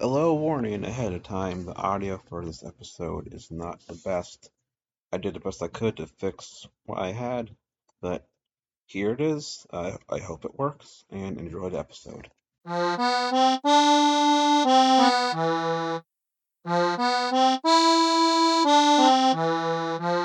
[0.00, 4.50] a little warning ahead of time, the audio for this episode is not the best.
[5.12, 7.50] I did the best I could to fix what I had,
[8.00, 8.28] but
[8.86, 9.66] here it is.
[9.72, 12.30] I hope it works and enjoy the episode.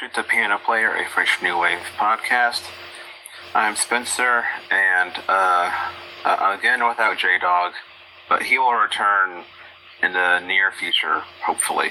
[0.00, 2.62] Shoot the Piano Player, a French New Wave podcast.
[3.54, 5.70] I'm Spencer, and uh,
[6.24, 7.72] uh, again without J Dawg,
[8.26, 9.44] but he will return
[10.02, 11.90] in the near future, hopefully.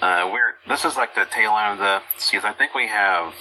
[0.00, 2.48] Uh, we're this is like the tail end of the season.
[2.48, 3.34] I think we have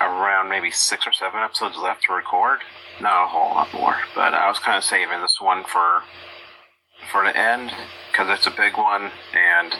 [0.00, 2.60] around maybe six or seven episodes left to record.
[2.98, 6.00] Not a whole lot more, but I was kind of saving this one for
[7.12, 7.72] for the end
[8.10, 9.74] because it's a big one and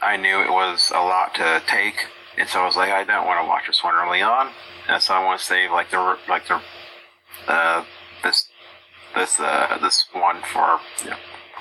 [0.00, 3.26] I knew it was a lot to take, and so I was like, I don't
[3.26, 4.50] want to watch this one early on,
[4.88, 6.60] and so I want to save like the like the
[7.48, 7.84] uh,
[8.22, 8.48] this
[9.14, 10.80] this uh, this one for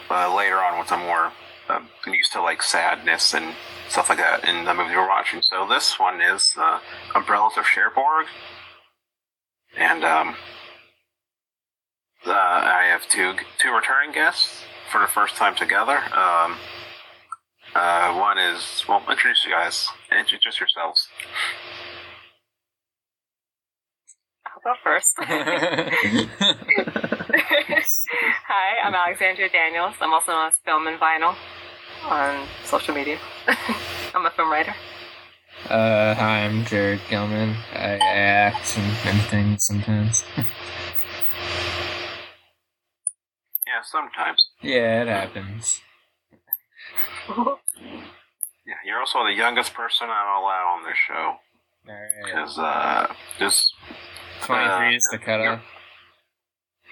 [0.09, 1.31] uh, later on once I'm more
[1.69, 3.55] uh, used to like sadness and
[3.89, 5.41] stuff like that in the movie we're watching.
[5.41, 6.79] So this one is uh,
[7.15, 8.27] Umbrellas of Cherbourg,
[9.77, 10.35] and um,
[12.25, 15.97] uh, I have two two returning guests for the first time together.
[16.13, 16.57] Um,
[17.75, 19.89] uh, one is, well, introduce you guys.
[20.11, 21.07] Introduce yourselves.
[24.45, 25.15] I'll go first.
[28.47, 29.95] Hi, I'm Alexandria Daniels.
[30.01, 31.35] I'm also known as Film and Vinyl
[32.05, 33.17] on social media.
[34.15, 34.73] I'm a film writer.
[35.69, 37.55] Uh, hi, I'm Jared Gilman.
[37.73, 40.23] I, I act and, and things sometimes.
[43.65, 44.45] Yeah, sometimes.
[44.61, 45.81] yeah, it happens.
[47.81, 51.35] Yeah, you're also the youngest person I'll allow on this show.
[52.25, 53.73] Because, uh, just,
[54.41, 55.61] 23 is the uh, cutoff.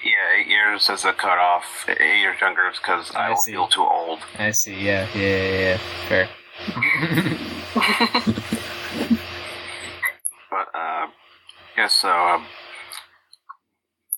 [0.03, 1.85] yeah, eight years is a cutoff.
[1.90, 4.19] Eight years younger is because I I feel too old.
[4.40, 5.79] I see, yeah, yeah, yeah, yeah.
[6.07, 6.29] Fair.
[10.50, 11.07] But, uh,
[11.78, 12.46] yeah, so, um,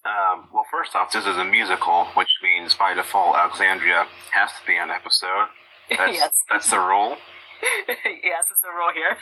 [0.05, 4.67] um, well, first off, this is a musical, which means by default, Alexandria has to
[4.67, 5.47] be on episode.
[5.89, 6.33] That's, yes.
[6.49, 7.17] that's the rule.
[7.87, 9.17] yes, it's the rule here.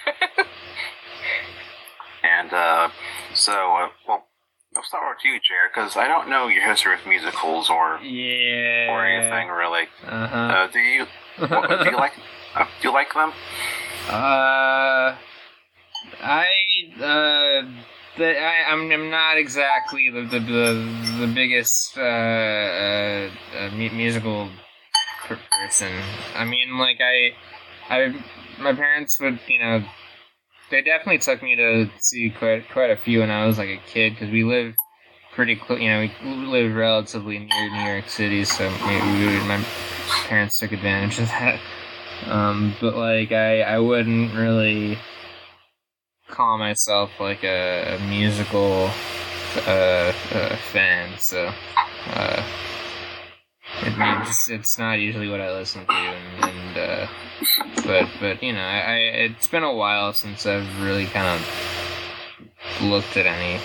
[2.25, 2.89] And uh,
[3.33, 4.25] so, uh, well,
[4.75, 8.91] I'll start with you, Jared, because I don't know your history with musicals or yeah.
[8.91, 9.83] or anything really.
[10.05, 10.35] Uh-huh.
[10.35, 11.05] Uh, do you
[11.37, 12.13] what, do you like
[12.55, 13.31] uh, do you like them?
[14.09, 15.15] Uh,
[16.21, 16.47] I
[16.97, 17.61] uh,
[18.17, 24.47] the, I I'm, I'm not exactly the the the, the biggest uh, uh, uh musical
[24.47, 24.64] per-
[25.65, 25.91] person.
[26.35, 27.35] I mean, like I
[27.89, 28.13] I
[28.59, 29.83] my parents would you know
[30.71, 33.81] they definitely took me to see quite quite a few when I was like a
[33.87, 34.75] kid because we live
[35.33, 35.79] pretty close.
[35.79, 39.63] You know, we live relatively near New York City, so maybe my
[40.27, 41.59] parents took advantage of that.
[42.27, 44.97] Um, but like I, I wouldn't really
[46.29, 48.89] call myself like a, a musical
[49.67, 51.17] uh, uh, fan.
[51.19, 51.51] So
[52.07, 52.64] uh,
[53.83, 57.07] it means it's not usually what I listen to, and, and uh,
[57.85, 58.95] but but you know, I,
[59.27, 63.59] it's been a while since I've really kind of looked at any.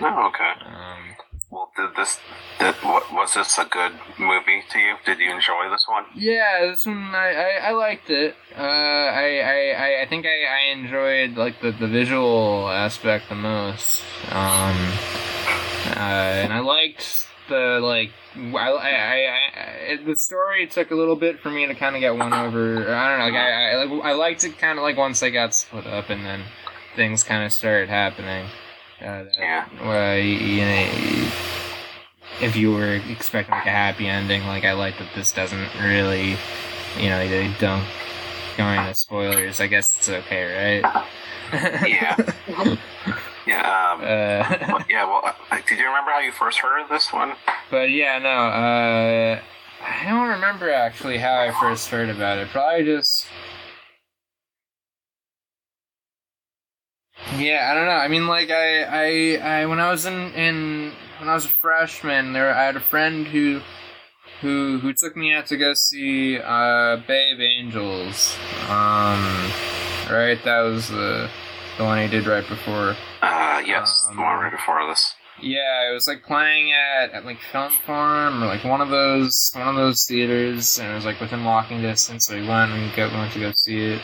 [0.00, 0.52] Oh, okay.
[0.64, 1.16] Um,
[1.50, 2.18] Well, did this
[2.58, 4.96] did what was this a good movie to you?
[5.06, 6.04] Did you enjoy this one?
[6.14, 8.34] Yeah, this one I, I, I liked it.
[8.56, 13.34] Uh, I, I, I- I think I, I enjoyed like the, the visual aspect the
[13.34, 14.02] most.
[14.30, 14.76] Um,
[15.96, 21.40] uh, and I liked the like I, I, I, the story took a little bit
[21.40, 22.94] for me to kind of get won over.
[22.94, 23.24] I don't know.
[23.24, 26.10] Like I, I, like, I liked it kind of like once they got split up
[26.10, 26.44] and then
[26.96, 28.46] things kind of started happening.
[29.00, 29.68] Uh, that, Yeah.
[29.86, 31.30] Where you, know,
[32.40, 36.36] if you were expecting like a happy ending, like I like that this doesn't really,
[36.98, 37.84] you know, they don't
[38.56, 39.60] going into spoilers.
[39.60, 41.04] I guess it's okay, right?
[41.86, 42.14] Yeah.
[43.48, 43.92] Yeah.
[43.92, 45.04] Um, uh, well, yeah.
[45.06, 47.32] Well, uh, did you remember how you first heard of this one?
[47.70, 48.28] but yeah, no.
[48.28, 49.40] Uh,
[49.80, 52.48] I don't remember actually how I first heard about it.
[52.48, 53.26] Probably just.
[57.36, 57.92] Yeah, I don't know.
[57.92, 61.48] I mean, like I, I, I when I was in in when I was a
[61.48, 63.62] freshman, there I had a friend who
[64.42, 68.36] who who took me out to go see uh, Bay of Angels.
[68.68, 69.50] Um,
[70.10, 71.30] right, that was the
[71.78, 72.96] the one he did right before.
[73.22, 75.14] Uh, yes, Um, the one right before this.
[75.40, 79.50] Yeah, it was like playing at, at like Film Forum or like one of those
[79.54, 82.26] one of those theaters, and it was like within walking distance.
[82.26, 84.02] So we went and we went to go see it.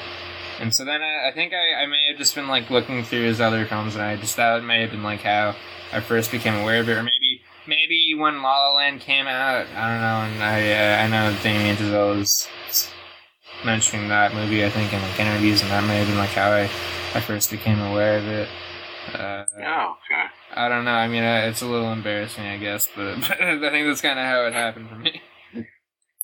[0.61, 3.25] And so then I, I think I, I may have just been like looking through
[3.25, 5.57] his other films, and I just that may have been like how
[5.93, 9.67] I first became aware of it, or maybe maybe when La La Land came out,
[9.75, 10.35] I don't know.
[10.35, 12.49] And I uh, I know Damien was
[13.65, 16.51] mentioning that movie, I think in like interviews, and that may have been like how
[16.51, 16.63] I
[17.15, 18.49] I first became aware of it.
[19.13, 20.25] Uh, Oh, okay.
[20.57, 20.93] I don't know.
[20.95, 24.25] I mean, it's a little embarrassing, I guess, but, but I think that's kind of
[24.25, 25.21] how it happened for me.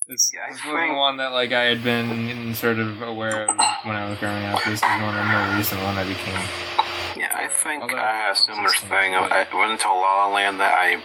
[0.08, 3.96] This, Yeah, this wasn't one that like I had been sort of aware of when
[3.96, 4.58] I was growing up.
[4.64, 6.40] This is one, a more recent one I became.
[7.16, 9.14] Yeah, I think Although- I had a similar thing.
[9.14, 11.02] I, it wasn't until La La Land that I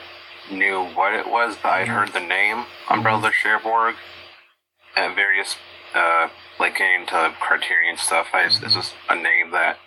[0.51, 1.93] knew what it was, but I'd Mhm.
[1.93, 3.95] heard the name Umbrella Cherbourg
[4.95, 5.55] at various,
[5.95, 8.27] uh, like getting into Criterion stuff.
[8.33, 9.77] I, It's just a name that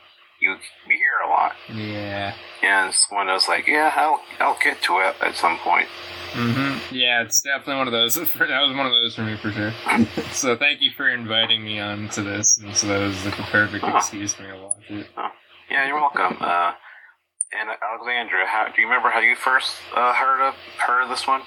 [0.40, 0.52] you
[0.87, 1.52] you hear a lot.
[1.72, 2.34] Yeah.
[2.62, 5.88] And it's one of those like, yeah, I'll I'll get to it at some point.
[6.32, 6.94] Mm-hmm.
[6.94, 8.14] Yeah, it's definitely one of those.
[8.16, 9.72] that was one of those for me for sure.
[10.32, 13.43] so thank you for inviting me on to this, and so that was like the
[13.44, 13.96] perfect Oh.
[13.96, 15.06] excuse for me to watch it.
[15.70, 16.37] Yeah, you're welcome.
[16.40, 16.72] Uh,
[17.58, 21.26] and Alexandra, how do you remember how you first uh, heard of heard of this
[21.26, 21.40] one?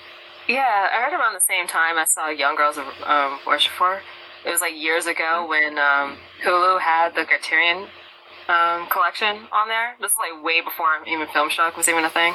[0.48, 4.02] Yeah, I heard around the same time I saw Young Girls of um, Rochefort.
[4.46, 7.88] It was like years ago when um, Hulu had the Criterion
[8.50, 9.96] um, collection on there.
[10.02, 12.34] This is like way before even FilmStruck was even a thing.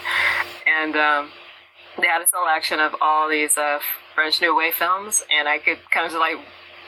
[0.67, 1.31] And um,
[2.01, 3.81] they had a selection of all these uh,
[4.15, 6.37] French New Wave films, and I could kind of just like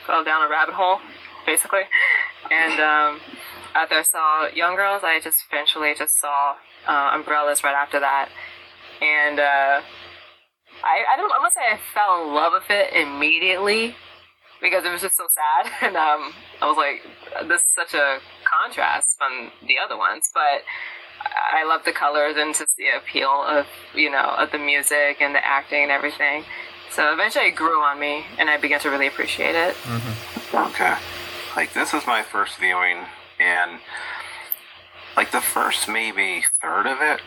[0.07, 0.99] fell down a rabbit hole,
[1.45, 1.83] basically.
[2.49, 3.19] And um,
[3.75, 6.55] after I saw Young Girls, I just eventually just saw
[6.87, 8.29] uh, Umbrellas right after that.
[9.01, 9.81] And uh,
[10.83, 13.95] I, I don't I must say I fell in love with it immediately
[14.61, 17.03] because it was just so sad and um I was like
[17.47, 20.63] this is such a contrast from the other ones but
[21.51, 25.35] I love the colors and just the appeal of you know of the music and
[25.35, 26.43] the acting and everything
[26.91, 30.57] so eventually it grew on me and I began to really appreciate it Mm-hmm.
[30.69, 30.95] Okay.
[31.55, 33.05] Like this is my first viewing
[33.39, 33.79] and
[35.15, 37.21] like the first maybe third of it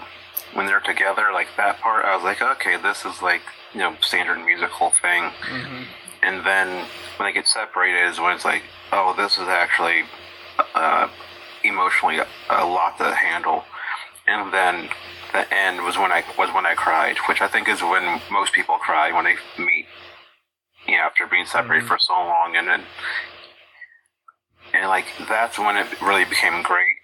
[0.55, 3.43] when they're together, like that part, I was like, okay, this is like,
[3.73, 5.25] you know, standard musical thing.
[5.25, 5.83] Mm-hmm.
[6.23, 6.87] And then
[7.17, 10.05] when they get separated is when it's like, oh, this is actually
[10.75, 11.09] uh,
[11.65, 12.19] emotionally
[12.51, 13.65] a, lot to handle.
[14.27, 14.89] And then
[15.33, 18.53] the end was when I was when I cried, which I think is when most
[18.53, 19.87] people cry when they meet,
[20.87, 21.89] you know, after being separated Mhm.
[21.89, 22.85] for so long, and then
[24.73, 26.97] and like that's when it really became great.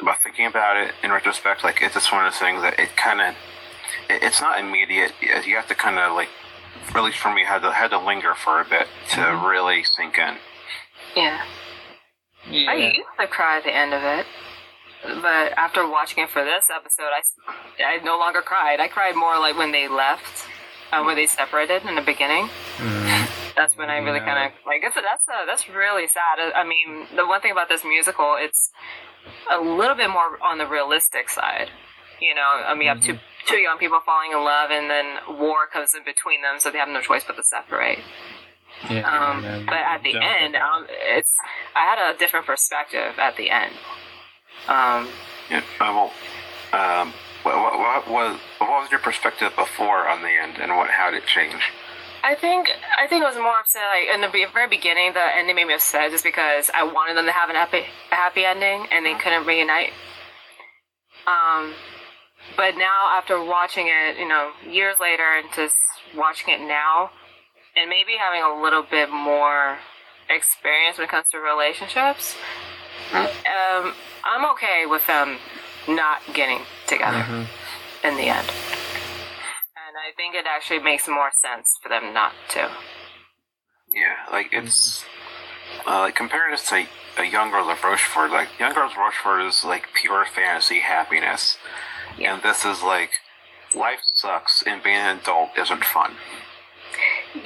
[0.00, 2.96] But thinking about it in retrospect, like it's just one of those things that it
[2.96, 3.34] kind of
[4.08, 5.12] it, it's not immediate.
[5.20, 6.28] You have to kind of like,
[6.94, 9.48] at least for me, had to had to linger for a bit to Mhm.
[9.50, 10.36] really sink in.
[11.16, 11.44] yeah
[12.46, 12.70] Yeah.
[12.70, 14.26] I used to cry at the end of it,
[15.22, 17.22] but after watching it for this episode, I,
[17.84, 18.80] I no longer cried.
[18.80, 20.46] I cried more like when they left,
[20.92, 22.48] uh, when they separated in the beginning.
[22.78, 23.54] Mhm.
[23.54, 24.24] That's when I really Yeah.
[24.26, 24.82] kind of like.
[24.82, 26.40] That's that's uh, that's really sad.
[26.40, 28.72] I I mean, the one thing about this musical, it's
[29.50, 31.70] a little bit more on the realistic side.
[32.20, 35.38] You know, I mean, you have two two young people falling in love, and then
[35.38, 37.98] war comes in between them, so they have no choice but to separate.
[38.90, 41.34] Yeah, Um, yeah, but at the end, um, it's
[41.76, 43.72] I had a different perspective at the end.
[44.68, 45.08] Um,
[45.50, 45.62] Yeah.
[45.80, 46.12] Uh, well,
[46.72, 50.90] um, what, what, what was what was your perspective before on the end, and what
[50.90, 51.62] how did it change?
[52.24, 52.68] I think
[52.98, 53.82] I think it was more upset.
[53.90, 57.26] Like in the very beginning, the ending made me upset just because I wanted them
[57.26, 59.92] to have an happy a happy ending, and they couldn't reunite.
[61.26, 61.74] Um,
[62.56, 65.74] but now after watching it, you know, years later, and just
[66.16, 67.10] watching it now,
[67.76, 69.78] and maybe having a little bit more
[70.28, 72.36] experience when it comes to relationships,
[73.12, 73.94] um,
[74.24, 75.38] I'm okay with them
[75.88, 77.46] not getting together Mhm.
[78.04, 78.48] in the end.
[79.76, 82.70] And I think it actually makes more sense for them not to.
[83.88, 85.04] Yeah, like it's
[85.86, 86.86] uh, like comparing this to
[87.18, 88.30] a Young Girls of Rochefort.
[88.30, 91.58] Like Young Girls of Rochefort is like pure fantasy happiness,
[92.22, 92.34] Yeah.
[92.34, 93.10] and this is like
[93.74, 96.16] life sucks and being an adult isn't fun.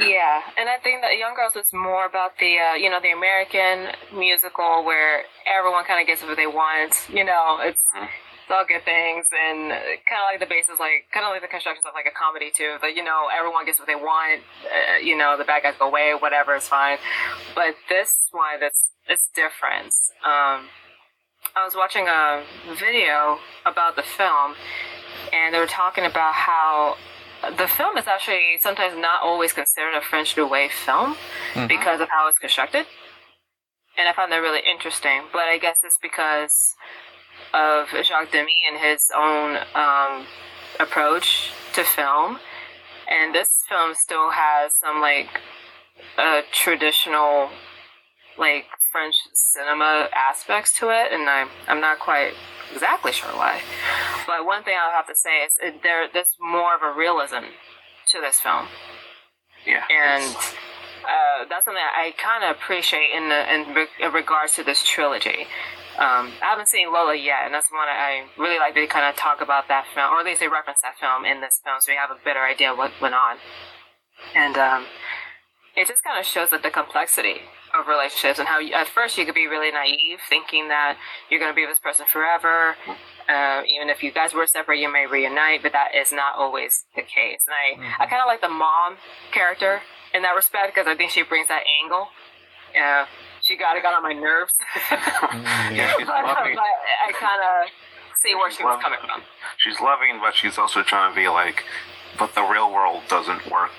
[0.01, 3.13] Yeah, and I think that Young Girls is more about the, uh, you know, the
[3.13, 7.07] American musical where everyone kind of gets what they want.
[7.09, 8.09] You know, it's Mhm.
[8.43, 11.49] it's all good things, and kind of like the basis, like kind of like the
[11.49, 12.79] constructions of like a comedy too.
[12.81, 14.43] But you know, everyone gets what they want.
[14.67, 16.99] Uh, you know, the bad guys go away, whatever is fine.
[17.55, 19.95] But this one, it's it's different.
[20.25, 20.69] Um,
[21.55, 22.43] I was watching a
[22.79, 24.55] video about the film,
[25.33, 26.97] and they were talking about how
[27.57, 31.17] the film is actually sometimes not always considered a French New Wave film
[31.55, 31.69] Mhm.
[31.69, 32.87] because of how it's constructed.
[33.97, 35.29] And I found that really interesting.
[35.33, 36.75] But I guess it's because
[37.55, 40.27] of Jacques Demy and his own um,
[40.81, 42.41] approach to film.
[43.09, 45.41] And this film still has some like
[46.19, 47.51] uh, traditional
[48.37, 52.33] like French cinema aspects to it, and I'm I'm not quite
[52.73, 53.61] exactly sure why.
[54.27, 57.45] But one thing I'll have to say is it, there there's more of a realism
[58.13, 58.69] to this film,
[59.67, 59.85] Yeah.
[59.93, 60.25] and
[61.05, 64.83] uh, that's something I kind of appreciate in the in, re- in regards to this
[64.83, 65.47] trilogy.
[65.99, 69.17] Um, I haven't seen Lola yet, and that's one I really like to kind of
[69.17, 71.93] talk about that film, or at least they reference that film in this film, so
[71.93, 73.37] we have a better idea what went on.
[74.35, 74.85] And um,
[75.77, 77.43] it just kind of shows that the complexity
[77.79, 80.97] of relationships and how you, at first you could be really naive, thinking that
[81.31, 82.75] you're going to be with this person forever.
[83.29, 86.85] Uh, even if you guys were separate, you may reunite, but that is not always
[86.95, 87.45] the case.
[87.47, 87.55] And
[87.85, 88.97] I, I kind of like the mom
[89.33, 89.81] character
[90.15, 92.09] in that respect because I think she brings that angle.
[92.75, 93.07] Yeah,
[93.43, 94.55] she got it got on my nerves.
[94.91, 96.37] Yeah, she's but, but
[97.05, 97.69] I kind of
[98.23, 99.23] see where she was Love- coming from.
[99.59, 101.65] She's loving, but she's also trying to be like,
[102.19, 103.71] but the real world doesn't work.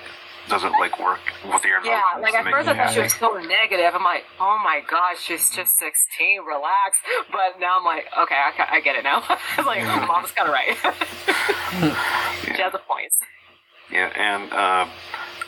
[0.48, 2.02] Doesn't like work with your emotions.
[2.16, 3.92] Yeah, like to at first I you thought she was so negative.
[3.94, 6.98] I'm like, oh my gosh, she's just 16, relax.
[7.30, 9.22] But now I'm like, okay, I, I get it now.
[9.28, 10.76] I was like, oh, mom's kind of right.
[12.56, 13.12] she has a point.
[13.90, 14.86] Yeah, and uh,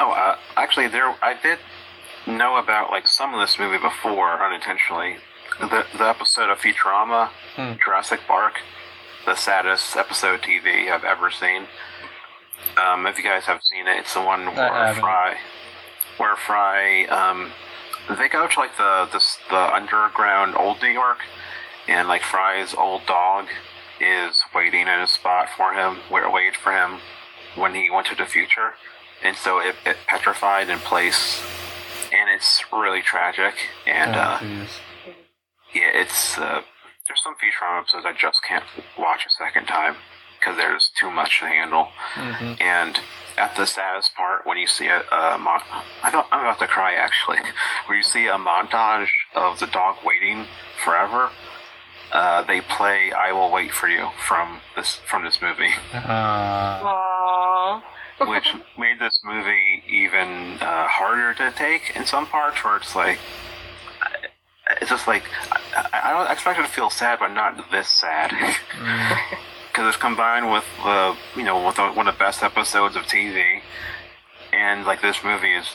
[0.01, 1.59] oh, uh, actually, there I did
[2.27, 5.17] know about like some of this movie before unintentionally.
[5.61, 7.73] The the episode of Futurama, Hmm.
[7.85, 8.61] Jurassic Bark,
[9.27, 11.65] the saddest episode TV I've ever seen.
[12.77, 14.55] Um, if you guys have seen it, it's the one where.
[15.01, 15.37] Fry,
[16.19, 17.53] where Fry, um,
[18.17, 21.19] they go to like the the the underground old New York,
[21.89, 23.47] and like Fry's old dog
[24.01, 27.01] is waiting in a spot for him, where wait for him
[27.57, 28.73] when he went to the future,
[29.23, 31.43] and so it, it petrified in place,
[32.13, 33.55] and it's really tragic.
[33.87, 34.41] And Oh, uh,
[35.75, 36.63] yeah, it's uh,
[37.07, 38.65] there's some Futurama episodes I just can't
[38.99, 39.97] watch a second time
[40.41, 41.89] because there's too much to handle.
[42.15, 42.61] Mhm.
[42.61, 43.01] And
[43.37, 45.63] at the saddest part, when you see a, a mon-
[46.03, 47.39] I don't, I'm about to cry actually,
[47.87, 50.47] where you see a montage of the dog waiting
[50.85, 51.31] forever.
[52.13, 55.71] Uh, they play "I Will Wait for You" from this from this movie.
[55.93, 57.83] Aww.
[58.27, 63.19] which made this movie even uh, harder to take in some parts where it's like
[64.81, 65.23] it's just like
[65.77, 69.19] I, I don't expect it to feel sad but not this sad Mm.
[69.73, 73.05] Because it's combined with the you know with the, one of the best episodes of
[73.05, 73.61] TV
[74.53, 75.67] and like this movie is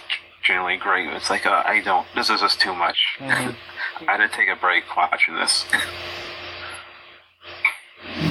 [0.43, 3.55] generally great it's like uh, I don't this is just too much Mhm.
[4.07, 5.65] I had to take a break watching this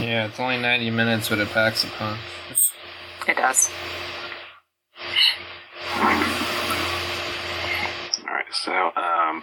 [0.01, 2.21] Yeah, it's only 90 minutes, but it packs a punch.
[3.27, 3.71] It does.
[5.99, 6.05] All
[8.35, 9.43] right, so um,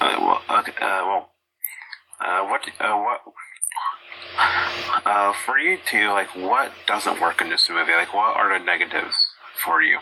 [0.00, 1.30] uh, well, okay, uh, well,
[2.24, 3.20] uh, what, uh, what,
[5.04, 7.92] uh, for you two, like, what doesn't work in this movie?
[7.92, 9.16] Like, what are the negatives
[9.62, 9.98] for you?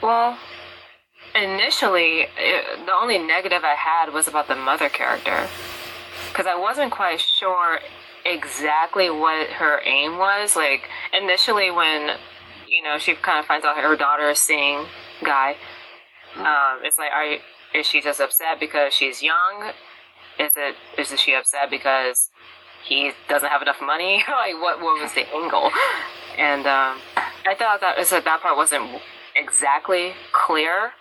[0.00, 0.38] Well,
[1.34, 5.48] initially, it, the only negative I had was about the mother character.
[6.28, 7.80] Because I wasn't quite sure
[8.24, 10.54] exactly what her aim was.
[10.54, 12.16] Like, initially, when,
[12.78, 14.86] you know, she kind of finds out her daughter is seeing
[15.24, 15.56] Guy,
[16.36, 17.38] um, it's like, are
[17.74, 19.72] is she just upset because she's young?
[20.38, 22.30] Is it is she upset because
[22.84, 24.22] he doesn't have enough money?
[24.28, 25.70] like, what what was the angle?
[26.38, 26.98] And um,
[27.46, 29.00] I thought that so that part wasn't
[29.34, 30.92] exactly clear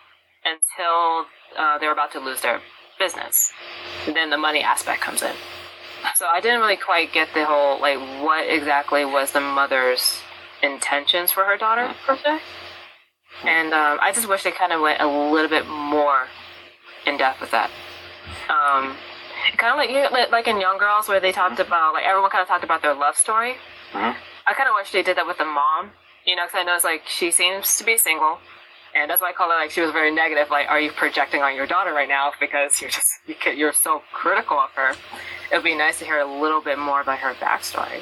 [0.44, 2.62] until uh, they're about to lose their
[2.98, 3.52] business.
[4.08, 5.36] And then the money aspect comes in.
[6.16, 10.22] So I didn't really quite get the whole like what exactly was the mother's
[10.64, 12.40] intentions for her daughter per se.
[13.46, 16.28] And um, I just wish they kind of went a little bit more
[17.06, 17.70] in depth with that.
[18.50, 18.96] Um,
[19.58, 22.30] kind of like you know, like- in Young Girls where they talked about like everyone
[22.32, 23.56] kind of talked about their love story.
[23.94, 24.16] Mhm.
[24.48, 25.92] I kind of wish they did that with the mom.
[26.26, 28.40] You know, because I noticed like she seems to be single,
[28.94, 30.50] and that's why I call her like she was very negative.
[30.50, 34.02] Like, are you projecting on your daughter right now because you're just you you're so
[34.12, 34.90] critical of her?
[35.52, 38.02] It would be nice to hear a little bit more about her backstory,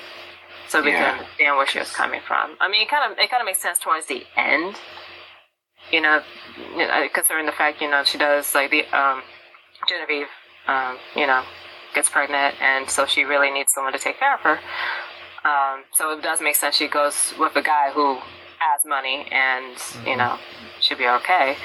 [0.68, 1.12] so we Yeah.
[1.12, 2.58] can understand where she was coming from.
[2.60, 4.80] I mean, it kind of it kind of makes sense towards the end.
[5.92, 6.22] You know,
[7.14, 9.22] considering the fact you know she does like the um,
[9.88, 10.28] Genevieve,
[10.68, 11.44] um, you know,
[11.94, 14.60] gets pregnant, and so she really needs someone to take care of her.
[15.44, 18.16] Um, so it does make sense she goes with a guy who
[18.58, 19.76] has money and
[20.08, 20.40] you know
[20.82, 21.56] should be okay.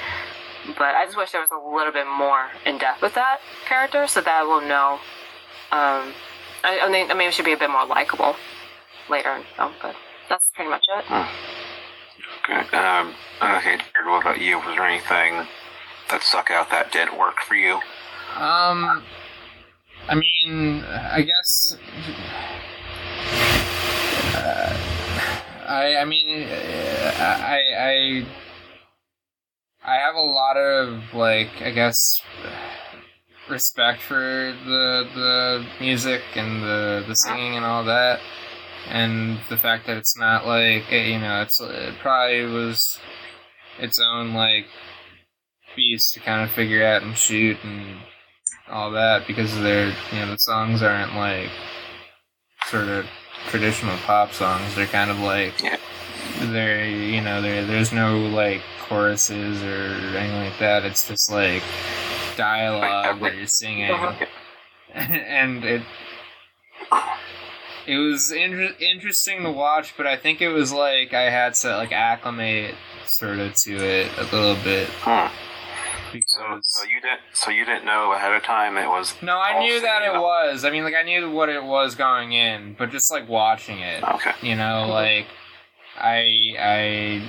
[0.77, 4.05] but I just wish there was a little bit more in depth with that character,
[4.05, 4.99] so that we'll know.
[5.71, 6.13] Um,
[6.63, 8.35] I, I mean, I mean, it should be a bit more likable
[9.11, 9.95] later in the film, but
[10.29, 11.05] that's pretty much it.
[12.49, 12.77] Okay.
[12.77, 14.57] Um, okay, Jared, what about you?
[14.57, 15.45] Was there anything
[16.09, 17.75] that stuck out that didn't work for you?
[18.35, 19.03] Um,
[20.07, 21.77] I mean, I guess.
[24.33, 24.77] Uh,
[25.67, 28.25] I I mean, I I
[29.83, 32.21] I have a lot of like I guess
[33.49, 38.19] respect for the the music and the the singing and all that,
[38.89, 42.99] and the fact that it's not like eh, you know it's eh, it probably was
[43.79, 44.65] its own like
[45.75, 47.97] beast to kind of figure out and shoot and
[48.69, 51.49] all that because they're you know the songs aren't like
[52.65, 53.05] sort of
[53.47, 54.75] traditional pop songs.
[54.75, 55.53] They're kind of like
[56.39, 60.85] they're you know there there's no like choruses or anything like that.
[60.85, 61.63] It's just like
[62.37, 63.91] dialogue that you're singing,
[64.93, 65.81] and it
[66.91, 67.17] oh.
[67.87, 69.93] It was inter- interesting to watch.
[69.97, 74.11] But I think it was like I had to like acclimate sort of to it
[74.17, 75.27] a little bit Hmm.
[76.11, 77.21] So, because so you didn't.
[77.33, 79.13] So you didn't know ahead of time it was.
[79.21, 80.21] no, I knew that it though?
[80.21, 80.65] was.
[80.65, 84.03] I mean, like I knew what it was going in, but just like watching it,
[84.03, 84.31] Okay.
[84.41, 85.27] you know, like
[85.97, 87.21] I, I,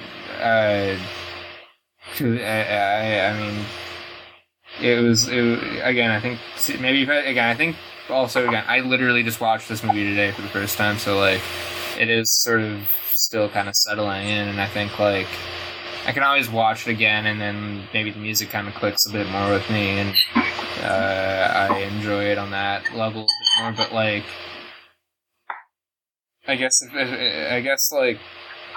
[0.43, 0.99] uh,
[2.21, 3.65] I, I, I mean,
[4.81, 6.11] it was, it, again.
[6.11, 6.41] I think
[6.81, 7.49] maybe if I, again.
[7.49, 7.77] I think
[8.13, 8.65] also again.
[8.69, 11.41] I literally just watched this movie today for the first time, so like,
[11.99, 12.81] it is sort of
[13.13, 15.29] still kind of settling in, and I think like.
[16.05, 19.13] I can always watch it again, and then maybe the music kind of clicks a
[19.13, 20.13] bit more with me, and
[20.83, 23.73] uh, I enjoy it on that level a bit more.
[23.73, 24.25] But like,
[26.49, 26.93] I guess, if,
[27.53, 28.19] I guess like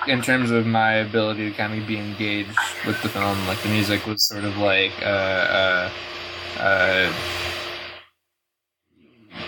[0.08, 3.70] in terms of my ability to kind of be engaged with the film, like the
[3.70, 5.90] music was sort of like uh, uh,
[6.60, 7.14] uh,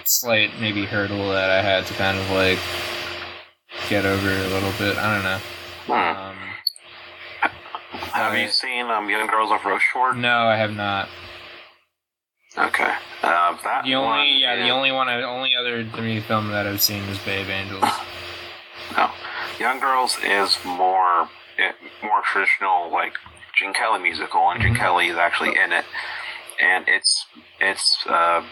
[0.09, 2.59] slight maybe hurdle that I had to kind of like
[3.89, 4.97] get over a little bit.
[4.97, 5.39] I don't know.
[5.87, 6.19] Hmm.
[7.43, 7.49] Um,
[8.11, 10.17] Have you seen um, Young Girls of Rochefort?
[10.17, 11.07] no, I have not.
[12.57, 12.91] Okay.
[13.21, 16.65] Uh, that The one only yeah, the only one, I, only other Demy film that
[16.65, 17.83] I've seen is Bay of Angels.
[18.95, 19.11] No.
[19.59, 23.13] Young Girls is more it, more traditional, like
[23.59, 24.77] Gene Kelly musical, and Gene Mhm.
[24.79, 25.85] Kelly is actually in it,
[26.61, 27.25] and it's
[27.59, 28.43] it's uh,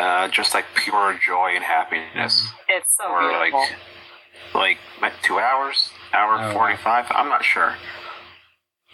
[0.00, 2.48] uh, just like pure joy and happiness.
[2.68, 3.76] It's so Or like beautiful.
[4.60, 6.52] like like two hours, hour Oh, wow.
[6.52, 7.06] forty five.
[7.10, 7.74] I'm not sure,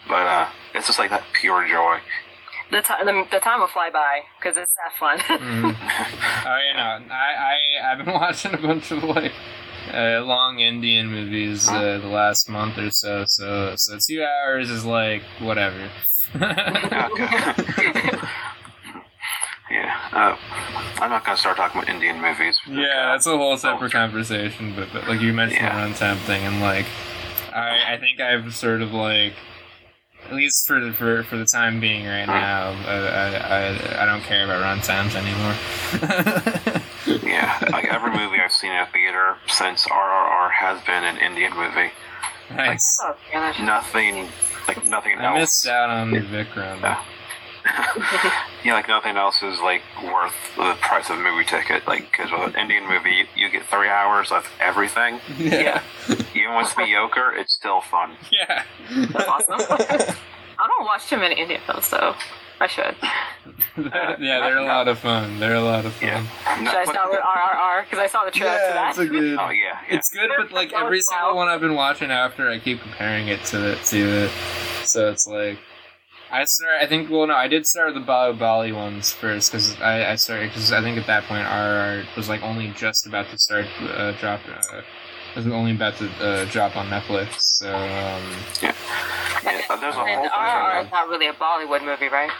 [0.08, 1.98] but uh, it's just like that pure joy.
[2.70, 5.18] The, ti the, the time will fly by because it's that fun.
[5.20, 5.76] Mhm.
[6.46, 9.32] Oh, you know, I, I I've been watching a bunch of like
[9.94, 13.24] uh, long Indian movies uh, the last month or so.
[13.28, 15.88] So so two hours is like whatever.
[19.66, 19.74] Okay.
[19.80, 20.36] yeah, uh,
[21.02, 22.58] I'm not gonna start talking about Indian movies.
[22.68, 24.74] yeah, that's a whole separate conversation.
[24.76, 25.86] But, but like you mentioned Yeah.
[25.86, 26.86] the runtime thing, and like
[27.52, 29.34] I I think I've sort of like.
[30.28, 34.06] At least for the, for for the time being right now, I, I, I, I
[34.06, 36.82] don't care about runtimes anymore.
[37.22, 41.54] Yeah, like every movie I've seen in a theater since RRR has been an Indian
[41.54, 41.92] movie.
[42.50, 42.98] nice.
[43.04, 43.60] oh, gosh.
[43.60, 44.28] Nothing,
[44.66, 45.38] like nothing I else.
[45.38, 46.80] missed out on the Vikram.
[46.80, 47.00] Yeah.
[48.64, 51.86] Yeah, like nothing else is like worth the price of a movie ticket.
[51.86, 55.20] Like, because with an Indian movie, you, you get three hours of everything.
[55.38, 55.82] Yeah.
[56.34, 58.16] Even when it's mediocre, it's still fun.
[58.30, 58.64] Yeah.
[59.12, 59.54] That's awesome.
[60.58, 62.14] I don't watch too many Indian films, though.
[62.58, 62.96] I should.
[63.76, 65.38] yeah, they're a lot of fun.
[65.38, 66.08] They're a lot of fun.
[66.08, 66.24] Yeah.
[66.56, 67.84] Should I start with RRR?
[67.84, 68.90] Because I saw the trailer to that.
[68.90, 69.38] it's a good.
[69.38, 69.96] Oh yeah, yeah.
[69.96, 73.44] It's good, but like every single one I've been watching after, I keep comparing it
[73.46, 74.30] to it to it.
[74.84, 75.58] So it's like,
[76.30, 76.82] I start.
[76.82, 77.10] I think.
[77.10, 80.72] Well, no, I did start with the Baahubali ones first because I, I started because
[80.72, 84.40] I think at that point RR was like only just about to start uh, drop.
[84.48, 84.82] Uh,
[85.36, 87.28] was only about to uh, drop on Netflix.
[87.40, 88.22] So um,
[88.62, 88.74] yeah.
[89.68, 92.30] uh, there's a whole And bunch RRR is not really a Bollywood movie, right?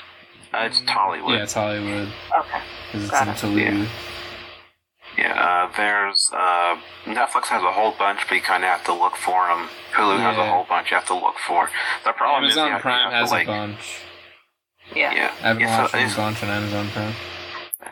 [0.55, 1.37] uh, It's Tollywood.
[1.37, 2.61] yeah, it's Tollywood Okay.
[2.87, 3.89] because it's Got in it.
[5.17, 5.23] Telugu.
[5.23, 5.33] Yeah,
[5.69, 9.17] uh, there's uh, Netflix has a whole bunch, but you kind of have to look
[9.17, 9.69] for them.
[9.95, 11.71] Hulu has a whole bunch you have to look for.
[12.05, 14.01] The problem is Amazon you have, Prime has like, a bunch.
[14.95, 15.13] Yeah.
[15.15, 17.15] Yeah, I've been yeah, so a bunch on Amazon Prime.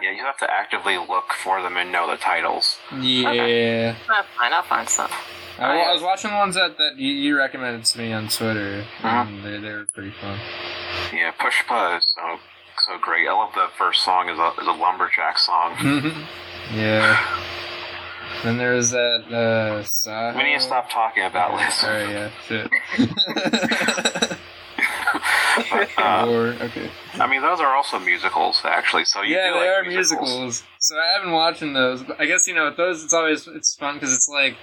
[0.03, 2.77] yeah, you have to actively look for them and know the titles.
[3.01, 3.97] Yeah.
[4.07, 4.53] That's fine.
[4.53, 5.11] I'll find some.
[5.59, 8.85] I, I was watching the ones that, that you, you recommended to me on Twitter,
[9.03, 9.25] Uh-huh.
[9.29, 10.39] and they, they were pretty fun.
[11.13, 12.39] Yeah, Pushpa is so
[12.87, 13.29] so great.
[13.29, 15.77] I love the first song is a is a lumberjack song.
[16.73, 17.41] yeah.
[18.43, 19.25] Then there's that.
[19.33, 20.37] Uh.
[20.37, 21.75] We need to stop talking about this.
[21.77, 22.71] Sorry, yeah, shit.
[25.71, 26.91] but uh, Or okay.
[27.15, 29.05] I mean, those are also musicals, actually.
[29.07, 30.63] So you yeah, they like are musicals.
[30.79, 32.03] So I haven't watching those.
[32.03, 34.57] But I guess you know with those, it's always it's fun because it's like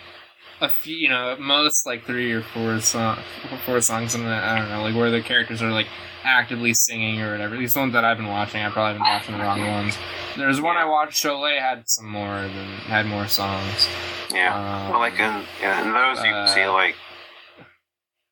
[0.62, 3.18] a few, you know, at most like three or four song,
[3.66, 5.88] four songs, and I don't know, like where the characters are like
[6.24, 7.56] actively singing or whatever.
[7.56, 9.98] These least the ones that I've been watching, I've probably been watching the wrong ones.
[10.38, 11.24] There's one I watched.
[11.24, 13.88] Cholet had some more than had more songs.
[14.34, 14.56] Yeah.
[14.56, 16.96] Um, well, like in, yeah, in those you uh, see like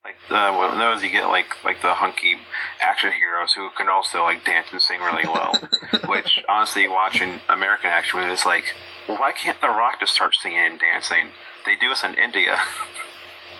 [0.03, 2.37] like uh, well, in those you get like like the hunky
[2.81, 5.53] action heroes who can also like dance and sing really well.
[6.07, 8.75] which honestly, watching American action movies, it's like,
[9.07, 11.29] well, why can't The Rock just start singing and dancing?
[11.65, 12.57] They do this in India.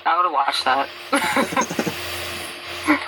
[0.06, 0.88] I would have watched that.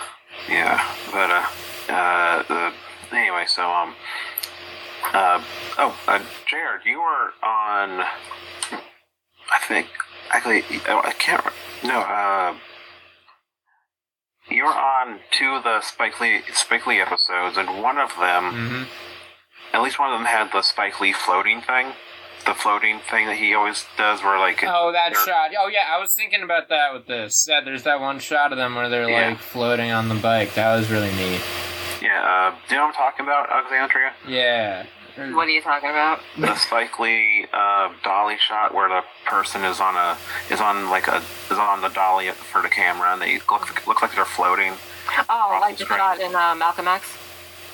[0.51, 2.73] Yeah, but uh, uh, the,
[3.15, 3.95] anyway, so um,
[5.13, 5.41] uh,
[5.77, 8.03] oh, uh, Jared, you were on.
[9.53, 9.87] I think
[10.29, 11.45] actually, oh, I can't.
[11.85, 12.55] No, uh,
[14.49, 18.51] you were on two of the Spike Lee Spike Lee episodes, and one of them,
[18.51, 18.83] hmm
[19.73, 21.93] at least one of them, had the Spike Lee floating thing.
[22.45, 25.51] The floating thing that he always does, where like Oh, that shot.
[25.59, 27.45] Oh, yeah, I was thinking about that with this.
[27.47, 29.29] Yeah, there's that one shot of them where they're Yeah.
[29.29, 30.53] like floating on the bike.
[30.55, 31.41] That was really neat.
[32.01, 34.13] yeah, uh, do you know what I'm talking about, Alexandria?
[34.27, 34.85] Yeah.
[35.17, 36.19] what are you talking about?
[36.37, 40.17] the Spike Lee uh, dolly shot where the person is on a
[40.51, 41.17] is on like a
[41.51, 44.73] is on the dolly for the camera and they look look like they're floating.
[45.29, 45.99] Oh, like the the screen.
[45.99, 47.17] shot in uh, Malcolm X.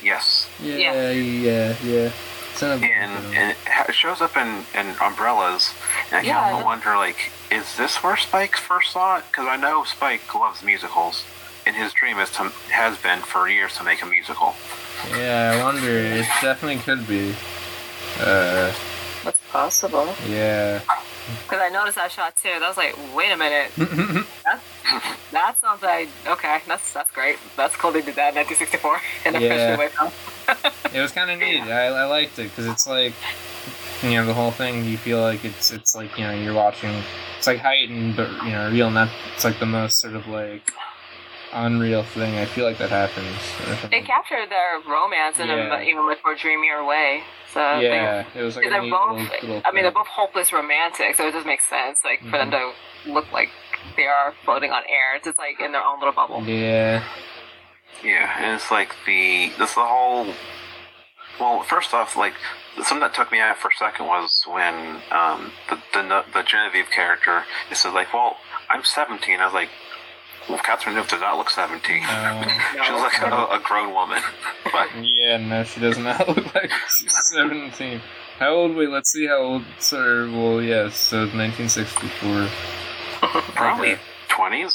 [0.03, 1.73] Yes, Yeah, yeah, yeah.
[1.73, 2.11] It's in a
[2.63, 3.55] and, and
[3.87, 5.73] it shows up in, in umbrellas,
[6.11, 9.23] and I Yeah, I kind of wonder like, is this where Spike first saw it?
[9.29, 11.23] Because I know Spike loves musicals,
[11.65, 14.53] and his dream is to has been for years to make a musical.
[15.11, 15.89] yeah, I wonder.
[15.89, 17.33] It definitely could be.
[18.19, 18.73] Uh,
[19.23, 20.13] That's possible.
[20.27, 20.81] yeah.
[21.43, 22.47] Because I noticed that shot too.
[22.59, 23.69] That was like, wait a minute.
[24.45, 24.63] That's
[25.29, 25.89] that's something.
[25.89, 27.37] I, okay, that's that's great.
[27.57, 27.91] That's cool.
[27.91, 29.75] They did that in 1964 in a Yeah.
[29.75, 29.87] Christian way.
[29.89, 30.11] film.
[30.97, 31.61] it was kind of neat.
[31.61, 33.13] I, I liked it because it's like,
[34.03, 34.85] you know, the whole thing.
[34.85, 36.93] You feel like it's it's like you know you're watching.
[37.37, 38.89] It's like heightened, but you know, real.
[38.89, 39.09] Not.
[39.35, 40.71] It's like the most sort of like
[41.53, 42.35] unreal thing.
[42.37, 43.35] I feel like that happens.
[43.65, 44.03] They something.
[44.05, 45.77] captured their romance in Yeah.
[45.79, 47.23] a even much more dreamier way.
[47.53, 49.19] So I think- Yeah, it was like a they're neat both.
[49.19, 52.37] little, little I mean, they're both hopeless romantic, so it just makes sense, like for
[52.37, 52.73] them Mhm.
[53.05, 53.49] to look like
[53.95, 55.15] they are floating on air.
[55.15, 56.43] It's just like in their own little bubble.
[56.43, 57.03] Yeah.
[58.03, 60.27] Yeah, and it's like the this the whole.
[61.39, 62.33] Well, first off, like
[62.77, 66.89] something that took me out for a second was when um, the, the the Genevieve
[66.89, 68.37] character it said like, "Well,
[68.69, 69.69] I'm 17." I was like,
[70.49, 72.03] "Well, Catherine Deneuve does not look 17.
[72.03, 72.43] Um,
[72.85, 74.21] she looks like a, a grown woman."
[74.71, 78.01] but yeah, no, she does not look like she's 17.
[78.39, 78.75] How old?
[78.75, 79.63] Wait, let's see how old.
[79.79, 82.49] Sir, well, yes, so 1964.
[83.55, 84.01] probably Okay.
[84.29, 84.73] 20s.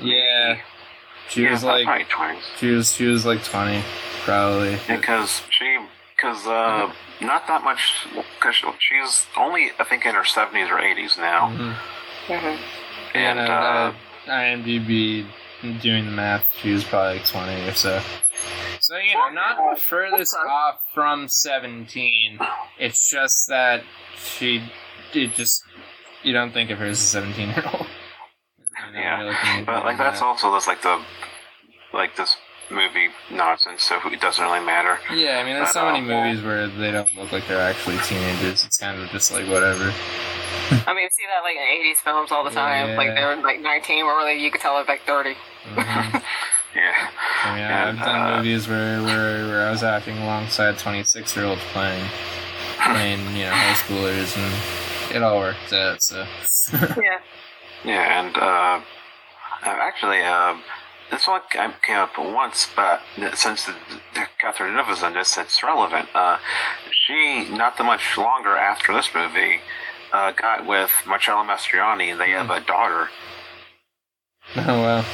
[0.00, 0.58] Yeah,
[1.28, 2.40] she yeah, was like, probably 20s.
[2.58, 3.82] she was, she was like 20,
[4.24, 4.78] probably.
[4.86, 5.78] Because she,
[6.18, 11.16] because uh, not that much, because she's only I think in her 70s or 80s
[11.16, 11.74] now, Mhm.
[12.26, 12.62] hmm
[13.14, 13.94] and And uh, uh,
[14.26, 15.26] IMDb
[15.80, 18.02] doing the math, she was probably like 20 or so.
[18.80, 22.38] So, you know, not the furthest off from 17.
[22.78, 23.82] It's just that
[24.16, 24.62] she,
[25.12, 25.62] it just,
[26.22, 27.86] you don't think of her as a 17 year old.
[28.94, 31.02] Yeah, But like that's also that's like the
[31.92, 32.36] like this
[32.70, 34.98] movie nonsense, so it doesn't really matter.
[35.12, 37.60] Yeah, I mean, there's so But, many uh, movies where they don't look like they're
[37.60, 38.64] actually teenagers.
[38.64, 39.92] It's kind of just like whatever.
[40.86, 41.62] I mean, you see that like in
[41.94, 42.90] 80s films all the time.
[42.90, 42.96] Yeah.
[42.96, 45.34] Like they're like 19, or really you could tell they're like 30.
[45.74, 46.22] Mhm.
[46.76, 46.92] Yeah,
[47.44, 51.34] I mean, And, I've done uh, movies where, where where I was acting alongside 26
[51.34, 52.04] year olds playing
[52.78, 56.02] playing you know high schoolers, and it all worked out.
[56.02, 56.26] So
[56.72, 57.18] Yeah.
[57.84, 58.80] yeah, and uh,
[59.64, 60.56] uh, actually, uh,
[61.10, 63.00] this one came up once, but
[63.34, 63.74] since the,
[64.14, 66.08] the Catherine Deneuve is in this, it's relevant.
[66.14, 66.38] Uh,
[66.90, 69.60] she not that much longer after this movie
[70.12, 72.12] uh, got with Marcello Mastroianni.
[72.12, 73.08] And they have a daughter.
[74.56, 75.04] oh well.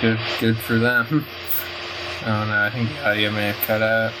[0.00, 1.24] Good, good for them.
[2.28, 4.12] Oh no, I think the audio may have cut out.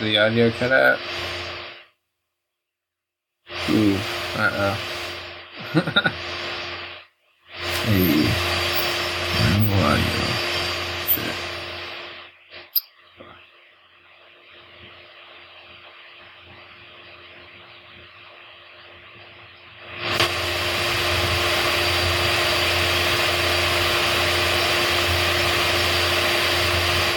[0.00, 0.98] The audio cut out?
[3.70, 3.94] Ooh,
[4.34, 4.93] uh oh.
[5.74, 5.80] Hey,
[9.40, 10.22] no audio.
[11.10, 11.34] Shit.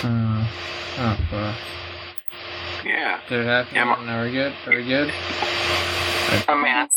[0.03, 0.47] Uh,
[0.97, 1.55] oh, fuck.
[2.83, 3.75] Yeah, Did it happen?
[3.75, 4.53] Yeah, now we're good?
[4.65, 5.13] Are we good?
[6.49, 6.96] I mean, that's,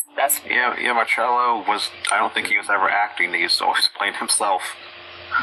[0.51, 0.93] Yeah, yeah.
[0.93, 1.89] Marcello was.
[2.11, 3.33] I don't think he was ever acting.
[3.33, 4.61] He was always playing himself.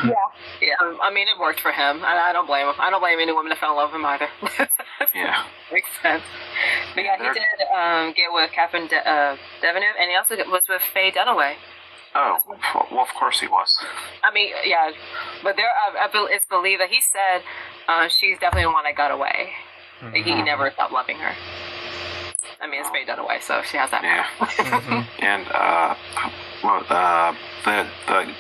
[0.05, 0.13] Yeah.
[0.61, 0.75] Yeah.
[0.83, 2.05] um, I mean, it worked for him.
[2.05, 2.75] I, I don't blame him.
[2.79, 4.29] I don't blame any woman that fell in love with him either.
[5.15, 5.45] Yeah.
[5.73, 6.23] Makes sense.
[6.95, 10.37] But yeah, he They're- did um, get with Catherine De- uh, Devenue, and he also
[10.53, 11.55] was with Faye Dunaway.
[12.15, 12.37] Oh,
[12.93, 13.75] well, of course he was.
[14.23, 14.91] I mean, yeah,
[15.43, 17.43] but there, I, I, it's believed that he said
[17.89, 19.51] uh, she's definitely the one that got away.
[20.03, 21.33] Like, He never stopped loving her.
[22.61, 24.03] I mean, it's Faye Dunaway, so she has that.
[24.03, 24.27] Yeah.
[24.39, 25.07] Mhm.
[25.21, 25.95] And uh,
[26.65, 28.35] well, uh, the the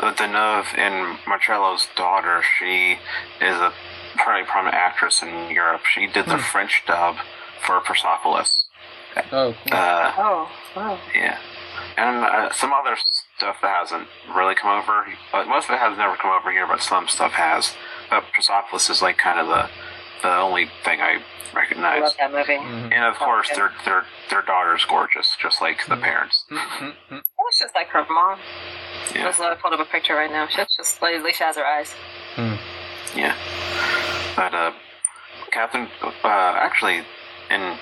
[0.00, 2.98] the Deneuve and Marcello's daughter, she
[3.40, 3.72] is a
[4.16, 5.82] pretty prominent actress in Europe.
[5.86, 6.42] She did the Hmm.
[6.52, 7.16] French dub
[7.64, 8.64] for Persepolis.
[9.32, 9.78] Oh, cool.
[9.78, 10.98] Uh, Oh, wow.
[11.14, 11.38] yeah,
[11.96, 12.96] and uh, some other
[13.36, 15.06] stuff that hasn't really come over.
[15.48, 17.74] Most of it has never come over here, but some stuff has.
[18.10, 19.68] But Persepolis is like kind of the
[20.22, 21.18] the only thing I
[21.54, 22.00] I recognize.
[22.02, 22.56] love that movie.
[22.56, 22.92] Mhm.
[22.94, 23.56] And of course, Okay.
[23.60, 26.02] their their their daughter's gorgeous, just like the Mhm.
[26.02, 26.44] parents.
[26.50, 26.94] Mhm.
[27.10, 28.40] It was just like her mom.
[29.14, 29.26] Yeah.
[29.26, 30.46] Let's let pulled up a picture right now.
[30.46, 31.94] She's just like, at least she has her eyes.
[33.14, 33.34] Yeah.
[34.34, 34.72] But uh,
[35.50, 37.04] Catherine, uh, actually,
[37.50, 37.78] and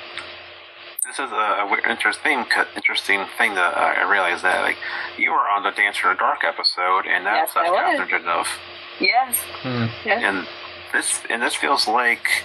[1.07, 4.79] this is a, a weird, interesting, interesting thing that uh, I realized that like
[5.17, 8.09] you were on the Dancer in the Dark episode, and that's Yes, I that's was.
[8.09, 8.59] Catherine Deneuve,
[8.99, 9.45] Yes.
[9.63, 9.91] Mhm.
[10.05, 10.19] Yeah.
[10.29, 10.49] and
[10.93, 12.43] this and this feels like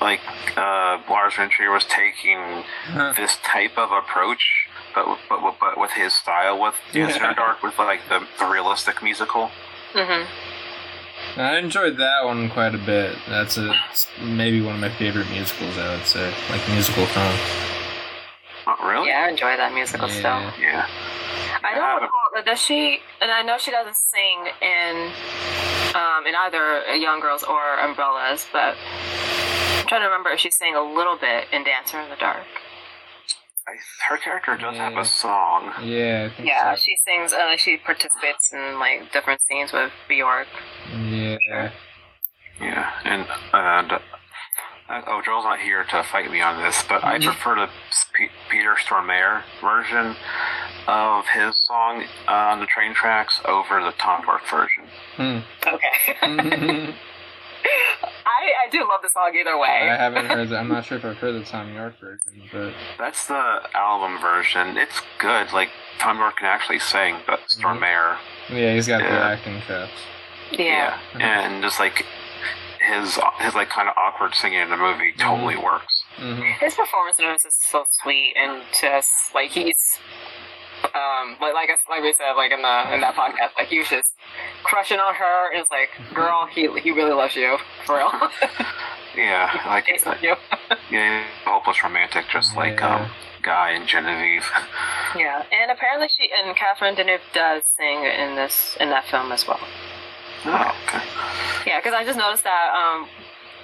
[0.00, 0.20] like
[0.56, 3.12] uh, Lars von Trier was taking Huh.
[3.16, 4.66] this type of approach.
[4.94, 7.28] But, but, but with his style with Dancer Yeah.
[7.30, 9.50] the Dark, with like the, the realistic musical.
[9.94, 11.40] Mm-hmm.
[11.40, 13.16] I enjoyed that one quite a bit.
[13.28, 13.74] That's a,
[14.20, 16.34] maybe one of my favorite musicals, I would say.
[16.50, 17.34] Like musical film.
[18.66, 19.08] Oh, really?
[19.08, 20.14] Yeah, I enjoy that musical Yeah.
[20.52, 20.62] still.
[20.62, 20.86] Yeah.
[21.64, 22.44] I don't recall.
[22.44, 22.98] Does she?
[23.22, 25.10] And I know she doesn't sing in
[25.94, 28.76] um, in either Young Girls or Umbrellas, but
[29.78, 32.44] I'm trying to remember if she sang a little bit in Dancer in the Dark.
[33.66, 33.72] I,
[34.08, 35.72] her character does have a song.
[35.82, 36.80] Yeah, I think Yeah, so.
[36.82, 37.32] she sings.
[37.32, 40.48] Uh, she participates in like different scenes with Bjork.
[40.90, 41.70] Yeah.
[42.60, 44.00] Yeah, and and
[44.88, 47.24] uh, oh, Joel's not here to fight me on this, but I Mhm.
[47.24, 47.68] prefer the
[48.12, 50.16] P- Peter Stormare version
[50.86, 54.84] of his song uh, on the train tracks over the Thom Yorke version.
[55.16, 55.38] Hmm.
[55.66, 56.16] Okay.
[56.22, 56.94] I
[58.26, 59.88] I I do love the song either way.
[59.88, 60.58] I haven't heard that.
[60.58, 64.76] I'm not sure if I've heard the Thom Yorke version, but That's the album version.
[64.76, 65.52] It's good.
[65.52, 68.16] Like Thom Yorke can actually sing, but Stormare,
[68.48, 69.28] yeah, he's got good Yeah.
[69.28, 69.92] acting chops.
[70.50, 70.98] yeah.
[71.14, 71.20] Mhm.
[71.22, 72.04] and just like
[72.82, 76.04] his his like kind of awkward singing in the movie totally works.
[76.16, 79.78] hmm His performance in this is so sweet and just like he's
[80.84, 83.78] um like like I, like we said like in the in that podcast like he
[83.78, 84.14] was just
[84.64, 85.52] crushing on her.
[85.52, 88.10] And it's like girl he he really loves you for real.
[89.14, 90.36] Yeah, like Tastes like you.
[90.90, 92.96] yeah, hopeless romantic, just like Yeah.
[93.04, 93.10] um
[93.42, 94.48] Guy and Genevieve.
[95.16, 99.46] yeah and apparently she and Catherine Deneuve does sing in this in that film as
[99.46, 99.60] well
[100.44, 101.02] Oh, okay.
[101.66, 103.08] yeah because I just noticed that um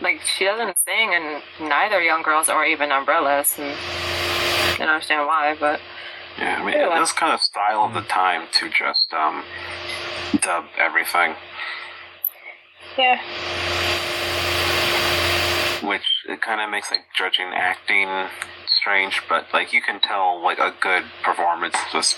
[0.01, 5.27] like she doesn't sing and neither Young Girls or even Umbrellas and I don't understand
[5.27, 5.81] why but
[6.39, 6.99] Yeah, I mean, Anyway.
[7.01, 9.43] this kind of style of the time to just um
[10.41, 11.35] dub everything,
[12.97, 13.21] yeah
[15.83, 18.09] which it kind of makes like judging acting
[18.81, 22.17] strange, but like you can tell like a good performance just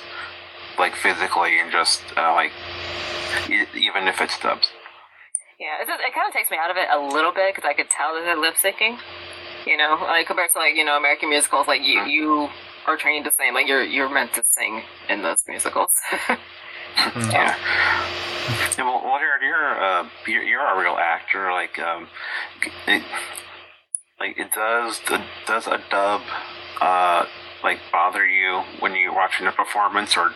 [0.78, 2.52] like physically and just uh, like
[3.48, 4.68] even if it's dubbed.
[5.58, 7.68] Yeah, it, just, it kind of takes me out of it a little bit because
[7.68, 8.98] I could tell that they're lip syncing.
[9.66, 12.48] You know, like compared to like you know American musicals, like you you
[12.86, 15.90] are trained to sing, like you're you're meant to sing in those musicals.
[16.96, 17.30] Yeah.
[17.30, 17.56] yeah
[18.78, 21.52] well, well, Jared, you're uh, you're, you're a real actor.
[21.52, 22.08] Like, um,
[22.86, 23.02] it,
[24.18, 26.20] like it does the does a dub
[26.80, 27.24] uh
[27.62, 30.32] like bother you when you're watching a performance, or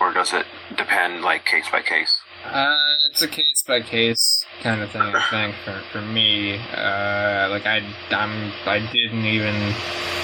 [0.00, 2.20] or does it depend like case by case?
[2.44, 2.74] Uh,
[3.10, 5.02] it's a case by case kind of thing.
[5.02, 9.74] I think for for me, uh, like I I'm I didn't even.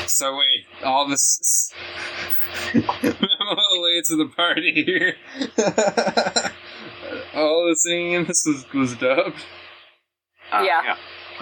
[0.07, 1.73] So wait, all this.
[2.75, 5.15] I'm a little late to the party here.
[7.35, 9.45] all the singing in this was was dubbed.
[10.53, 10.83] Uh, Yeah.
[10.85, 10.97] yeah.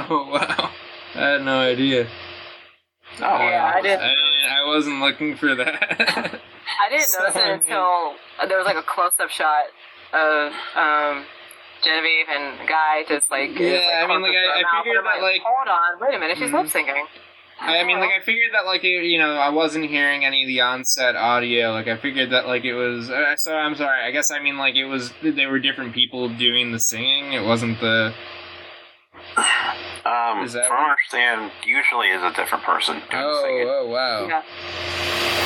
[0.09, 0.71] Oh wow,
[1.15, 2.09] I had no idea.
[3.21, 4.19] Oh, Yeah, I I didn't- didn't.
[4.51, 6.41] I wasn't looking for that.
[6.81, 8.15] I didn't notice it until
[8.49, 9.65] there was like a close up shot
[10.13, 11.25] of um
[11.83, 15.43] Genevieve and Guy just like it's, Yeah, I mean, like, I- I figured that, like-
[15.45, 16.63] hold on, wait a minute, she's Mhm.
[16.63, 17.05] lip syncing.
[17.61, 20.49] I mean, like I figured that like it, you know I wasn't hearing any of
[20.49, 21.71] the onset audio.
[21.73, 23.11] Like I figured that like it was.
[23.11, 24.03] Uh, so I'm sorry.
[24.03, 25.13] I guess I mean like it was.
[25.23, 27.33] They were different people doing the singing.
[27.33, 28.13] It wasn't the.
[30.07, 33.43] Um, Is that from what- what I understand, usually is a different person doing Oh
[33.43, 33.67] singing.
[33.69, 34.27] oh wow.
[34.29, 34.43] Yeah.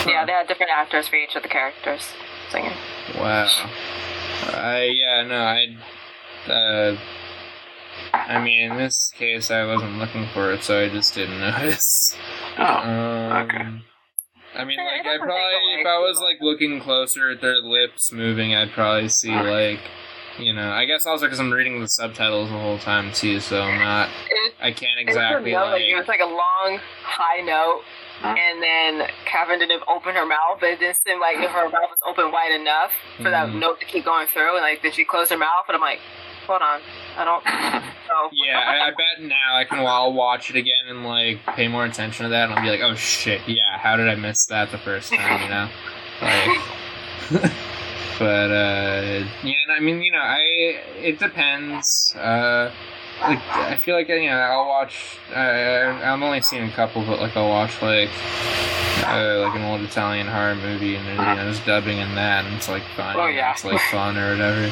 [0.06, 2.12] Yeah, they had different actors for each of the characters
[2.50, 2.72] singing.
[3.16, 3.48] Wow.
[4.54, 6.50] I yeah no I.
[6.50, 6.96] Uh,
[8.12, 12.16] I mean, in this case, I wasn't looking for it, so I just didn't notice.
[12.56, 13.82] Oh, Um, okay.
[14.54, 18.54] I mean, like, I probably, if I was like looking closer at their lips moving,
[18.54, 19.80] I'd probably see like,
[20.38, 23.60] you know, I guess also because I'm reading the subtitles the whole time too, so
[23.60, 24.08] I'm not,
[24.60, 27.82] I can't it was a exactly like, it was like a long high note,
[28.20, 28.34] Huh?
[28.36, 31.88] and then Catherine didn't open her mouth, but it didn't seem like if her mouth
[31.90, 33.60] was open wide enough for that Mhm.
[33.60, 34.54] note to keep going through.
[34.56, 36.00] And like then she closed her mouth, and I'm like,
[36.46, 36.80] hold on,
[37.16, 37.44] I don't
[38.08, 38.28] know.
[38.32, 41.84] yeah, I, I bet now I can I'll watch it again and like pay more
[41.84, 44.72] attention to that, and I'll be like, oh shit, yeah, how did I miss that
[44.72, 45.68] the first time, you know?
[46.20, 47.52] Like,
[48.18, 50.40] but uh, yeah, and I mean, you know, I
[50.96, 52.12] it depends.
[52.16, 52.72] Uh,
[53.20, 55.18] like I feel like you know I'll watch.
[55.34, 58.10] Uh, I'm only seen a couple, but like I'll watch like
[59.06, 62.44] uh, like an old Italian horror movie, and there's, you know, there's dubbing in that,
[62.44, 63.16] and it's like fun.
[63.18, 63.52] Oh, yeah.
[63.52, 64.70] it's like fun or whatever.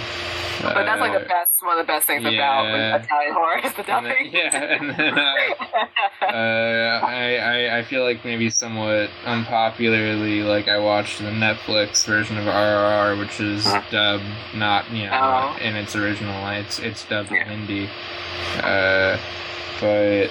[0.62, 2.64] But that's like the best, one of the best things about.
[3.04, 4.32] Italian horror is the And then- dubbing.
[4.32, 10.78] yeah, and then uh, uh, I, I I feel like maybe somewhat unpopularly, like I
[10.78, 13.82] watched the Netflix version of RRR, which is Huh.
[13.90, 15.12] dubbed not you know
[15.54, 15.56] Oh.
[15.62, 16.48] in its original.
[16.48, 17.44] It's it's dubbed in Yeah.
[17.44, 17.90] Hindi,
[18.62, 19.18] uh,
[19.80, 20.30] but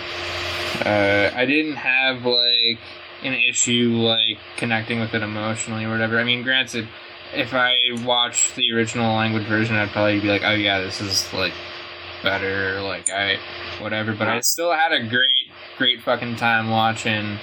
[0.87, 2.79] uh, I didn't have like
[3.25, 6.19] an issue like connecting with it emotionally or whatever.
[6.19, 6.87] I mean, granted.
[7.33, 11.31] If I watched the original language version, I'd probably be like, "Oh yeah, this is
[11.33, 11.53] like
[12.23, 13.37] better." Like I,
[13.81, 14.13] whatever.
[14.13, 17.37] But I still had a great, great fucking time watching,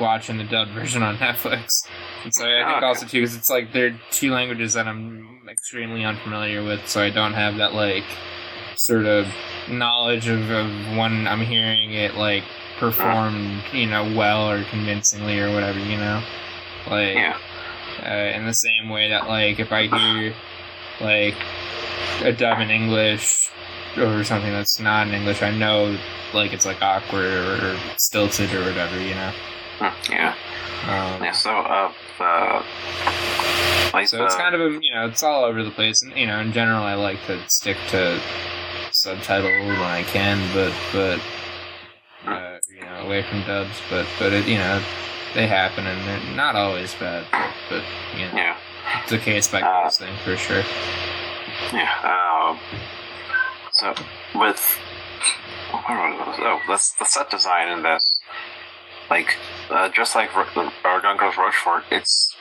[0.00, 1.86] watching the dubbed version on Netflix.
[2.24, 6.04] And so I think also too, because it's like they're two languages that I'm extremely
[6.04, 8.04] unfamiliar with, so I don't have that like
[8.76, 9.26] sort of
[9.68, 12.44] knowledge of, of when I'm hearing it like
[12.80, 16.22] performed, you know, well or convincingly or whatever, you know,
[16.88, 17.38] like yeah.
[18.02, 20.34] uh, in the same way that like if I hear
[21.00, 21.36] like
[22.22, 23.50] a dub in English
[23.96, 25.96] or something that's not in English, I know
[26.32, 29.32] like it's like awkward or, or stilted or whatever, you know.
[29.78, 30.34] Hmm, Yeah.
[30.88, 31.32] Um, Yeah.
[31.32, 32.64] So, uh, the
[33.92, 36.26] like so it's kind of a you know it's all over the place, and you
[36.26, 38.20] know in general I like to stick to
[38.92, 41.39] subtitle when I can, but but uh,
[42.80, 44.82] you know away from dubs, but but it, you know
[45.34, 47.84] they happen and they're not always bad, but, but
[48.18, 48.56] you know yeah.
[49.02, 50.62] it's a case by Uh, case thing for sure.
[51.72, 51.92] Yeah.
[52.02, 52.58] Um,
[53.72, 53.94] so
[54.34, 54.78] with
[55.86, 56.44] where was it?
[56.44, 58.18] oh, that's the set design in this,
[59.10, 59.36] like
[59.70, 62.34] uh, just like our Young Girls Rochefort, it's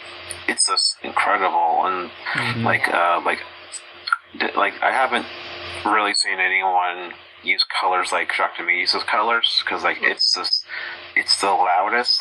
[0.47, 2.63] it's just incredible and Mhm.
[2.63, 3.39] like uh like
[4.55, 5.25] like I haven't
[5.85, 10.63] really seen anyone use colors like Jacques Demy uses colors because like it's just
[11.15, 12.19] it's the loudest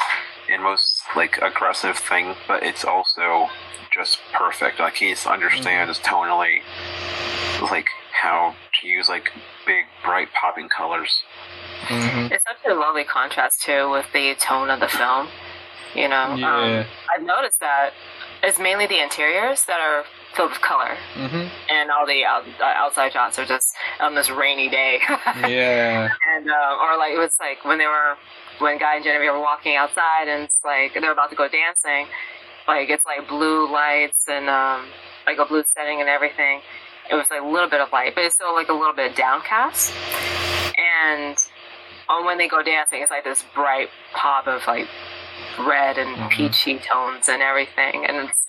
[0.50, 3.48] and most like aggressive thing, but it's also
[3.92, 4.78] just perfect.
[4.80, 6.60] Like he understands tonally
[7.62, 9.30] like how to use like
[9.66, 11.22] big bright popping colors.
[11.86, 12.30] Mhm.
[12.32, 15.28] It's such a lovely contrast too with the tone of the film.
[15.94, 16.80] You know, Yeah.
[16.80, 17.90] um, I've noticed that
[18.42, 20.04] it's mainly the interiors that are
[20.38, 21.50] with color, Mhm.
[21.70, 25.00] and all the out, uh, outside shots are just on this rainy day.
[25.48, 26.08] Yeah.
[26.34, 28.16] and uh, or like it was like when they were
[28.58, 32.06] when Guy and Genevieve were walking outside, and it's like they're about to go dancing.
[32.66, 34.86] Like it's like blue lights and um,
[35.26, 36.60] like a blue setting and everything.
[37.10, 39.16] It was like a little bit of light, but it's still like a little bit
[39.16, 39.92] downcast.
[40.76, 41.36] And
[42.08, 44.86] on when they go dancing, it's like this bright pop of like
[45.58, 46.30] red and Mhm.
[46.30, 48.46] peachy tones and everything, and it's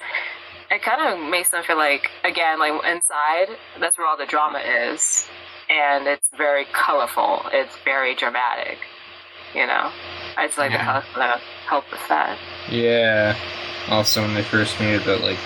[0.71, 3.47] it kind of makes them feel like again like inside
[3.79, 5.27] that's where all the drama is
[5.69, 8.77] and it's very colorful it's very dramatic
[9.55, 9.91] you know
[10.37, 11.01] i just like Yeah.
[11.15, 12.37] to help with that
[12.69, 13.35] Yeah.
[13.89, 15.39] Also, when they first made it that like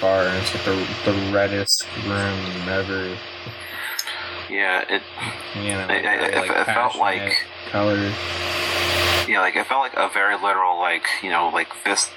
[0.00, 3.16] bar, and it's like the, the reddest room ever.
[4.48, 5.02] Yeah, it
[5.56, 8.14] You know, I- I- very, it- it felt like- passionate colors.
[9.28, 12.08] yeah like it felt like a very literal like you know like this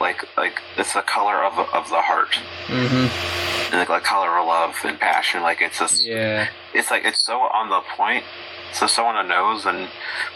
[0.00, 3.72] like like it's the color of of the heart Mm-hmm.
[3.74, 5.42] and like the color of love and passion.
[5.42, 6.48] Like it's just Yeah.
[6.74, 8.24] it's like it's so on the point,
[8.72, 9.88] so so on the nose and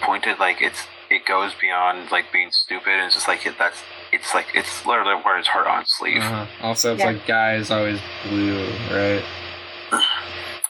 [0.02, 0.38] pointed.
[0.38, 2.88] Like it's it goes beyond like being stupid.
[2.94, 3.82] And it's just like it, that's
[4.12, 6.22] it's like it's literally wears heart on its sleeve.
[6.22, 6.46] Uh-huh.
[6.62, 7.06] Also, it's Yeah.
[7.10, 9.22] like guy is always blue, right?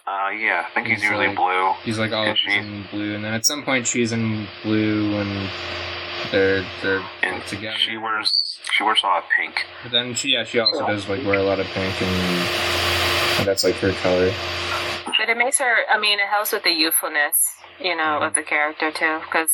[0.07, 1.73] Uh, yeah, I think he's He's usually like- blue.
[1.85, 2.53] He's like always she?
[2.57, 5.51] in blue, and then at some point she's in blue, and
[6.31, 7.77] they're they're And together.
[7.79, 9.65] she wears she wears a lot of pink.
[9.83, 12.49] But then she yeah she also does like wear a lot of pink, and,
[13.39, 14.33] and that's like her color.
[15.19, 17.35] but it makes her i mean it helps with the youthfulness
[17.81, 18.27] you know Mhm.
[18.29, 19.51] of the character too because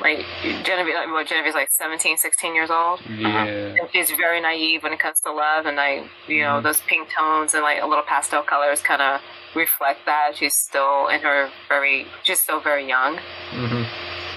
[0.00, 0.24] like
[0.64, 3.00] Genevieve, like, what Genevieve's like 17, 16 years old.
[3.08, 3.44] Yeah.
[3.78, 6.64] And she's very naive when it comes to love, and like you know Mhm.
[6.64, 9.20] those pink tones and like a little pastel colors kind of
[9.54, 10.32] reflect that.
[10.36, 13.18] She's still in her very, she's still very young,
[13.52, 13.84] hmm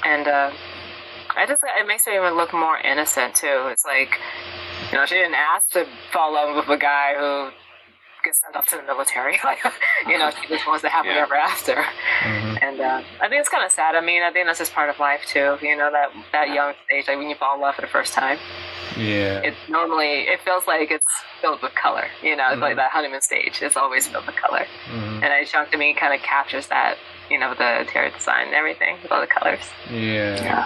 [0.05, 0.51] and uh,
[1.39, 3.67] I just it makes her even look more innocent too.
[3.73, 4.19] It's like
[4.91, 7.51] you know she didn't ask to fall in love with a guy who
[8.23, 9.39] gets sent off to the military.
[9.43, 9.59] Like
[10.07, 11.23] you know she just wants to happily Yeah.
[11.23, 11.75] ever after.
[12.23, 13.95] hmm And uh, I think it's kind of sad.
[13.95, 15.57] I mean, I think that's just part of life too.
[15.61, 18.13] You know, that that young stage, like when you fall in love for the first
[18.13, 18.37] time,
[18.97, 19.39] Yeah.
[19.47, 21.07] it normally it feels like it's
[21.41, 22.07] filled with color.
[22.21, 22.81] You know, it's like Mhm.
[22.83, 23.61] that honeymoon stage.
[23.61, 26.97] It's always filled with color, hmm and I think to me kind of captures that.
[27.33, 29.61] You know, the interior design and everything with all the colors.
[29.87, 30.33] Yeah.
[30.49, 30.65] Yeah.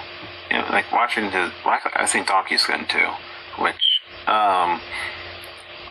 [0.54, 3.10] You know, like watching the like I think Donkey Skin too,
[3.58, 4.80] which um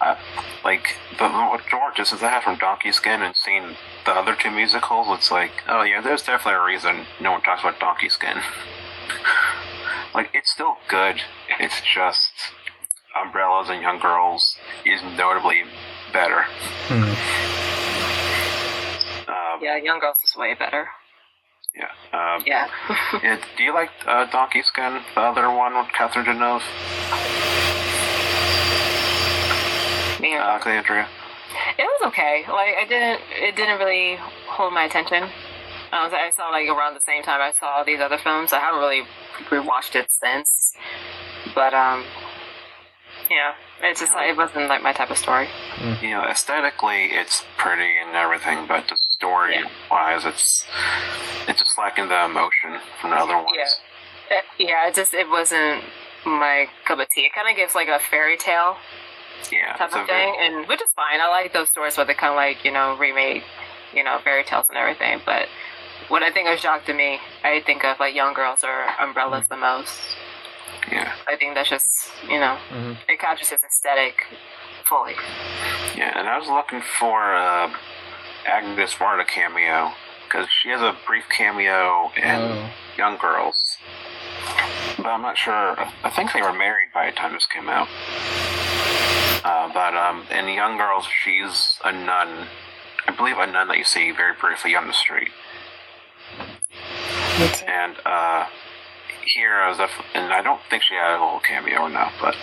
[0.00, 0.16] I,
[0.64, 4.36] like the what George just as I have from Donkey Skin and seen the other
[4.36, 8.08] two musicals, it's like, oh yeah, there's definitely a reason no one talks about Donkey
[8.08, 8.38] Skin.
[10.14, 11.20] like it's still good.
[11.58, 12.30] It's just
[13.20, 14.56] Umbrellas and Young Girls
[14.86, 15.64] is notably
[16.12, 16.44] better.
[16.86, 17.02] Hmm.
[19.28, 20.88] Um, Yeah, Young Girls is way better.
[21.74, 21.88] Yeah.
[22.12, 22.68] Um, Yeah.
[23.22, 26.62] yeah, Do you like uh, Donkey Skin, the other one with Catherine Deneuve?
[30.20, 30.48] yeah.
[30.50, 31.08] Alexandria?
[31.78, 32.44] It was okay.
[32.48, 33.20] Like I didn't.
[33.30, 34.16] It didn't really
[34.48, 35.28] hold my attention.
[35.92, 36.12] I was.
[36.14, 38.52] I saw like around the same time I saw all these other films.
[38.52, 39.02] I haven't really
[39.50, 40.74] rewatched it since.
[41.54, 42.04] But um,
[43.30, 43.52] yeah,
[43.82, 45.48] it's just like it wasn't like my type of story.
[46.00, 49.70] you know, aesthetically it's pretty and everything, but the story Yeah.
[49.90, 50.64] wise, it's
[51.48, 53.54] it's just lacking the emotion from the other ones.
[53.54, 54.38] Yeah.
[54.38, 55.84] It, yeah, it just it wasn't
[56.26, 57.22] my cup of tea.
[57.22, 58.76] It kind of gives like a fairy tale
[59.50, 61.20] Yeah, type of thing, and which is fine.
[61.20, 63.44] I like those stories where they kind of like you know remake,
[63.94, 65.20] you know, fairy tales and everything.
[65.24, 65.46] But
[66.08, 69.46] when I think of Jacques to me, I think of like Young Girls or Umbrellas
[69.48, 70.00] the most.
[70.90, 74.14] yeah, I think that's just you know hmm it captures his aesthetic
[74.88, 75.14] fully.
[75.96, 76.12] yeah.
[76.18, 77.68] And I was looking for uh,
[78.46, 79.92] Agnes Varda cameo
[80.24, 82.70] because she has a brief cameo in Oh.
[82.98, 83.76] Young Girls,
[84.98, 85.76] but I'm not sure.
[86.04, 87.88] I think they were married by the time this came out.
[89.44, 92.46] Uh, but um, in Young Girls, she's a nun.
[93.06, 95.30] I believe a nun that you see very briefly on the street.
[97.66, 98.46] And uh,
[99.34, 102.12] here, I was, def- and I don't think she had a little cameo or not,
[102.20, 102.36] but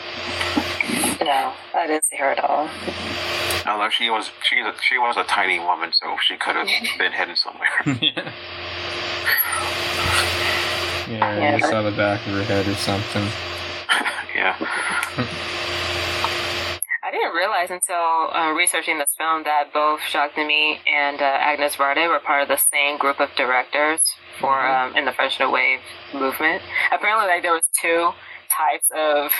[1.22, 2.68] No, I didn't see her at all.
[3.68, 7.36] Although she was she she was a tiny woman, so she could have been hidden
[7.36, 7.70] somewhere.
[8.01, 8.32] yeah.
[11.10, 11.55] Yeah, Yeah.
[11.57, 13.24] you saw the back of her head or something.
[14.36, 14.55] yeah,
[17.01, 21.76] I didn't realize until uh, researching this film that both Jacques Demy and uh, Agnes
[21.76, 24.01] Varda were part of the same group of directors
[24.39, 24.89] for Mhm.
[24.91, 25.80] um, in the French New Wave
[26.14, 26.62] movement.
[26.91, 28.12] Apparently, like there was two
[28.55, 29.32] types of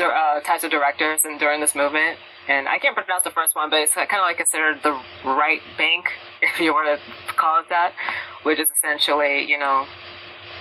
[0.00, 2.18] uh, types of directors and during this movement.
[2.48, 5.60] And I can't pronounce the first one, but it's kind of like considered the right
[5.76, 6.06] bank,
[6.42, 7.92] if you want to call it that,
[8.42, 9.84] which is essentially, you know,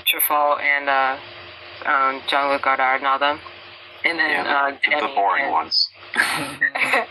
[0.05, 1.17] Truffaut and uh,
[1.85, 3.39] um, Jean-Luc Godard and all them.
[4.05, 5.87] And then yeah, uh, the, the boring and- ones.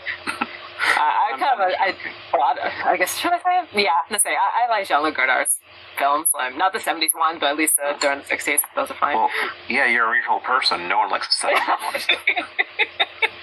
[0.79, 1.95] I, I kind of, I,
[2.31, 3.79] well, I, I guess, should I say?
[3.79, 3.83] it?
[3.83, 5.57] Yeah, let's say I, I like Jean-Luc Godard's
[5.97, 6.27] films.
[6.39, 9.15] Um, not the '70s one, but at least uh, during the '60s, those are fine.
[9.15, 9.29] Well,
[9.67, 10.87] yeah, you're a regional person.
[10.87, 11.61] No one likes the second
[11.93, 12.07] ones.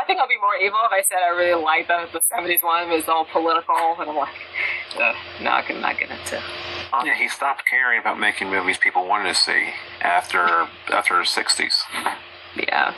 [0.00, 2.62] I think I'll be more evil if I said I really like the the '70s
[2.62, 2.90] one.
[2.90, 4.28] It was all political, and I'm like,
[4.98, 6.40] uh, no, I can not get into.
[7.04, 9.70] Yeah, he stopped caring about making movies people wanted to see
[10.00, 11.74] after after the '60s.
[12.56, 12.94] Yeah.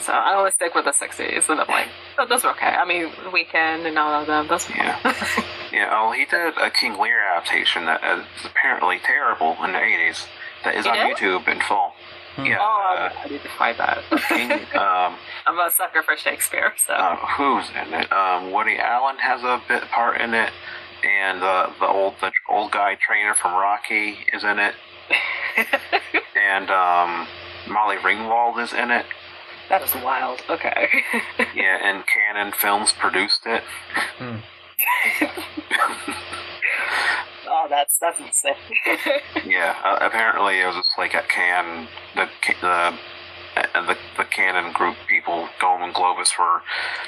[0.00, 2.66] So I only stick with the '60s, and I'm like, oh, those are okay.
[2.68, 4.46] I mean, Weekend and all of them.
[4.48, 4.68] Those.
[4.70, 4.98] Yeah.
[5.72, 10.26] Yeah, oh, he did a King Lear adaptation that is apparently terrible in the '80s.
[10.64, 11.16] That is He on did?
[11.16, 11.92] YouTube in full.
[12.38, 12.58] Yeah.
[12.60, 14.02] Oh, uh, I need to find that.
[14.28, 15.16] King, um,
[15.46, 16.92] I'm a sucker for Shakespeare, so.
[16.92, 18.12] uh, who's in it?
[18.12, 20.50] Um, Woody Allen has a bit part in it,
[21.02, 24.74] and uh, the old the old guy trainer from Rocky is in it,
[26.36, 27.26] and um,
[27.68, 29.06] Molly Ringwald is in it.
[29.70, 30.42] that is wild.
[30.50, 30.88] Okay.
[31.54, 33.62] Yeah, and Canon Films produced it.
[34.18, 34.36] Hmm.
[37.48, 38.54] Oh, that's that's insane.
[39.46, 42.98] Yeah, uh, apparently it was just like at Cannes, the Ca- the
[43.74, 46.62] uh, the, the Canon group people, Golan Globus, were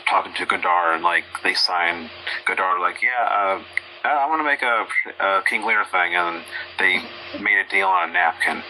[0.08, 2.10] talking to Godard, and like they signed
[2.46, 4.86] Godard, like, yeah, uh, I want to make a,
[5.24, 6.42] a King Lear thing, and
[6.78, 7.02] they
[7.42, 8.62] made a deal on a napkin.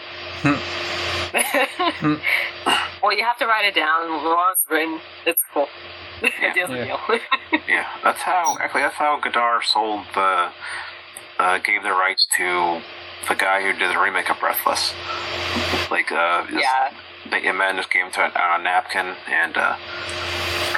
[3.03, 4.09] well, you have to write it down.
[4.23, 5.67] Once it's written, it's cool.
[6.21, 6.49] Yeah.
[6.49, 6.99] it deals with Yeah.
[7.53, 7.59] you.
[7.69, 10.49] Yeah, that's how actually that's how Godard sold the
[11.39, 12.81] uh, gave the rights to
[13.27, 14.93] the guy who did the remake of Breathless.
[15.89, 16.91] Like, uh, Yeah.
[17.29, 19.75] the man just gave him to it on a napkin, and uh,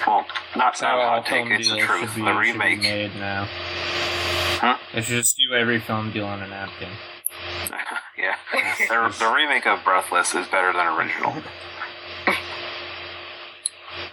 [0.07, 1.47] well, not That's not a hot take.
[1.47, 2.16] film It's the truth.
[2.16, 3.47] be, The remake, made now.
[4.62, 4.78] Huh?
[4.93, 6.89] They should just do every film deal on a napkin.
[8.18, 8.36] yeah,
[8.89, 11.34] the, the remake of Breathless is better than original.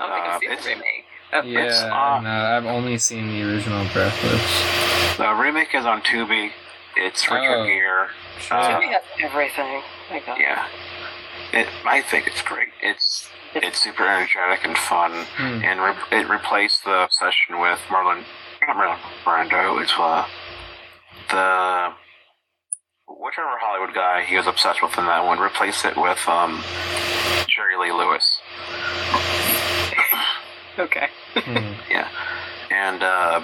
[0.00, 1.04] I don't think Uh, I've seen it's- the remake.
[1.32, 5.16] Yeah, It's, no, I've only seen the original Breathless.
[5.18, 6.50] The remake is on Tubi.
[6.96, 7.66] It's Richard Oh.
[7.66, 8.06] Gere.
[8.40, 8.56] Sure.
[8.56, 9.82] Uh, Tubi has everything.
[10.10, 10.38] My God.
[10.40, 10.66] Yeah,
[11.52, 11.68] it.
[11.84, 12.68] I think it's great.
[12.82, 15.62] It's it's super energetic and fun, Hmm.
[15.64, 18.24] and re- it replaced the obsession with Marlon,
[18.66, 19.80] not Marlon Brando.
[19.82, 20.26] It's uh,
[21.30, 21.92] the
[23.06, 25.38] whichever Hollywood guy he was obsessed with in that one.
[25.40, 26.62] Replace it with um,
[27.48, 28.40] Jerry Lee Lewis.
[30.86, 31.08] Okay.
[31.34, 31.72] Hmm.
[31.90, 32.08] Yeah,
[32.70, 33.40] and uh,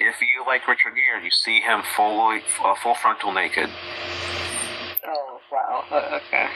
[0.00, 3.68] if you like Richard Gere, you see him fully, uh, full frontal naked.
[5.06, 5.84] Oh wow.
[5.90, 6.48] Uh, okay.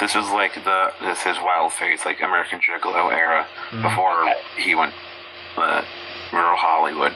[0.00, 3.82] This is like the this his wild phase, like American Gigolo era, Hmm.
[3.82, 4.34] before Okay.
[4.56, 4.94] he went
[5.56, 5.82] uh,
[6.32, 7.12] rural Hollywood.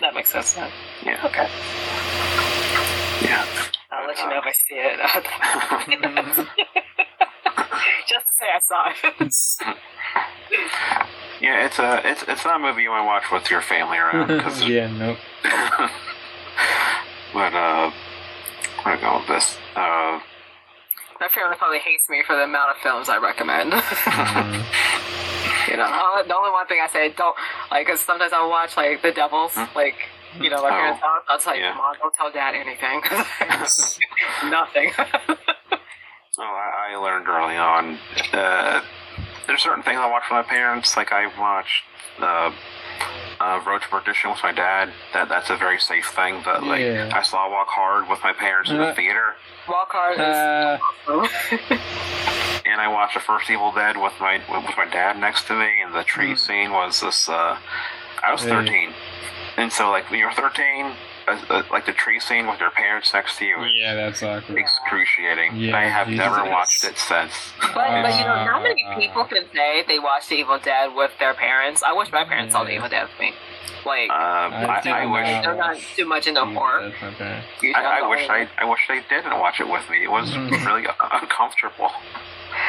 [0.00, 0.70] that makes sense then.
[1.04, 1.48] Yeah, Okay.
[3.22, 3.44] yeah.
[3.92, 5.00] I'll let you know if I see it.
[8.14, 9.76] Just to say I saw it.
[11.42, 13.98] yeah, it's a it's it's not a movie you want to watch with your family
[13.98, 14.28] around.
[14.40, 15.16] 'cause- yeah, no.
[17.34, 17.90] but uh,
[18.84, 19.56] where to go with this?
[19.74, 20.20] Uh,
[21.20, 23.72] My family probably hates me for the amount of films I recommend.
[23.74, 24.62] Hmm.
[25.70, 27.34] you know, all- the only one thing I say don't
[27.72, 29.96] like because sometimes I'll watch like The Devils, like
[30.40, 31.22] you know, my Oh, parents' house.
[31.28, 31.74] I'll tell you, yeah.
[31.74, 33.02] Mom, don't tell Dad anything.
[34.50, 34.92] Nothing.
[36.38, 37.98] Oh, I, I learned early on.
[38.32, 38.82] Uh,
[39.46, 40.96] there's certain things I watch with my parents.
[40.96, 41.84] Like I watched
[42.18, 42.52] uh,
[43.40, 44.90] uh, Road to Perdition with my dad.
[45.12, 46.40] That that's a very safe thing.
[46.44, 47.10] But like yeah.
[47.14, 49.34] I saw Walk Hard with my parents in the uh, theater.
[49.68, 50.18] Walk Hard.
[50.18, 50.78] Uh,
[52.66, 55.70] and I watched the first Evil Dead with my with my dad next to me.
[55.84, 56.38] And the tree mm.
[56.38, 57.28] scene was this.
[57.28, 57.58] Uh,
[58.22, 58.94] I was 13,
[59.58, 60.94] and so like when you're 13
[61.26, 63.56] uh, like the tree scene with your parents next to you.
[63.74, 64.58] Yeah, that's awkward.
[64.58, 65.56] Excruciating.
[65.56, 67.32] Yeah, I have never watched it since.
[67.60, 70.94] But, uh, but you know, not many uh, people can say they watched Evil Dead
[70.94, 71.82] with their parents.
[71.82, 72.58] I wish my parents yeah.
[72.58, 73.32] saw the Evil Dead with me.
[73.86, 76.92] Like, um, I, I, I wish they're not too much into horror.
[77.02, 77.42] Okay.
[77.74, 80.04] I, I wish I, I wish they didn't watch it with me.
[80.04, 80.66] It was mm-hmm.
[80.66, 81.90] really uncomfortable.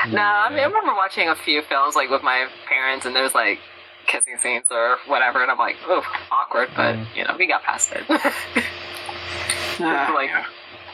[0.10, 3.24] No, I, mean, I remember watching a few films like with my parents, and there
[3.24, 3.60] was like
[4.08, 7.06] kissing scenes or whatever, and I'm like, oh, awkward, but Mm.
[7.16, 8.04] you know, we got past it.
[8.10, 8.20] Uh,
[10.14, 10.46] Like- yeah.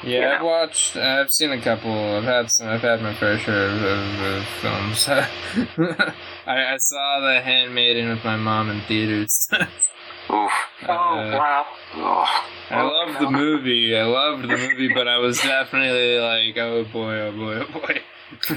[0.04, 0.98] Yeah, You I've watched.
[0.98, 1.92] I've seen a couple.
[1.92, 2.68] I've had some.
[2.70, 5.08] I've had my fair share of, of, of films.
[6.48, 9.48] I, I saw The Handmaiden with my mom in theaters.
[9.54, 10.52] Oof.
[10.88, 12.46] oh Uh, wow, Oh.
[12.72, 13.96] I loved the movie.
[13.96, 18.02] I loved the movie, but I was definitely like, oh boy, oh boy, oh boy.
[18.44, 18.56] For,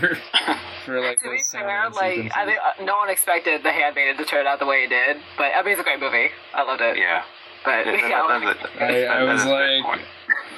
[0.84, 4.16] for like to be those fair, like I think uh, no one expected The Handmaiden
[4.18, 6.28] to turn out the way it did, but I mean it's a great movie.
[6.54, 7.22] I loved it, Yeah.
[7.64, 10.00] but That- that- yeah, that- that- I- that- I that was is a good like-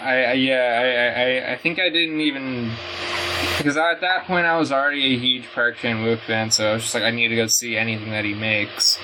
[0.02, 2.70] I, I yeah, I, I, I think I didn't even
[3.58, 6.72] because at that point I was already a huge Park Chan Wook fan, so I
[6.74, 8.98] was just like, I need to go see anything that he makes,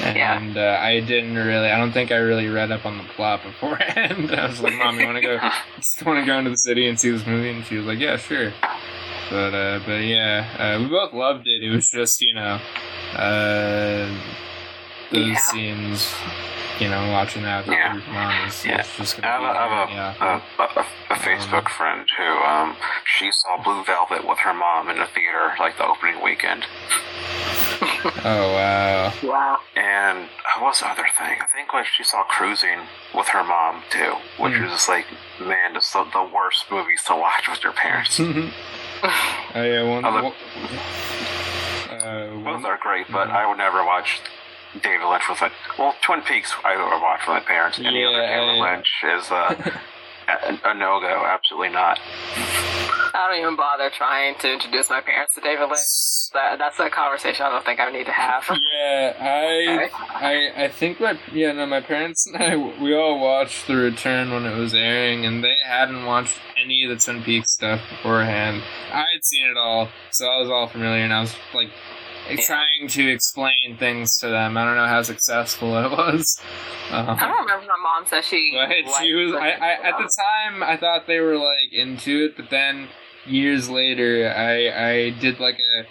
[0.00, 0.36] Yeah.
[0.38, 1.70] and uh, I didn't really.
[1.70, 4.30] I don't think I really read up on the plot beforehand.
[4.34, 5.38] I was like, Mom, you want to go?
[5.76, 7.98] Just want to go into the city and see this movie, and she was like,
[7.98, 8.52] Yeah, sure.
[9.30, 11.62] But uh, but yeah, uh, we both loved it.
[11.62, 12.60] It was just you know,
[13.16, 14.06] uh,
[15.10, 15.36] those Yeah.
[15.38, 16.14] scenes.
[16.80, 17.94] You know, watching that with Yeah.
[17.94, 18.82] your mom is, Yeah.
[18.96, 20.42] just I gonna have, a, I have a, yeah.
[20.58, 24.98] a, a, a Facebook friend who um she saw Blue Velvet with her mom in
[24.98, 26.66] the theater like the opening weekend,
[28.24, 29.12] Oh wow.
[29.22, 29.58] wow.
[29.76, 31.38] and uh, what's the other thing?
[31.40, 32.80] I think like she saw Cruising
[33.14, 34.64] with her mom too, which Hmm.
[34.64, 35.06] is just like
[35.40, 38.20] man, just the, the worst movies to watch with your parents.
[39.04, 40.04] oh yeah, one.
[40.04, 40.32] Other- one-
[41.90, 43.28] uh, Both are great, but.
[43.30, 44.20] I would never watch
[44.82, 45.52] David Lynch with it.
[45.78, 47.78] Well, Twin Peaks I would watch with my parents.
[47.78, 49.54] Any other David I- Lynch is uh,
[50.28, 51.24] a, a no go.
[51.26, 51.98] Absolutely not.
[53.16, 56.30] I don't even bother trying to introduce my parents to David Lynch.
[56.32, 58.42] That, that's a conversation I don't think I need to have.
[58.72, 63.68] yeah, I, I, I think my yeah no my parents and I we all watched
[63.68, 67.52] The Return when it was airing, and they hadn't watched any of the Twin Peaks
[67.52, 68.62] stuff beforehand.
[68.92, 71.70] I had seen it all, so I was all familiar, and I was like.
[72.46, 74.56] Trying to explain things to them.
[74.56, 76.40] I don't know how successful it was.
[76.90, 78.52] Um, I don't remember my mom said she.
[78.54, 79.34] But she was.
[79.34, 80.10] I, I at the
[80.48, 82.88] time I thought they were like into it, but then
[83.26, 85.84] years later I I did like a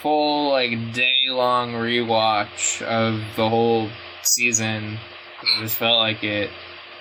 [0.00, 3.90] full like day long rewatch of the whole
[4.22, 4.98] season.
[5.42, 6.50] I just felt like it,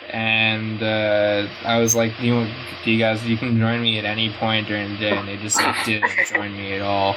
[0.10, 2.47] and uh, I was like, "You,
[2.84, 5.38] do you guys, you can join me at any point during the day," and they
[5.38, 7.16] just like didn't join me at all.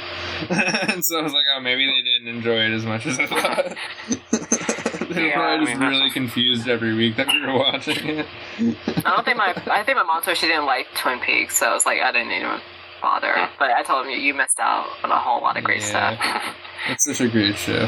[0.51, 3.27] and so I was like, "Oh, maybe they didn't enjoy it as much as I
[3.27, 3.77] thought."
[5.11, 7.59] they were Yeah, probably I just mean, that's- really confused every week that we were
[7.59, 8.27] watching it.
[8.59, 11.67] I don't think my I think my mom told she didn't like Twin Peaks, so
[11.71, 12.61] I was like I didn't even
[13.03, 13.35] bother.
[13.59, 16.17] But I told him you, you missed out on a whole lot of great Yeah.
[16.17, 16.55] stuff.
[16.89, 17.85] It's such a great show.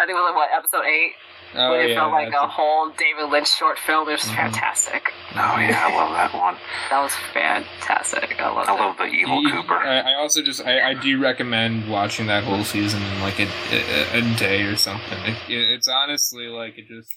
[0.00, 1.12] I think it was like what episode eight,
[1.54, 4.08] Oh when it yeah, felt like a that's- whole David Lynch short film.
[4.08, 4.36] It was Mhm.
[4.36, 5.12] fantastic.
[5.34, 6.56] Oh yeah, I love that one.
[6.90, 8.40] That was fantastic.
[8.40, 8.80] I loved I it.
[8.80, 9.74] love the evil You- Cooper.
[9.78, 13.48] I, I also just I, I do recommend watching that whole season in like a,
[13.72, 15.18] a, a day or something.
[15.24, 17.10] It, it, it's honestly like it just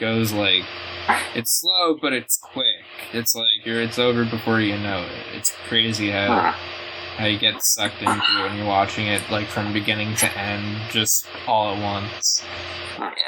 [0.00, 0.62] goes like
[1.34, 2.84] it's slow but it's quick.
[3.12, 5.36] It's like you're it's over before you know it.
[5.36, 6.52] It's crazy how Huh.
[7.18, 10.78] how you get sucked into it when you're watching it like from beginning to end
[10.90, 12.42] just all at once.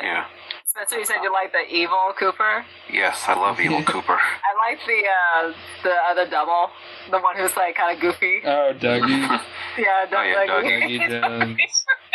[0.03, 0.25] Yeah.
[0.65, 2.65] Spencer, you said you like the evil Cooper.
[2.93, 4.19] Yes, I love evil Cooper.
[4.19, 5.03] I like the
[5.49, 5.53] uh,
[5.83, 6.71] the other double,
[7.11, 8.41] the one who's like kind of goofy.
[8.45, 9.41] Oh, Dougie.
[9.79, 10.99] Yeah, Doug Oh, yeah, Dougie.
[11.01, 11.09] Dougie
[11.49, 11.59] Jones.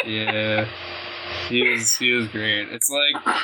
[0.06, 0.68] Yeah.
[1.48, 2.68] He was he was great.
[2.70, 3.36] It's like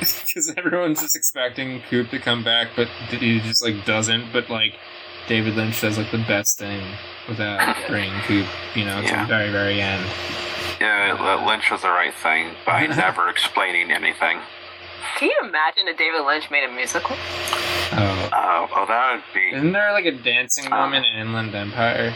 [0.00, 4.32] because everyone's just expecting Coop to come back, but he just like doesn't.
[4.32, 4.74] But like
[5.26, 6.82] David Lynch does like the best thing
[7.28, 9.22] without bringing Coop, you know, to Yeah.
[9.24, 10.06] the very very end.
[10.80, 14.38] Yeah, Lynch was the right thing by never explaining anything.
[15.16, 17.16] Can you imagine if David Lynch made a musical?
[17.18, 19.56] Oh, Oh, oh, that would be.
[19.56, 20.70] isn't there like a dancing oh.
[20.70, 22.14] moment in Inland Empire?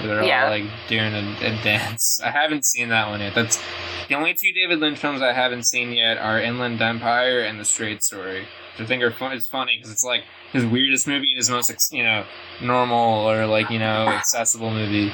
[0.00, 0.44] Where they're Yeah.
[0.44, 2.20] all like doing a, a dance.
[2.22, 3.34] I haven't seen that one yet.
[3.34, 3.60] That's
[4.08, 7.64] the only two David Lynch films I haven't seen yet are Inland Empire and The
[7.64, 8.48] Straight Story, which
[8.78, 9.32] I think are fun.
[9.32, 12.24] It's funny because it's like his weirdest movie and his most ex- you know
[12.60, 15.12] normal or like you know accessible movie,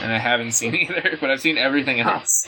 [0.00, 1.16] and I haven't seen either.
[1.20, 2.46] But I've seen everything else.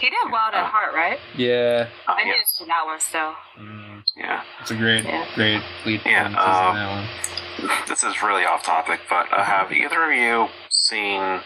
[0.00, 1.18] He did Wild at Heart, right?
[1.36, 3.34] Yeah, I need yeah, to see that one still.
[3.58, 4.42] mm, yeah.
[4.60, 5.26] it's a great Yeah.
[5.34, 7.08] great lead Yeah, um, that one.
[7.88, 11.40] This is really off topic, but uh, have either of you seen,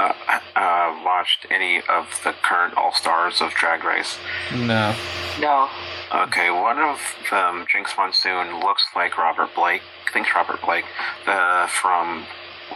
[0.00, 4.18] uh, uh, watched any of the current All Stars of Drag Race?
[4.54, 4.94] No.
[5.38, 5.68] No.
[6.14, 6.98] Okay, one of
[7.30, 9.82] them, Jinkx Monsoon, looks like Robert Blake.
[10.08, 10.86] I think Robert Blake,
[11.26, 12.24] the from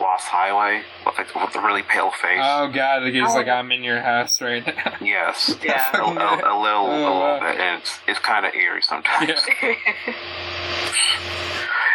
[0.00, 2.40] Lost Highway, with, like, with the really pale face.
[2.42, 4.96] Oh god, he's like I'm in your house right now.
[5.00, 5.90] yes, Yeah.
[5.96, 7.40] a, a, a little, Oh, a little wow.
[7.40, 9.30] bit, and it's it's kind of eerie sometimes.
[9.62, 9.74] Yeah.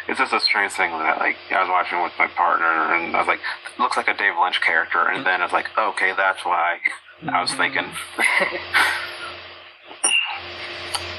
[0.07, 3.19] It's just a strange thing that like I was watching with my partner, and I
[3.19, 3.39] was like,
[3.77, 6.77] looks like a Dave Lynch character, and then I was like, okay, that's why
[7.29, 7.85] I was thinking.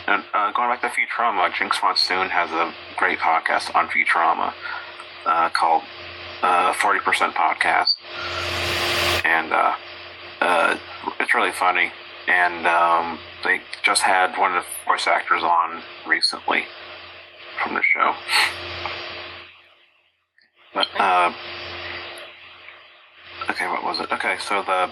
[0.09, 4.53] And uh, going back to Futurama, Jinkx Monsoon has a great podcast on Futurama
[5.25, 5.83] uh, called
[6.43, 7.95] uh, 40% Podcast.
[9.25, 9.75] And uh,
[10.41, 10.79] uh,
[11.19, 11.93] it's really funny.
[12.29, 16.65] And um, they just had one of the voice actors on recently
[17.63, 18.15] from the show.
[20.73, 21.33] But, uh,
[23.51, 24.13] okay, what was it?
[24.13, 24.91] Okay, so the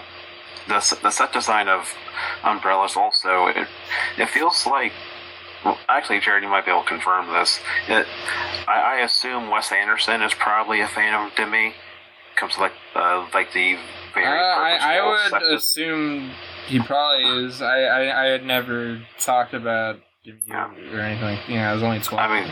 [0.67, 1.95] the, the set design of
[2.43, 3.67] umbrellas also it,
[4.17, 4.91] it feels like
[5.65, 8.05] well, actually jared you might be able to confirm this it,
[8.67, 11.73] I, I assume wes anderson is probably a fan of Demy
[12.35, 13.79] comes to like uh, like the Uh,
[14.15, 16.31] very I, I would assume
[16.67, 17.61] he probably is.
[17.61, 20.71] I, I, I had never talked about Demy Yeah.
[20.93, 21.55] or anything.
[21.55, 22.29] Know, I was only twelve.
[22.31, 22.51] I mean,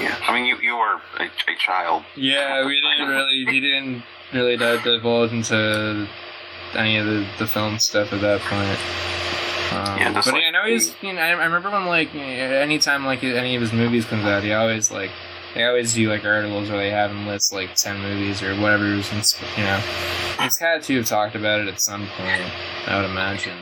[0.00, 3.44] yeah i mean you, you were a, a child yeah, we didn't really.
[3.48, 4.02] He didn't
[4.32, 6.08] really di- divulge into
[6.74, 8.78] any of the, the film stuff at that point.
[9.74, 10.94] Um, Yeah, just but like yeah, I know he's.
[11.02, 14.42] You know, I I remember when like anytime like any of his movies comes out,
[14.42, 15.10] he always like
[15.54, 18.86] they always do like articles where they have him list like ten movies or whatever.
[18.86, 19.80] is ins- You know,
[20.40, 22.42] he's had to have talked about it at some point.
[22.86, 23.56] I would imagine.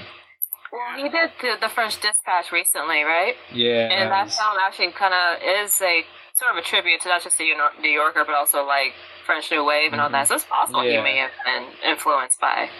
[0.72, 3.34] well, he did the, the French Dispatch recently, right?
[3.52, 3.88] Yeah.
[3.92, 6.04] And that was- film actually kind of is a
[6.34, 7.44] sort of a tribute to not just the
[7.80, 8.94] New Yorker, but also like
[9.26, 10.28] French New Wave and all that.
[10.28, 10.88] So it's possible Mm-hmm.
[10.90, 10.96] Yeah.
[10.96, 12.70] he may have been influenced by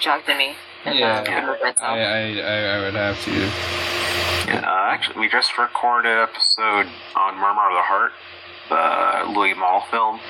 [0.00, 0.54] Jacques Demy.
[0.86, 1.20] Yeah.
[1.20, 1.80] uh, the.
[1.82, 3.30] I, I, I, I would have to.
[3.32, 8.12] Yeah, uh, actually, we just recorded an episode on Murmur of the Heart,
[8.70, 10.20] the Louis Malle film,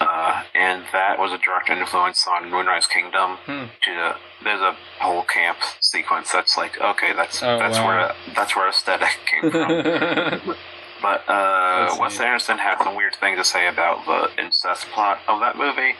[0.00, 3.36] uh, and that was a direct influence on Moonrise Kingdom.
[3.46, 3.64] Hmm.
[3.84, 7.86] To there's a whole camp sequence that's like, okay, that's Oh, that's wow.
[7.86, 10.54] where that's where aesthetic came from.
[11.00, 12.18] But uh, Wes.
[12.18, 15.94] Anderson had some weird thing to say about the incest plot of that movie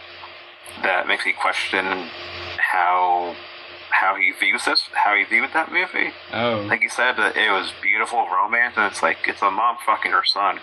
[0.83, 2.09] that makes me question
[2.59, 3.35] how
[3.91, 6.13] how he views this, how he viewed that movie.
[6.33, 6.65] oh.
[6.69, 10.13] Like you said, that it was beautiful romance, and it's like it's a mom fucking
[10.13, 10.61] her son.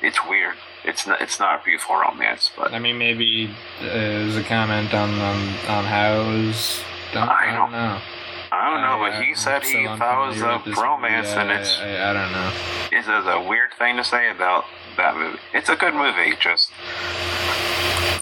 [0.00, 0.54] It's weird.
[0.84, 1.20] It's not.
[1.20, 3.50] It's not a beautiful romance, but I mean, maybe
[3.82, 5.36] uh, it was a comment on, on,
[5.68, 6.82] on how it was
[7.12, 7.28] done.
[7.28, 7.98] I I don't know.
[8.00, 8.02] I
[8.50, 11.40] I don't know, but he said he thought it was a romance, movie.
[11.40, 12.52] and it's I, I don't know.
[12.92, 14.64] it's a weird thing to say about
[14.96, 15.38] that movie.
[15.52, 16.70] It's a good movie, just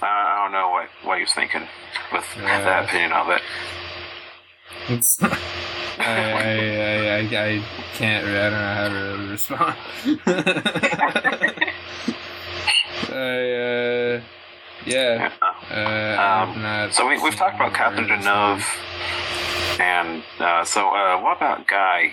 [0.03, 1.67] I I don't know what what he was thinking
[2.13, 2.61] with Yeah.
[2.63, 3.43] that opinion of it.
[4.89, 5.27] It's, I,
[5.99, 8.27] I, I, I, can't.
[8.27, 9.77] I don't know how to respond.
[13.09, 13.15] I,
[13.53, 14.21] uh,
[14.85, 15.31] yeah.
[15.71, 18.67] Uh, Um, So we, we've talked about Catherine or heard of this
[19.79, 22.13] Deneuve, and uh, so uh, what about Guy?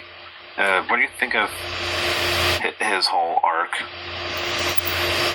[0.57, 1.49] Uh, what do you think of
[2.79, 3.71] his whole arc?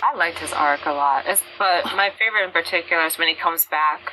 [0.03, 1.25] I liked his arc a lot.
[1.27, 4.13] It's, but my favorite in particular is when he comes back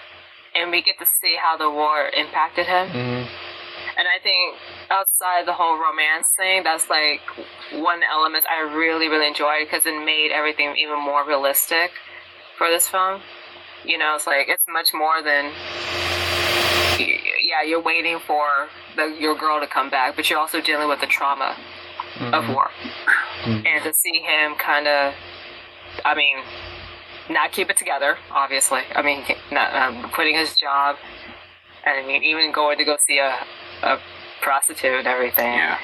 [0.55, 2.89] and we get to see how the war impacted him.
[2.89, 3.27] Mhm.
[3.97, 4.55] And I think
[4.89, 7.21] outside the whole romance thing, that's like
[7.71, 11.91] one element I really, really enjoyed because it made everything even more realistic
[12.57, 13.21] for this film.
[13.83, 15.51] You know, it's like it's much more than
[16.97, 20.99] yeah, you're waiting for the, your girl to come back, but you're also dealing with
[20.99, 21.55] the trauma
[22.33, 22.53] of Mhm.
[22.53, 22.71] war.
[23.43, 23.65] Mhm.
[23.65, 25.13] And to see him kind of,
[26.03, 26.37] I mean,
[27.29, 28.81] not keep it together, obviously.
[28.93, 30.97] I mean, not um, quitting his job,
[31.85, 33.35] and I mean, even going to go see a,
[33.83, 33.99] a
[34.41, 35.53] prostitute and everything.
[35.53, 35.77] Yeah,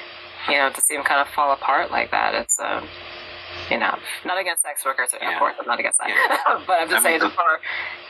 [0.49, 2.87] You know, to see him kind of fall apart like that, it's um,
[3.69, 5.27] you know, not against sex workers, yeah.
[5.27, 5.39] of Yeah.
[5.39, 6.09] course, I'm not against that.
[6.09, 6.63] Yeah.
[6.67, 7.59] but I'm just I mean, saying the- for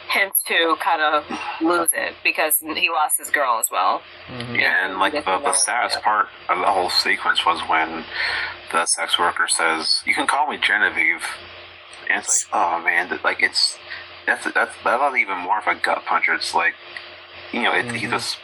[0.10, 1.24] him to kind of
[1.62, 4.02] lose it because he lost his girl as well.
[4.28, 4.60] Mhm.
[4.60, 8.04] yeah, and like the, the saddest part of the whole sequence was when
[8.74, 11.61] the sex worker says, "You can call me Genevieve," and
[12.20, 13.78] it's oh man, that, like it's
[14.26, 16.34] that's that's that's even more of a gut puncher.
[16.34, 16.74] It's like,
[17.52, 18.12] you know, it, he Mhm.
[18.12, 18.38] just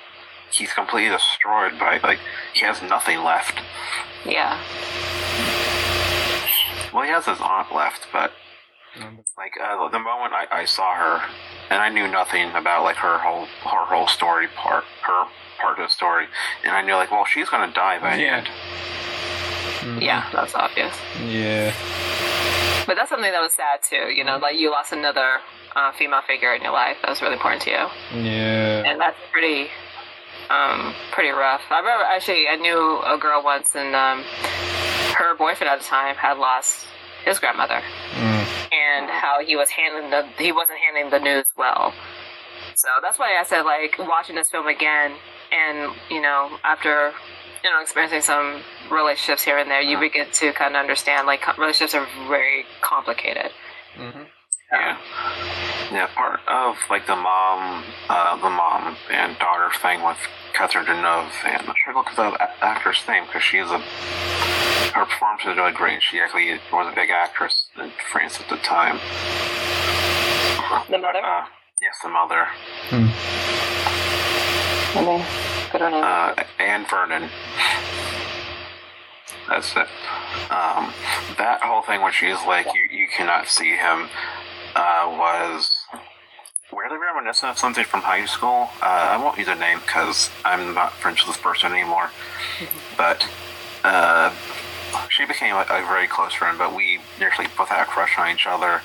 [0.51, 2.19] he's completely destroyed by like
[2.53, 3.59] he has nothing left.
[4.25, 4.59] Yeah.
[6.93, 8.31] Well, he has his aunt left, but
[9.37, 11.21] like uh, the moment I, I saw her,
[11.69, 15.25] and I knew nothing about like her whole her whole story part, her
[15.59, 16.27] part of the story,
[16.63, 18.37] and I knew like, well, she's gonna die by the Yeah.
[18.37, 18.47] end.
[19.81, 20.01] Mhm.
[20.01, 20.95] Yeah, that's obvious.
[21.23, 21.71] Yeah.
[22.87, 24.09] But that's something that was sad too.
[24.11, 25.39] You know, like you lost another
[25.75, 27.85] uh, female figure in your life that was really important to you,
[28.23, 28.83] Yeah.
[28.89, 29.67] and that's pretty,
[30.49, 31.61] um, pretty rough.
[31.69, 34.23] I remember actually, I knew a girl once, and um,
[35.19, 36.87] her boyfriend at the time had lost
[37.25, 37.81] his grandmother,
[38.15, 38.45] Mm.
[38.71, 41.93] and how he was handling the he wasn't handling the news well.
[42.75, 45.11] So that's why I said like watching this film again,
[45.51, 47.11] and you know after
[47.67, 51.45] you know experiencing some relationships here and there, you begin to kind of understand like
[51.57, 53.51] relationships are very complicated.
[53.97, 54.25] Mhm.
[54.71, 54.97] Yeah,
[55.91, 56.07] yeah.
[56.15, 60.17] Part of like the mom, uh, the mom and daughter thing with
[60.53, 63.79] Catherine Deneuve, and I'm not sure look at the actress name because she's a
[64.95, 66.01] her performance is really great.
[66.01, 68.97] She actually was a big actress in France at the time.
[70.89, 71.19] The mother.
[71.19, 71.45] Uh,
[71.81, 72.47] yes, the mother.
[75.77, 76.03] Good on him.
[76.03, 77.29] uh, Anne Vernon.
[79.47, 79.87] That's it.
[80.49, 80.91] Um,
[81.37, 84.09] that whole thing when she's like, you, you cannot see him,
[84.75, 85.69] uh, was
[86.73, 88.69] weirdly reminiscent of something from high school.
[88.81, 92.09] Uh, I won't use a name because I'm not friends with this person anymore.
[92.97, 93.27] But
[93.83, 94.33] uh,
[95.09, 98.29] she became a, a very close friend, but we actually both had a crush on
[98.33, 98.81] each other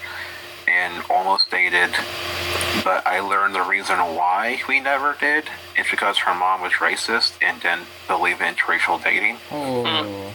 [0.66, 1.94] and almost dated
[2.84, 5.44] but I learned the reason why we never did.
[5.76, 9.38] It's because her mom was racist and didn't believe in interracial dating.
[9.50, 10.34] Oh.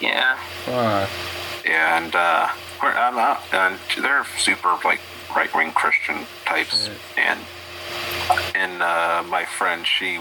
[0.00, 0.38] yeah.
[0.64, 1.08] Fuck.
[1.66, 2.48] And uh,
[2.82, 5.00] we're, I'm not, and they're super like
[5.34, 6.90] right wing Christian types.
[7.16, 7.40] And
[8.54, 10.20] and uh, my friend, she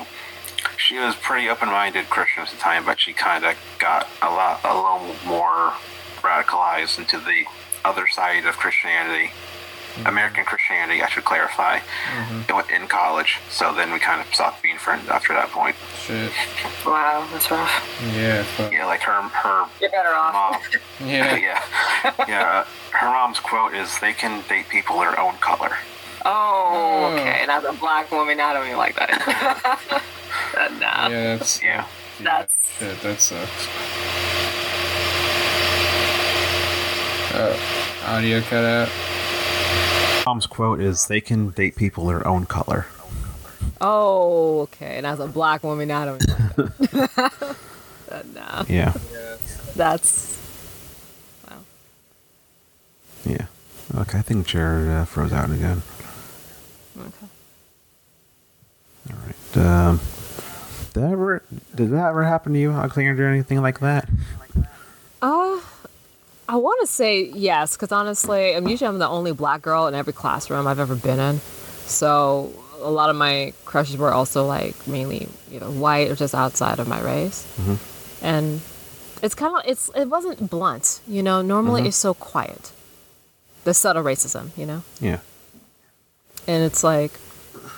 [0.78, 4.30] she was pretty open minded Christian at the time, but she kind of got a
[4.30, 5.74] lot a little more
[6.22, 7.46] radicalized into the
[7.84, 9.32] other side of Christianity.
[10.06, 11.80] American Christianity, I should clarify,
[12.50, 13.40] in- in college.
[13.50, 15.76] So then we kind of stopped being friends after that point.
[16.06, 16.32] Shit.
[16.86, 17.72] Wow, that's rough.
[18.14, 18.44] Yeah.
[18.44, 18.72] Fuck.
[18.74, 20.34] Yeah, like her her You're better off.
[20.34, 20.62] mom.
[21.08, 21.36] Yeah.
[21.48, 21.62] yeah,
[22.28, 22.42] yeah.
[22.66, 25.78] Uh, her mom's quote is, "They can date people their own color."
[26.26, 27.14] Oh, Oh.
[27.14, 27.38] okay.
[27.42, 30.02] And as a black woman, I don't even like that.
[30.58, 31.08] Uh, nah.
[31.08, 31.38] Yeah.
[31.38, 31.62] That's.
[31.64, 31.86] Yeah.
[32.22, 33.02] That's- Shit.
[33.02, 33.68] That sucks.
[37.38, 37.58] Oh,
[38.08, 38.90] audio cut out.
[40.26, 42.88] Mom's quote is, "They can date people their own color."
[43.82, 44.98] Oh, okay.
[44.98, 47.34] And as a black woman, I don't that.
[48.12, 48.94] Uh, Yeah,
[49.76, 50.40] that's
[51.50, 51.58] Wow.
[53.26, 53.46] yeah.
[53.96, 55.82] Okay, I think Jared uh, froze out again.
[56.98, 57.28] okay.
[59.12, 59.58] All right.
[59.66, 60.00] Um,
[60.94, 61.44] did that ever
[61.76, 64.08] did that ever happen to you, Alexander, or anything like that?
[65.22, 65.60] Uh,
[66.48, 69.96] I want to say yes, because honestly, I'm usually I'm the only black girl in
[69.96, 71.40] every classroom I've ever been in.
[71.86, 76.80] So a lot of my crushes were also like mainly either white or just outside
[76.80, 78.26] of my race, mm-hmm.
[78.26, 78.62] and
[79.24, 81.42] it's kind of it's it wasn't blunt, you know.
[81.42, 81.88] Normally mm-hmm.
[81.88, 82.72] it's so quiet,
[83.64, 85.20] the subtle racism, you know, Yeah.
[86.48, 87.12] and it's like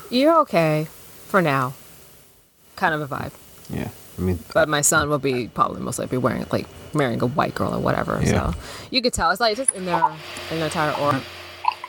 [0.10, 0.88] you're okay
[1.28, 1.74] for now,
[2.76, 3.34] kind of a vibe.
[3.70, 3.90] Yeah.
[4.18, 7.54] I mean, But my son will be probably most likely wearing like marrying a white
[7.56, 8.20] girl or whatever.
[8.24, 8.52] Yeah.
[8.54, 8.60] So
[8.92, 10.04] you could tell it's like just in their
[10.52, 11.22] in their entire aura.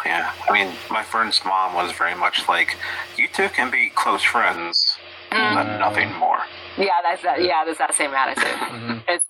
[0.04, 0.32] yeah.
[0.48, 2.76] I mean, my friend's mom was very much like,
[3.16, 4.96] you two can be close friends,
[5.30, 6.40] but nothing more.
[6.76, 7.42] Yeah, that's that.
[7.42, 9.02] Yeah, that's that same attitude.
[9.08, 9.24] It's.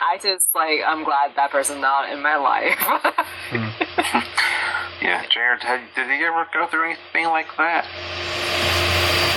[0.00, 0.80] I just like.
[0.86, 2.78] I'm glad that person's not in my life.
[5.02, 5.22] Yeah.
[5.28, 7.84] Jared, had, did he ever go through anything like that?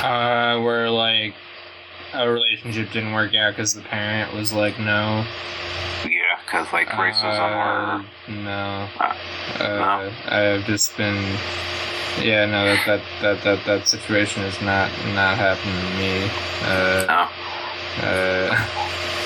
[0.01, 1.33] Uh, where like
[2.13, 5.25] a relationship didn't work out because the parent was like, no.
[6.07, 8.33] Yeah, because like racism Uh, or.
[8.33, 8.87] no.
[8.99, 9.13] Uh,
[9.63, 11.37] Uh, I've just been.
[12.21, 16.29] Yeah, no, that that that that, that situation has not not happened to me.
[16.63, 17.27] Uh, no.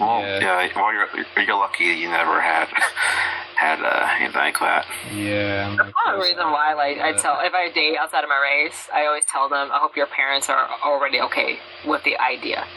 [0.00, 0.40] Well, Yeah.
[0.40, 0.68] yeah.
[0.76, 1.08] well, you're,
[1.44, 2.68] you're lucky you never had
[3.56, 4.86] had uh, anything like that.
[5.14, 5.68] yeah.
[5.70, 8.38] I'm That's part the reason why, like, I tell if I date outside of my
[8.38, 12.64] race, I always tell them, I hope your parents are already okay with the idea.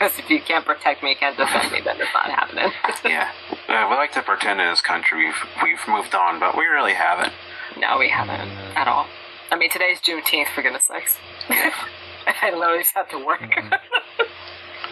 [0.00, 2.72] Because if you can't protect me, you can't defend me, then it's not happening.
[3.04, 3.30] Yeah,
[3.68, 6.94] uh, we like to pretend in this country we've we've moved on, but we really
[6.94, 7.32] haven't.
[7.78, 8.76] no, we haven't Mm.
[8.76, 9.06] at all.
[9.52, 11.18] I mean, today's Juneteenth, for goodness sakes.
[11.50, 13.40] I literally just have to work.
[13.42, 13.78] Mhm.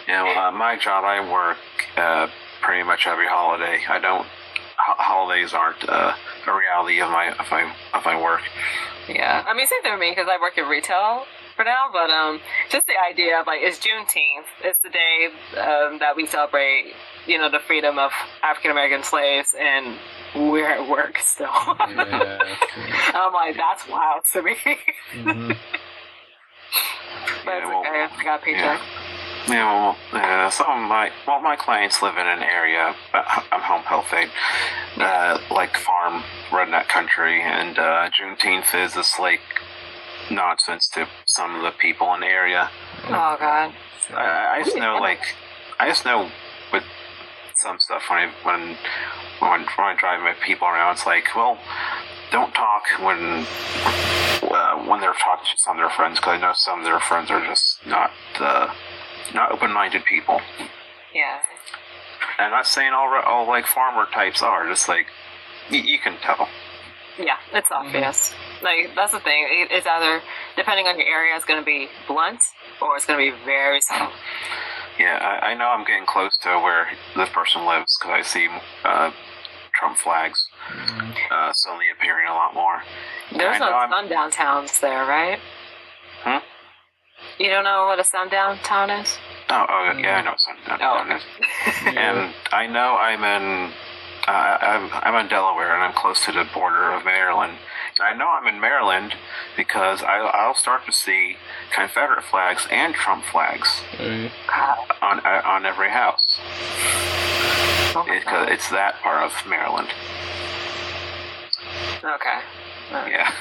[0.09, 1.57] Yeah, well, uh, my job, I work
[1.95, 2.27] uh,
[2.61, 3.79] pretty much every holiday.
[3.87, 4.25] I don't.
[4.77, 6.13] Ho- holidays aren't uh,
[6.47, 8.41] a reality of my of my of my work.
[9.07, 11.89] Yeah, I mean, same thing for me because I work in retail for now.
[11.91, 12.39] But um,
[12.69, 14.47] just the idea of like it's Juneteenth.
[14.63, 15.27] It's the day
[15.59, 16.93] um, that we celebrate,
[17.27, 19.97] you know, the freedom of African American slaves, and
[20.35, 21.49] we're at work still.
[21.53, 22.39] Yeah.
[23.13, 24.55] I'm like, that's wild to me.
[25.13, 25.49] Mhm.
[27.45, 27.83] but it's Yeah, well.
[27.85, 28.79] I got a paycheck.
[28.79, 28.81] Yeah,
[29.47, 32.95] well, uh, some of my well, my clients live in an area.
[33.13, 34.29] I'm home health aide,
[34.97, 39.41] uh, like farm redneck country, and uh, Juneteenth is this like
[40.31, 42.69] nonsense to some of the people in the area.
[43.05, 43.73] Oh God.
[44.11, 45.21] I, I just know, like,
[45.79, 46.29] I just know
[46.73, 46.83] with
[47.55, 48.77] some stuff when I when
[49.39, 51.57] when, when I drive my people around, it's like, well,
[52.31, 53.45] don't talk when
[54.43, 56.99] uh, when they're talking to some of their friends, because I know some of their
[56.99, 58.73] friends are just not uh,
[59.33, 60.41] not open-minded people.
[61.13, 61.39] Yeah.
[62.37, 65.07] And I'm not saying all all like farmer types are, just like
[65.71, 66.47] y- you can tell.
[67.17, 68.33] Yeah, it's obvious.
[68.61, 69.45] Like that's the thing.
[69.49, 70.21] It- It's either
[70.55, 72.41] depending on your area, it's going to be blunt
[72.81, 74.11] or it's going to be very subtle.
[74.97, 78.47] Yeah, I, I know I'm getting close to where this person lives because I see
[78.83, 79.11] uh,
[79.73, 80.45] Trump flags
[81.31, 82.81] uh, suddenly appearing a lot more.
[83.31, 85.39] There's I know no I'm- sundown towns there, right?
[86.23, 86.41] Huh?
[87.39, 89.17] You don't know what a sundown town is?
[89.49, 90.57] Oh, oh yeah, I know some.
[90.67, 91.23] Oh, down okay.
[91.85, 91.97] there.
[91.97, 93.71] And I know I'm in.
[94.27, 97.53] Uh, I'm, I'm in Delaware, and I'm close to the border of Maryland.
[97.97, 99.15] And I know I'm in Maryland
[99.55, 101.37] because I, I'll start to see
[101.73, 104.77] Confederate flags and Trump flags God.
[105.01, 106.39] on uh, on every house.
[107.95, 109.87] Oh my It's, it's that part of Maryland.
[112.03, 112.39] Okay.
[112.91, 113.11] Alright.
[113.11, 113.31] Yeah,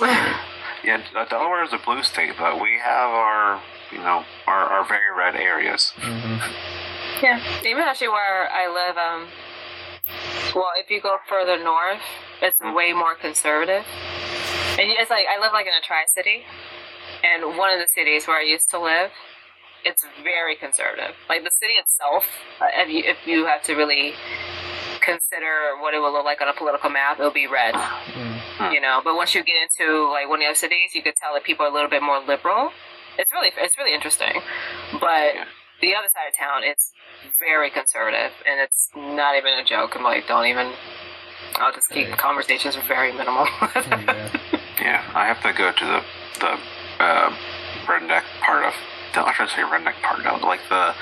[0.84, 1.02] yeah.
[1.16, 3.60] uh, Delaware is a blue state, but we have our,
[3.92, 5.92] you know, our, our very red areas.
[5.96, 6.40] mhm.
[7.22, 7.40] Yeah.
[7.64, 9.28] Even actually where I live, um,
[10.54, 12.00] well, if you go further north,
[12.40, 13.84] it's way more conservative.
[14.78, 16.44] And it's like I live like in a tri city,
[17.24, 19.10] and one of the cities where I used to live,
[19.84, 21.16] it's very conservative.
[21.28, 22.24] Like the city itself,
[22.60, 24.14] uh, if you if you have to really
[25.08, 27.74] consider what it will look like on a political map, it'll be red.
[27.74, 28.72] Mm.
[28.74, 31.14] You know, but once you get into like one of the other cities, you could
[31.16, 32.70] tell that people are a little bit more liberal.
[33.18, 34.42] It's really it's really interesting,
[35.00, 35.44] but Yeah.
[35.80, 36.92] the other side of town, it's
[37.38, 39.96] very conservative, and it's not even a joke.
[39.96, 40.72] I'm like, don't even.
[41.56, 42.18] I'll just keep Right.
[42.18, 43.46] conversations very minimal.
[43.74, 44.28] Yeah.
[44.80, 46.00] Yeah, I have to go to the
[46.38, 46.52] the
[47.02, 47.30] uh,
[47.90, 48.74] redneck part of.
[49.12, 50.94] Del- I should say redneck part of like the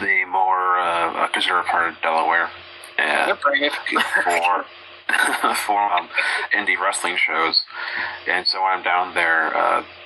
[0.00, 2.50] the more uh, conservative part of Delaware.
[2.98, 3.72] You're Uh, brave.
[4.24, 4.64] for
[5.66, 6.08] for um,
[6.52, 7.62] indie wrestling shows,
[8.26, 9.50] and so I'm down there,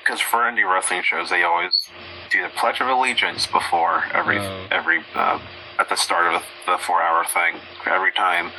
[0.03, 1.89] because for indie wrestling shows they always
[2.31, 4.67] do the Pledge of Allegiance before every Oh.
[4.73, 5.39] every uh,
[5.79, 8.51] at the start of the four hour thing every time,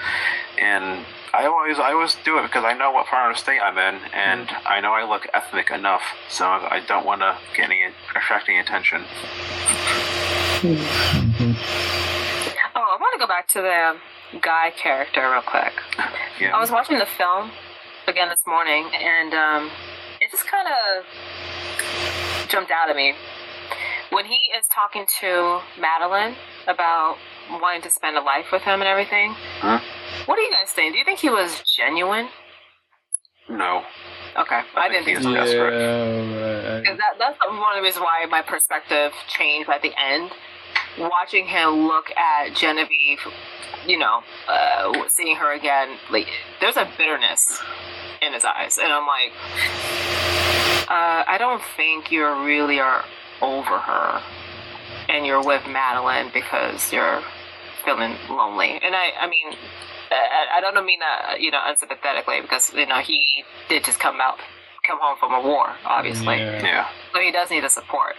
[0.57, 3.59] and I always I always do it because I know what part of the state
[3.61, 7.65] I'm in, and I know I look ethnic enough, so I don't want to get
[7.69, 7.81] any
[8.15, 9.03] attract any attention.
[12.75, 13.97] Oh, I want to go back to the
[14.41, 15.73] guy character real quick.
[16.39, 16.55] Yeah.
[16.55, 17.51] I was watching the film
[18.07, 19.71] again this morning, and um,
[20.21, 21.05] it just kind of
[22.49, 23.13] jumped out at me
[24.11, 26.35] when he is talking to Madeleine
[26.67, 27.17] about
[27.49, 29.35] wanting to spend a life with him and everything.
[29.59, 29.79] Huh?
[30.25, 30.93] What do you guys think?
[30.93, 32.29] Do you think he was genuine?
[33.49, 33.83] No.
[34.37, 35.33] Okay, I, didn't think he's so.
[35.33, 35.73] Yeah, desperate.
[35.73, 36.97] right.
[36.97, 40.31] That, that's one of the reasons why my perspective changed at the end.
[40.97, 43.19] Watching him look at Genevieve,
[43.85, 46.27] you know, uh, seeing her again, like
[46.59, 47.59] there's a bitterness
[48.21, 49.31] in his eyes, and I'm like,
[50.89, 53.05] uh, I don't think you really are
[53.41, 54.21] over her,
[55.07, 57.21] and you're with Madeleine because you're
[57.85, 58.79] feeling lonely.
[58.83, 59.53] And I, I mean,
[60.11, 64.19] I, I don't mean that you know unsympathetically because you know he did just come
[64.21, 64.39] out,
[64.89, 66.37] come home from a war, obviously.
[66.37, 66.61] Yeah.
[66.63, 66.87] Yeah.
[67.13, 68.15] So he does need the support.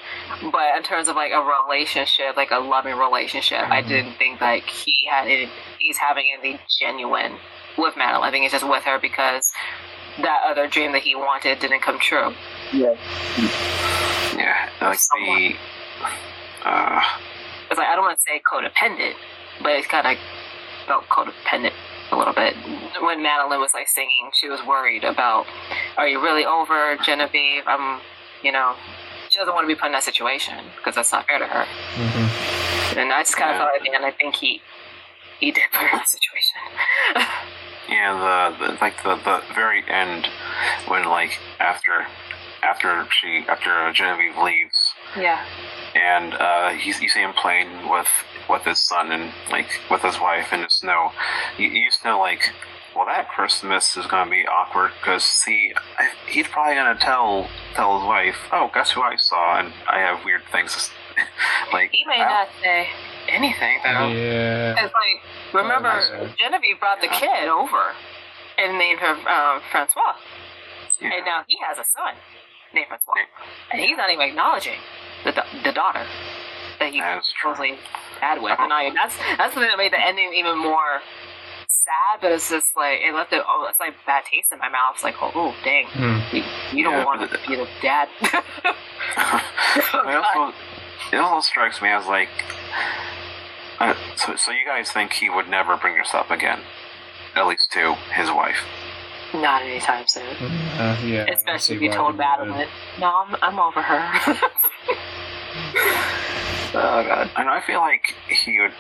[0.53, 3.89] But in terms of like a relationship, like a loving relationship, I Mhm.
[3.89, 7.39] didn't think like he had any, he's having anything genuine
[7.77, 8.29] with Madeleine.
[8.29, 9.53] I think it's just with her because
[10.23, 12.35] that other dream that he wanted didn't come true.
[12.73, 12.95] Yeah.
[14.37, 14.69] Yeah.
[14.81, 15.57] Like the.
[16.65, 17.03] Uh,
[17.71, 19.15] It's like I don't want to say codependent,
[19.63, 20.17] but it's kind of
[20.87, 21.73] felt codependent
[22.13, 22.55] a little bit.
[23.01, 25.47] When Madeleine was like singing, she was worried about,
[25.97, 28.01] "Are you really over Genevieve?" I'm,
[28.43, 28.75] you know,
[29.29, 31.65] she doesn't want to be put in that situation because that's not fair to her.
[31.97, 32.97] Mhm.
[32.99, 33.79] And I just kind of Yeah.
[33.85, 34.63] the end, I think he
[35.39, 36.61] he did put her in that situation.
[37.89, 38.53] yeah.
[38.59, 40.29] The, the like the the very end
[40.89, 42.07] when like after
[42.63, 44.77] after she after Genevieve leaves
[45.17, 45.43] yeah.
[45.95, 48.07] and uh, he's, you see him playing with
[48.51, 51.11] with his son and like with his wife in the snow.
[51.59, 52.51] You, you just know like,
[52.95, 55.73] well, that Christmas is gonna be awkward because he
[56.29, 60.25] he's probably gonna tell tell his wife, oh, guess who I saw, and I have
[60.25, 60.91] weird things.
[61.73, 62.89] like He may I- not say
[63.29, 64.09] anything though.
[64.09, 64.85] Yeah.
[64.85, 66.33] It's like remember Yeah.
[66.39, 67.93] Genevieve brought the kid over
[68.59, 70.15] and named her um, Francois,
[71.01, 71.15] yeah.
[71.17, 72.15] and now he has a son
[72.75, 73.15] named Francois,
[73.73, 74.79] and he's not even acknowledging
[75.25, 75.33] the
[75.65, 76.05] the daughter
[76.81, 77.53] that he That's true.
[77.55, 77.79] supposedly
[78.21, 78.59] had with.
[78.59, 81.01] And I that's that's something that made the ending even more
[81.69, 82.21] sad.
[82.21, 83.43] But it's just like it left it.
[83.47, 84.95] Oh, it's like bad taste in my mouth.
[84.95, 86.19] It's like oh, oh dang, Hmm.
[86.35, 86.43] you,
[86.77, 88.09] you don't Yeah, want to be the dad.
[88.23, 90.55] it also
[91.13, 92.29] it also strikes me as like,
[93.79, 96.61] uh, so so you guys think he would never bring this up again,
[97.37, 98.59] at least to his wife.
[99.33, 100.25] Not anytime soon.
[100.77, 101.25] Uh, yeah.
[101.33, 102.49] Especially if you why told he would.
[102.49, 102.69] Madeleine,
[102.99, 104.41] no, I'm, I'm over her.
[106.75, 107.31] oh, God.
[107.37, 108.73] And I feel like he would,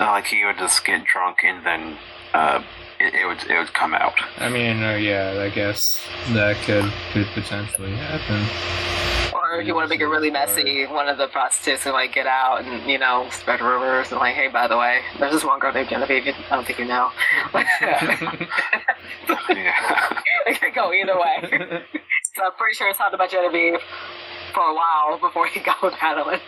[0.00, 1.96] uh, like he would just get drunk and then
[2.34, 2.62] uh,
[3.00, 4.14] it, it would it would come out.
[4.38, 8.46] I mean, uh, yeah, I guess that could could potentially happen.
[9.32, 12.12] Or if you want to make it really messy, one of the prostitutes can, like,
[12.12, 15.44] get out and, you know, spread rumors and, like, hey, by the way, there's this
[15.44, 16.34] one girl named Genevieve.
[16.50, 17.10] I don't think you know.
[17.54, 18.46] yeah.
[20.46, 21.82] it could go either way.
[22.34, 23.80] So I'm pretty sure it's talked about Genevieve
[24.58, 26.40] for a while before he got with Madeleine.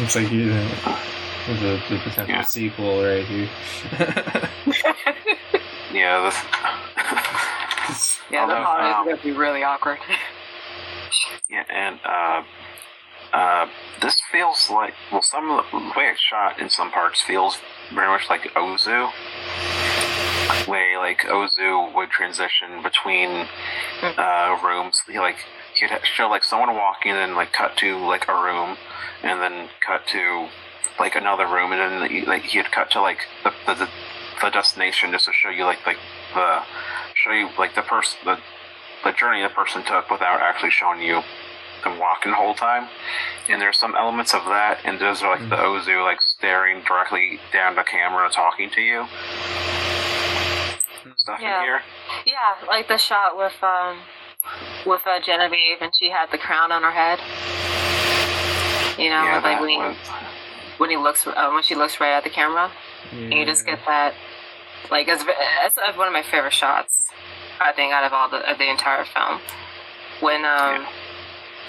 [0.00, 0.68] Looks like you know,
[1.46, 2.42] there's a, the potential Yeah.
[2.42, 3.48] sequel right here.
[5.92, 6.24] yeah.
[7.88, 9.98] This, yeah, the Although, part is um, going to be really awkward.
[11.48, 12.42] yeah, and uh,
[13.32, 13.68] uh,
[14.02, 17.58] this feels like well, some of the, the way it's shot in some parts feels
[17.94, 19.12] very much like Ozu.
[20.68, 23.46] Way like Ozu would transition between
[24.02, 25.02] uh, rooms.
[25.06, 25.36] He like
[25.74, 28.76] he'd show like someone walking and then like cut to like a room
[29.22, 30.48] and then cut to
[30.98, 33.88] like another room and then he, like he'd cut to like the, the
[34.40, 35.98] the destination just to show you like like
[36.34, 36.62] the
[37.14, 38.38] show you like the person the
[39.04, 41.22] the journey the person took without actually showing you
[41.84, 42.88] them walking the whole time.
[43.48, 47.76] And there's some elements of that, and there's like the Ozu like staring directly down
[47.76, 49.06] the camera, talking to you.
[51.16, 51.58] Stuff Yeah.
[51.58, 51.80] in here.
[52.26, 53.98] Yeah, like the shot with um
[54.86, 57.18] with uh, Genevieve, and she had the crown on her head.
[58.98, 59.96] You know, yeah, like when he was.
[60.78, 62.70] when he looks uh, when she looks right at the camera,
[63.12, 64.14] and you just get that.
[64.90, 66.98] Like it's, it's one of my favorite shots.
[67.60, 69.40] I think out of all the of the entire film,
[70.20, 70.86] when um,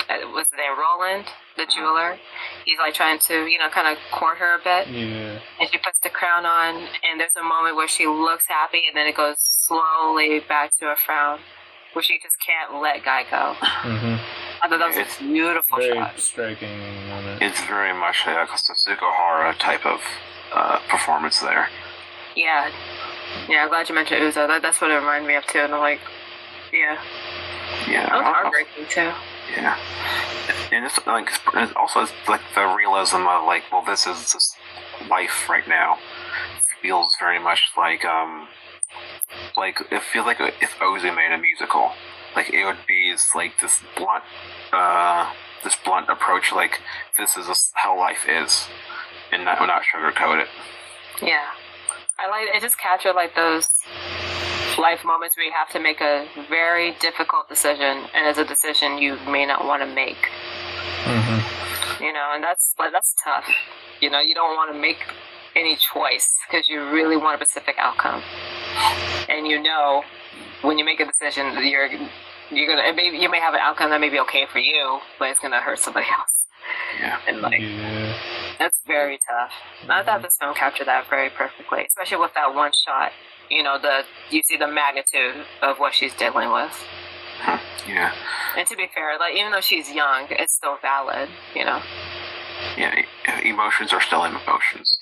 [0.09, 1.25] uh, what's the name Roland,
[1.57, 2.17] the jeweler,
[2.65, 5.39] he's like trying to you know kind of court her a bit, Yeah.
[5.59, 8.95] and she puts the crown on, and there's a moment where she looks happy, and
[8.95, 11.39] then it goes slowly back to a frown,
[11.93, 13.53] where she just can't let Guy go.
[13.59, 14.15] hmm
[14.63, 16.19] I thought that was It's a beautiful Very shot.
[16.19, 17.41] striking moment.
[17.41, 20.01] It's very much like a Setsuko Hara type of
[20.53, 21.67] uh, performance there.
[22.35, 22.71] Yeah,
[23.47, 23.63] yeah.
[23.63, 24.47] I'm glad you mentioned Ozu.
[24.47, 25.59] That, that's what it reminded me of too.
[25.59, 25.99] And I'm like,
[26.73, 26.97] yeah,
[27.87, 28.09] Yeah.
[28.09, 29.11] that was I- I- heartbreaking too.
[29.51, 29.77] Yeah,
[30.71, 34.55] and it's like it's also it's like the realism of like, well, this is just
[35.09, 35.97] life right now.
[36.81, 38.47] Feels very much like um,
[39.57, 41.91] like it feels like if Ozu made a musical,
[42.35, 44.23] like it would be like this blunt,
[44.71, 45.31] uh,
[45.63, 46.51] this blunt approach.
[46.51, 46.81] Like
[47.17, 48.67] this is how life is,
[49.31, 50.47] and not not sugarcoat it.
[51.21, 51.45] Yeah,
[52.19, 52.61] I like it.
[52.61, 53.67] Just captured like those
[54.77, 58.97] life moments where you have to make a very difficult decision, and it's a decision
[58.97, 60.29] you may not want to make.
[61.03, 62.03] Mm-hmm.
[62.03, 63.47] You know, and that's that's tough.
[64.01, 64.97] You know, you don't want to make
[65.55, 68.21] any choice because you really want a specific outcome,
[69.29, 70.03] and you know
[70.61, 71.89] when you make a decision you're
[72.51, 75.29] you're gonna maybe you may have an outcome that may be okay for you, but
[75.29, 76.47] it's gonna hurt somebody else.
[76.99, 77.19] Yeah.
[77.27, 78.17] And like Yeah.
[78.59, 79.51] that's very tough.
[79.89, 83.11] I thought this film captured that very perfectly, especially with that one shot.
[83.49, 86.73] You know, the you see the magnitude of what she's dealing with.
[87.87, 88.11] Yeah.
[88.57, 91.29] And to be fair, like even though she's young, it's still valid.
[91.53, 91.81] You know.
[92.77, 92.95] Yeah.
[93.43, 94.97] Emotions are still emotions.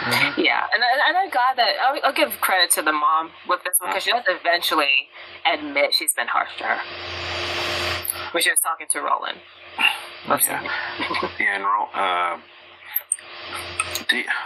[0.00, 0.36] Mhm.
[0.44, 3.62] Yeah, and I- and I'm glad that I'll, I'll give credit to the mom with
[3.62, 5.08] this one because she does eventually
[5.46, 6.80] admit she's been harsh to her
[8.32, 9.38] when she was talking to Roland.
[10.26, 10.62] Yeah.
[11.38, 12.38] Yeah, and uh,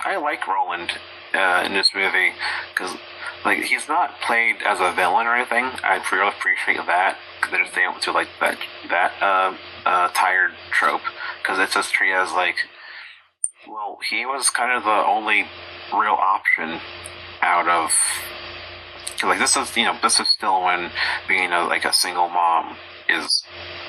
[0.04, 0.92] I like Roland
[1.34, 2.32] uh, in this movie
[2.72, 2.96] because,
[3.44, 5.64] like, he's not played as a villain or anything.
[5.84, 7.16] I really appreciate that.
[7.50, 8.58] There's they don't do like that
[8.90, 9.54] that uh,
[9.86, 11.02] uh, tired trope
[11.42, 12.56] because it's just treated as like,
[13.68, 15.46] well, he was kind of the only
[15.92, 16.80] real option
[17.40, 17.92] out of
[19.22, 20.90] Like this is you know this is still when
[21.26, 22.76] being a, like a single mom
[23.08, 23.42] is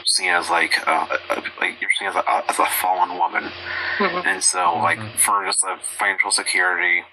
[0.05, 3.51] seen as like uh, uh, like you're seen as a, as a fallen woman,
[3.99, 4.25] Mhm.
[4.25, 5.19] and so like Mhm.
[5.19, 7.03] for just a financial security,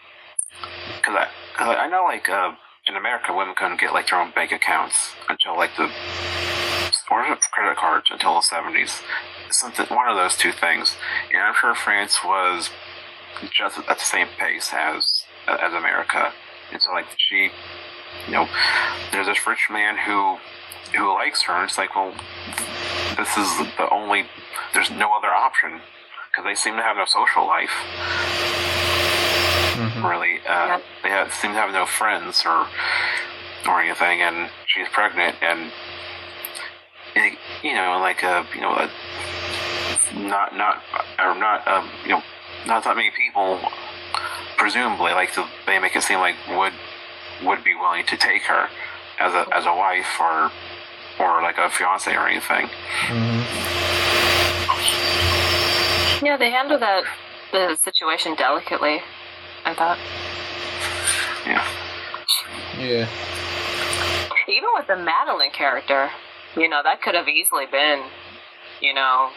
[0.96, 2.52] because I, 'cause I know like uh,
[2.86, 5.90] in America women couldn't get like their own bank accounts until like the
[7.10, 7.22] or
[7.52, 9.02] credit cards until the seventies,
[9.50, 10.96] something one of those two things,
[11.32, 12.70] and I'm sure France was
[13.50, 16.32] just at the same pace as as America,
[16.72, 17.50] and so like she,
[18.26, 18.48] you know,
[19.12, 20.38] there's this rich man who
[20.96, 22.14] who likes her, and it's like, well,
[23.16, 24.26] this is the only.
[24.74, 25.80] There's no other option
[26.30, 27.70] because they seem to have no social life.
[29.76, 30.08] Mhm.
[30.08, 32.66] Really, uh, they have, seem to have no friends or
[33.66, 35.72] or anything, and she's pregnant, and,
[37.14, 38.88] and you know, like a you know, uh,
[40.14, 40.82] not not
[41.18, 42.22] or not um, you know,
[42.66, 43.60] not that many people,
[44.56, 46.72] presumably, like to, they make it seem like would
[47.44, 48.68] would be willing to take her
[49.18, 50.50] as a as a wife or
[51.18, 52.68] or like a fiance or anything.
[53.08, 53.42] Mhm.
[56.22, 57.04] Yeah, they handle that
[57.52, 59.02] the situation delicately.
[59.64, 59.98] I thought,
[61.46, 61.64] Yeah.
[62.78, 63.06] Yeah.
[64.48, 66.10] even with the Madeleine character,
[66.56, 68.02] you know, that could have easily been,
[68.80, 69.30] you know,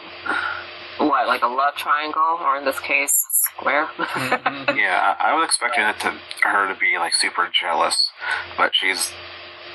[0.98, 3.86] what like a love triangle, or in this case, square.
[3.98, 4.76] Mhm.
[4.76, 8.10] Yeah, I, I was expecting it to her to be like super jealous,
[8.56, 9.12] but she's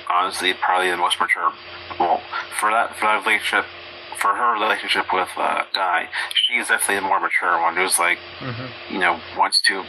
[0.09, 1.51] honestly probably the most mature.
[1.99, 2.21] Well,
[2.59, 3.65] for that for that relationship,
[4.21, 7.75] for her relationship with uh, Guy, she's definitely the more mature one.
[7.75, 8.69] Who's like, Mhm.
[8.89, 9.83] you know, wants to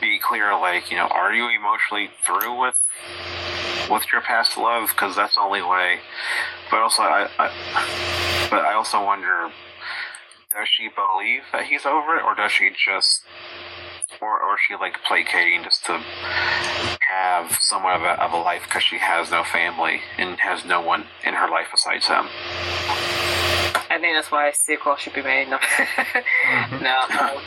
[0.00, 2.74] be clear, like, you know, are you emotionally through with
[3.90, 4.88] with your past love?
[4.90, 6.00] Because that's the only way.
[6.70, 9.50] But also, I, I, but I also wonder,
[10.54, 13.22] does she believe that he's over it, or does she just,
[14.22, 15.98] or or is she like placating just to
[17.10, 20.80] have somewhat of a, of a life because she has no family and has no
[20.80, 22.26] one in her life besides him?
[23.90, 25.48] I think that's why a sequel should be made.
[25.50, 25.58] No,
[26.44, 26.82] Mhm.
[26.82, 26.96] no.
[27.20, 27.42] um,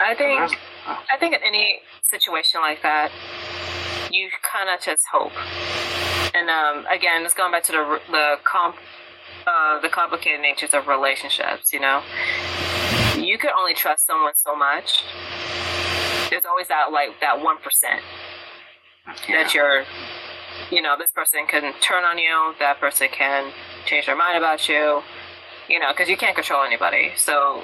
[0.00, 0.58] I think
[0.88, 3.12] I think in any situation like that,
[4.10, 5.32] you kind of just hope.
[6.34, 8.76] And um, again, it's going back to the the comp,
[9.46, 11.72] uh, the complicated natures of relationships.
[11.72, 12.02] You know,
[13.16, 15.04] you can only trust someone so much.
[16.30, 18.02] There's always that like that one percent
[19.28, 19.42] yeah.
[19.42, 19.84] that you're,
[20.70, 22.54] you know, this person can turn on you.
[22.58, 23.52] That person can
[23.84, 25.02] change their mind about you.
[25.68, 27.12] You know, because you can't control anybody.
[27.16, 27.62] So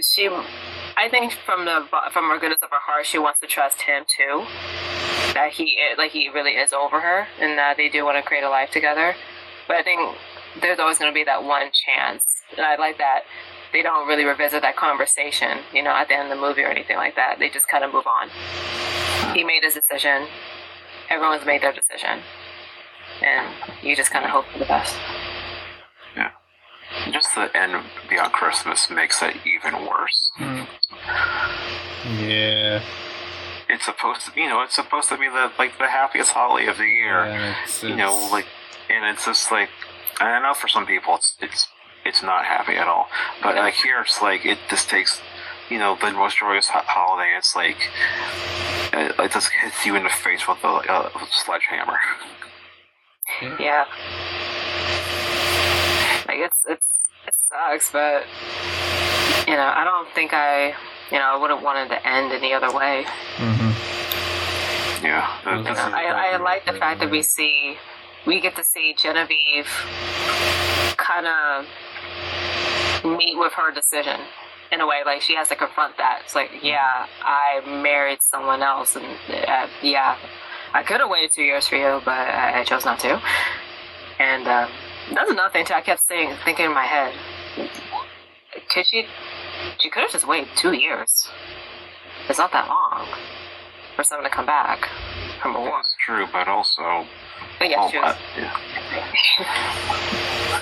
[0.00, 0.28] she
[0.96, 4.04] I think from the from her goodness of her heart, she wants to trust him
[4.16, 4.44] too.
[5.34, 8.44] That he like he really is over her, and that they do want to create
[8.44, 9.14] a life together.
[9.66, 10.16] But I think
[10.60, 12.24] there's always going to be that one chance,
[12.56, 13.22] and I like that
[13.74, 16.68] they don't really revisit that conversation, you know, at the end of the movie or
[16.68, 17.40] anything like that.
[17.40, 18.30] They just kind of move on.
[19.34, 20.28] He made his decision.
[21.10, 22.20] Everyone's made their decision,
[23.20, 23.52] and
[23.82, 24.96] you just kind of hope for the best.
[26.16, 26.30] Yeah,
[27.10, 30.30] just the end beyond Christmas makes it even worse.
[30.38, 30.66] Mhm.
[32.20, 32.80] Yeah.
[33.68, 36.78] It's supposed to, you know, it's supposed to be the like the happiest holiday of
[36.78, 37.26] the year.
[37.26, 38.46] Yeah, it's, you know, like,
[38.88, 39.68] and it's just like,
[40.20, 41.68] and I know for some people it's it's
[42.04, 43.08] it's not happy at all,
[43.42, 45.20] but like here it's like it just takes,
[45.70, 47.34] you know, the most joyous holiday.
[47.36, 47.76] It's like
[48.92, 51.98] it, it just hits you in the face with a, a sledgehammer.
[53.58, 53.84] Yeah.
[56.28, 56.86] Like it's it's
[57.26, 58.24] it sucks, but
[59.46, 60.74] you know, I don't think I
[61.10, 63.04] you know, I wouldn't want it to end any other way.
[63.36, 65.04] Mm-hmm.
[65.04, 65.38] Yeah.
[65.44, 67.76] That- You know, I, I like the fact that we see
[68.26, 69.68] we get to see Genevieve
[70.96, 71.66] kind of
[73.04, 74.20] meet with her decision
[74.72, 78.62] in a way like she has to confront that it's like yeah i married someone
[78.62, 79.04] else and
[79.46, 80.16] uh, yeah
[80.72, 83.20] i could have waited two years for you but i, I chose not to
[84.18, 84.68] and uh,
[85.12, 87.12] that's another thing too i kept saying thinking in my head
[88.70, 89.06] could she
[89.78, 91.28] she could have just waited two years
[92.28, 93.06] it's not that long
[93.94, 94.88] for someone to come back
[95.40, 97.06] from a war That's true, but also.
[97.58, 97.90] but yeah oh,
[98.36, 98.73] yeah.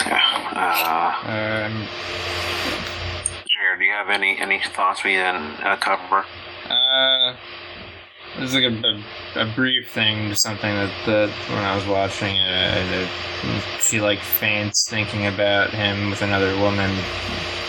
[0.06, 0.22] Yeah.
[0.54, 1.88] Uh, Um,
[3.46, 6.24] Jared, do you have any any thoughts we didn't uh, cover?
[6.68, 7.36] Uh,
[8.38, 11.86] this is like a, a, a brief thing, just something that, that when I was
[11.86, 13.08] watching it,
[13.44, 16.90] uh, she like faints thinking about him with another woman,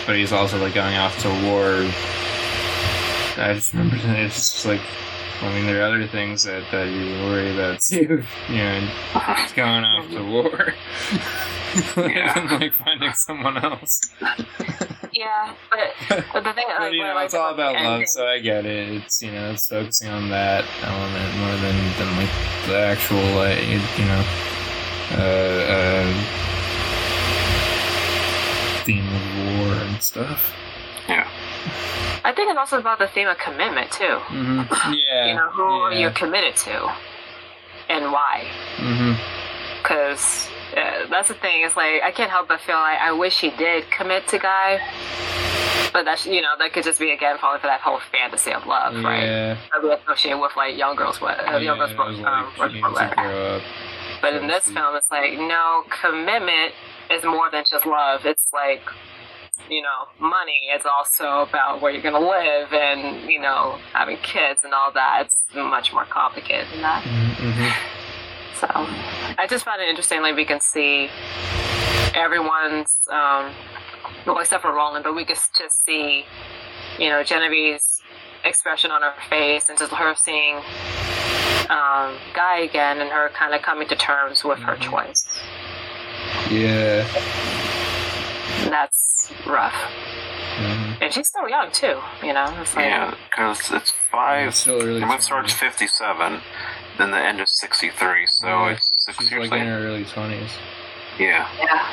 [0.06, 1.84] but he's also like going off to war.
[3.36, 4.80] I just remember it's just like,
[5.44, 8.22] I mean, there are other things that, that you worry about too.
[8.48, 8.80] You know,
[9.36, 10.74] he's going off to war.
[11.96, 12.56] Yeah.
[12.60, 13.98] like finding someone else.
[15.12, 18.06] Yeah, but, but the thing, like, But you know, liked it's all the about love,
[18.06, 18.90] so I get it.
[18.90, 22.30] It's you know, it's focusing on that element more than than like
[22.68, 23.60] the actual like
[23.98, 24.24] you know,
[25.18, 26.12] uh, uh,
[28.84, 30.52] theme of war and stuff.
[31.08, 31.28] Yeah.
[32.24, 34.04] I think it's also about the theme of commitment too.
[34.04, 34.94] Mm-hmm.
[34.94, 35.26] Yeah.
[35.28, 36.92] You know, who are you committed to,
[37.90, 38.44] and why?
[38.76, 39.82] Mm-hmm.
[39.82, 41.64] Because uh, that's the thing.
[41.64, 44.80] It's like I can't help but feel like I wish he did commit to Guy,
[45.92, 48.66] but that's you know that could just be again falling for that whole fantasy of
[48.66, 49.22] love, right?
[49.22, 49.56] Yeah.
[49.72, 53.62] That we associate with like young girls, what uh, young girls, yeah, um, like, up.
[54.22, 56.72] But in this film, it's like no commitment
[57.10, 58.24] is more than just love.
[58.24, 58.80] It's like
[59.70, 60.68] you know money.
[60.74, 65.26] It's also about where you're gonna live and you know having kids and all that.
[65.26, 67.02] It's much more complicated than that.
[67.04, 68.56] Mm-hmm.
[68.60, 68.66] So
[69.38, 70.22] I just found it interesting.
[70.22, 71.08] Like we can see
[72.14, 73.52] everyone's, um,
[74.26, 76.24] well, except for Roland, but we could just see,
[76.98, 78.00] you know, Genevieve's
[78.44, 80.56] expression on her face and just her seeing
[81.70, 84.80] um, Guy again and her kind of coming to terms with her Mhm.
[84.90, 85.26] choice.
[86.50, 87.06] Yeah.
[88.74, 89.72] And that's rough.
[90.58, 90.98] Mhm.
[91.00, 92.00] And she's still young too.
[92.22, 94.48] You know, it's like Yeah, because it's five.
[94.48, 96.40] It's still early The movie starts 57,
[96.98, 100.04] then the end is 63, so Yeah, it's six She's years like in her early
[100.04, 100.50] twenties.
[101.18, 101.48] Yeah.
[101.60, 101.86] yeah.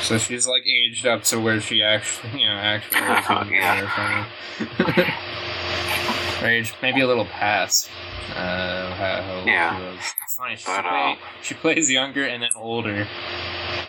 [0.00, 4.24] So she's like aged up to where she actually, you know, actually is in Yeah.
[6.42, 6.56] her funny.
[6.56, 7.90] Or aged maybe a little past.
[8.34, 9.76] Uh, how, how old Yeah.
[9.78, 9.98] she was.
[10.22, 10.56] It's funny.
[10.56, 13.06] She, But, play, uh, she plays younger and then older.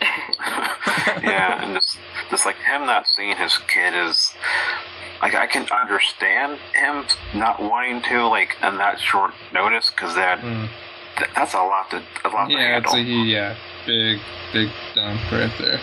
[1.22, 1.98] yeah, and just,
[2.30, 4.32] just like him not seeing his kid is.
[5.22, 7.04] Like, I can understand him
[7.34, 10.68] not wanting to, like, on that short notice, because that, Mm.
[11.16, 12.92] th- that's a lot to, a lot to Yeah, handle.
[12.94, 13.00] it's a.
[13.00, 13.54] Yeah,
[13.86, 14.20] big,
[14.52, 15.80] big dump right there.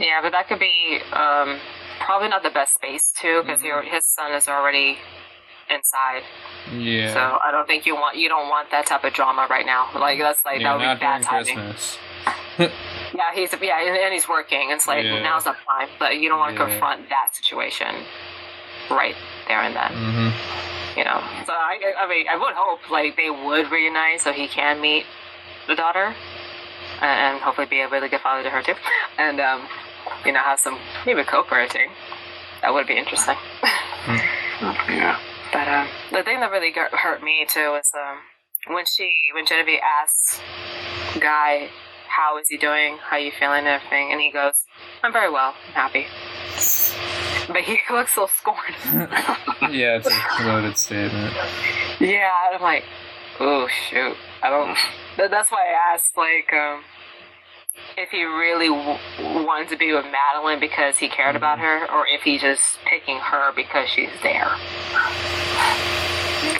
[0.00, 1.58] Yeah, but that could be um,
[2.00, 3.84] probably not the best space too, because Mhm.
[3.84, 4.98] his son is already
[5.70, 6.22] inside.
[6.72, 7.12] Yeah.
[7.14, 9.88] So I don't think you want you don't want that type of drama right now.
[9.98, 11.54] Like that's like yeah, that would not be bad timing.
[11.56, 11.98] Christmas.
[13.12, 14.70] Yeah, he's yeah, and, and he's working.
[14.70, 15.20] It's like Yeah.
[15.22, 16.68] now's the time, but you don't want to Yeah.
[16.70, 18.04] confront that situation
[18.88, 19.16] right
[19.48, 19.90] there and then.
[19.92, 20.98] Mm-hmm.
[20.98, 21.20] You know.
[21.44, 25.06] So I, I mean, I would hope like they would reunite so he can meet
[25.66, 26.14] the daughter,
[27.00, 28.74] and, and hopefully be a really good father to her too,
[29.18, 29.62] and um,
[30.24, 31.88] you know, have some maybe co-parenting.
[32.62, 33.36] That would be interesting.
[34.08, 35.18] Yeah.
[35.52, 39.46] But um, the thing that really got, hurt me too is um, when she, when
[39.46, 40.40] Genevieve asks
[41.18, 41.68] Guy,
[42.08, 42.98] "How is he doing?
[42.98, 44.64] How you feeling?" and everything, and he goes,
[45.02, 45.54] "I'm very well.
[45.68, 46.06] I'm happy."
[47.48, 48.76] But he looks so scorned.
[49.74, 51.34] yeah, it's a loaded statement.
[51.98, 52.84] yeah, I'm like,
[53.40, 54.16] oh shoot.
[54.42, 54.76] I don't.
[55.30, 56.82] That's why I asked, like, um,
[57.96, 58.98] if he really w-
[59.46, 63.18] wanted to be with Madeleine because he cared about her, or if he's just picking
[63.18, 64.50] her because she's there.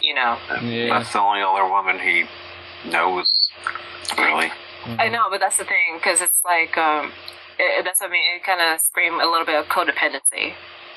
[0.02, 0.36] You know.
[0.62, 0.98] Yeah.
[0.98, 2.24] That's the only other woman he
[2.90, 3.28] knows,
[4.18, 4.51] really.
[4.98, 7.12] I know, but that's the thing because it's like um,
[7.59, 8.22] it, that's what I mean.
[8.36, 10.55] It kind of scream a little bit of codependency,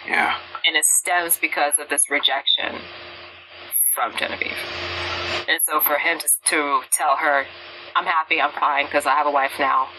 [0.07, 0.35] Yeah.
[0.65, 2.79] and it stems because of this rejection
[3.93, 4.57] from Genevieve.
[5.47, 7.45] And so for him to to tell her,
[7.95, 9.89] "I'm happy, I'm fine because I have a wife now,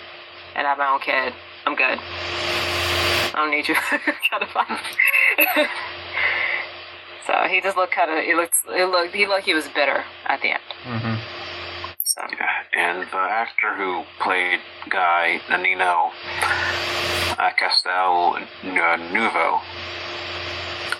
[0.55, 1.33] and I have my own kid.
[1.67, 1.99] I'm good.
[1.99, 4.79] I don't need you." kind of fine.
[7.27, 8.25] so he just looked kind of.
[8.25, 8.55] He looked.
[8.67, 9.15] He looked.
[9.15, 9.45] He looked.
[9.47, 10.63] He was bitter at the end.
[10.85, 11.15] Mm-hmm.
[12.03, 12.63] So Yeah.
[12.79, 16.13] and the actor who played Guy Nanino
[17.39, 19.61] uh, Castel uh, Nuvo,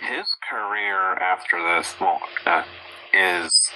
[0.03, 2.65] his career after this, well, uh,
[3.15, 3.71] is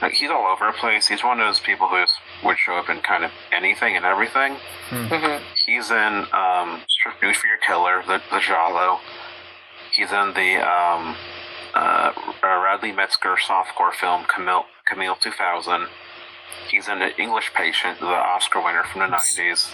[0.00, 1.08] like he's all over the place.
[1.08, 2.04] He's one of those people who
[2.44, 4.56] would show up in kind of anything and everything.
[4.90, 5.40] Mhm.
[5.66, 9.00] He's in um, Strip Nude for Your Killer, the, the giallo.
[9.92, 11.16] He's in the um,
[11.74, 15.86] uh, Radley Metzger softcore film Camille, Camille 2000.
[16.68, 19.72] He's in The English Patient, the Oscar winner from the 90s.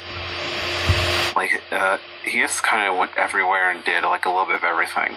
[1.35, 4.65] Like, uh, he just kind of went everywhere and did like a little bit of
[4.65, 5.17] everything.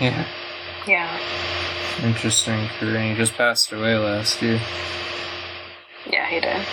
[0.00, 0.26] Yeah.
[0.86, 1.63] Yeah.
[2.02, 3.00] Interesting career.
[3.10, 4.60] He just passed away last year.
[6.10, 6.66] Yeah, he did.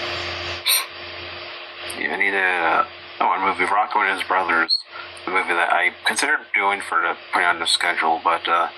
[2.00, 2.86] Yeah, and he did uh,
[3.20, 4.76] oh, one movie, Rocco and His Brothers,
[5.26, 8.70] the movie that I considered doing for the putting on the schedule, but uh,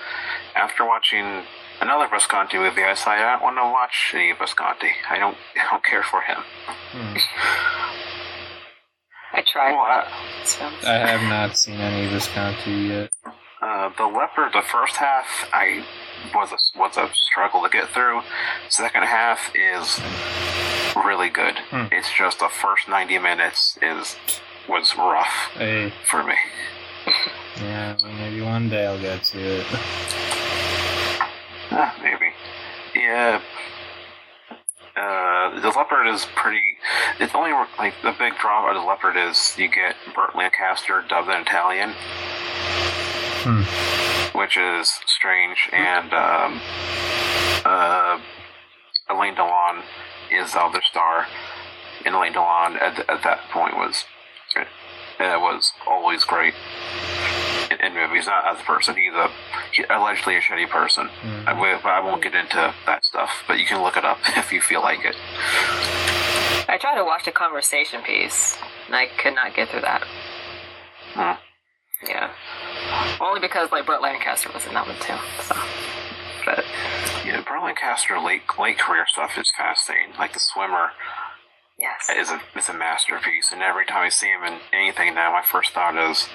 [0.54, 1.42] after watching
[1.80, 4.90] another Visconti movie, I decided I don't want to watch any Visconti.
[5.08, 6.38] I don't, I don't care for him.
[6.92, 7.16] Hmm.
[9.32, 9.72] I tried.
[9.72, 10.06] Well, I,
[10.42, 10.84] these.
[10.84, 13.10] I have not seen any Visconti yet.
[13.60, 15.84] uh, the Leopard, the first half, I
[16.34, 18.22] was a, was a struggle to get through.
[18.68, 20.00] Second half is
[21.04, 21.58] really good.
[21.70, 21.86] Hmm.
[21.92, 24.16] It's just the first ninety minutes is
[24.68, 26.34] was rough Hey, for me.
[27.60, 29.66] yeah, well, maybe one day I'll get to it.
[31.70, 32.32] Ah, maybe.
[32.94, 33.40] Yeah.
[34.96, 36.62] Uh, the leopard is pretty.
[37.18, 41.28] It's only like the big draw of the leopard is you get Burt Lancaster dubbed
[41.30, 41.92] Italian,
[43.42, 43.62] Hmm.
[44.34, 46.60] Which is strange, and um,
[47.64, 48.18] uh,
[49.08, 49.82] Alain Delon
[50.30, 51.26] is the other star,
[52.04, 54.04] and Alain Delon at, at that point was
[54.56, 54.64] uh,
[55.38, 56.54] was always great
[57.70, 58.26] in, in movies.
[58.26, 59.30] Not as a person, he's a
[59.72, 61.08] he, allegedly a shitty person.
[61.08, 61.48] Hmm.
[61.48, 64.52] I, will, I won't get into that stuff, but you can look it up if
[64.52, 65.16] you feel like it.
[66.68, 68.56] I tried to watch the conversation piece,
[68.86, 70.04] and I could not get through that.
[71.14, 72.08] Hmm.
[72.08, 72.30] Yeah.
[73.20, 75.16] Only because like Burt Lancaster was in that one too.
[75.42, 75.56] So,
[76.44, 76.64] but
[77.24, 80.14] Yeah, Burt Lancaster late late career stuff is fascinating.
[80.18, 80.90] Like the swimmer
[81.78, 82.08] yes.
[82.10, 85.42] is a is a masterpiece, and every time I see him in anything now, my
[85.42, 86.28] first thought is,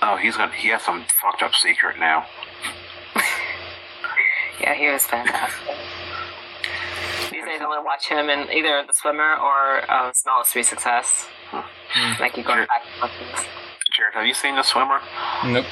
[0.00, 2.26] oh, he's gonna he has some fucked up secret now.
[4.60, 5.66] Yeah, he was fantastic.
[7.32, 10.66] These days I only watch him in either The Swimmer or uh, Smell of Sweet
[10.66, 11.26] Success.
[11.52, 12.66] I keep going Sure.
[12.66, 13.10] back
[13.98, 14.14] and forth.
[14.14, 14.14] to this.
[14.14, 15.00] Jared, have you seen the swimmer?
[15.44, 15.66] Nope.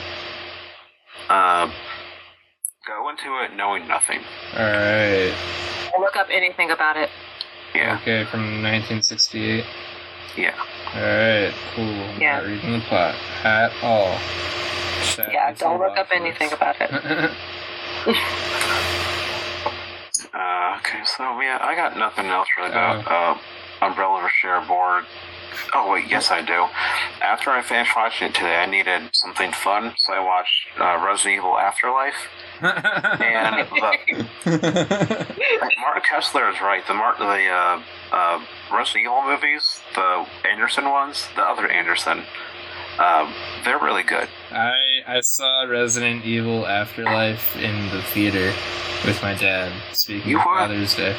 [1.29, 1.71] Uh,
[2.87, 4.21] go into it knowing nothing.
[4.55, 5.35] Alright.
[5.95, 7.11] I'll look up anything about it.
[7.75, 9.65] Yeah, Okay, from 1968.
[10.37, 10.55] yeah.
[10.95, 11.85] Alright, cool.
[12.21, 12.39] Yeah.
[12.41, 13.15] Not reading the plot
[13.45, 14.19] at all.
[15.03, 16.17] Sadly, Yeah, don't look up awful.
[16.17, 17.31] anything about it.
[20.33, 23.39] Uh, okay, so yeah, I got nothing else really about uh,
[23.85, 25.05] Umbrella or Cherbourg.
[25.75, 26.67] Oh wait, yes I do.
[27.23, 31.39] After I finished watching it today, I needed something fun, so I watched uh, Resident
[31.39, 32.29] Evil Afterlife.
[32.63, 33.67] And
[34.45, 35.27] the,
[35.81, 36.87] Martin Kessler is right.
[36.87, 37.83] The Mar- the uh,
[38.13, 38.41] uh,
[38.73, 42.25] Resident Evil movies, the Anderson ones, the other Anderson,
[42.99, 43.33] um,
[43.65, 44.29] they're really good.
[44.51, 48.53] I I saw Resident Evil Afterlife in the theater
[49.07, 49.73] with my dad.
[49.93, 50.45] Speaking You of?
[50.45, 51.17] Father's Day.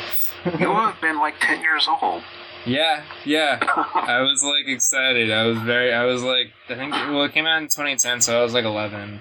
[0.59, 2.23] You would have been like ten years old.
[2.65, 3.59] Yeah, yeah.
[3.95, 5.31] I was like excited.
[5.31, 5.93] I was very.
[5.93, 6.47] I was like.
[6.69, 6.91] I think.
[6.93, 9.19] Well, it came out in 2010, so I was like 11.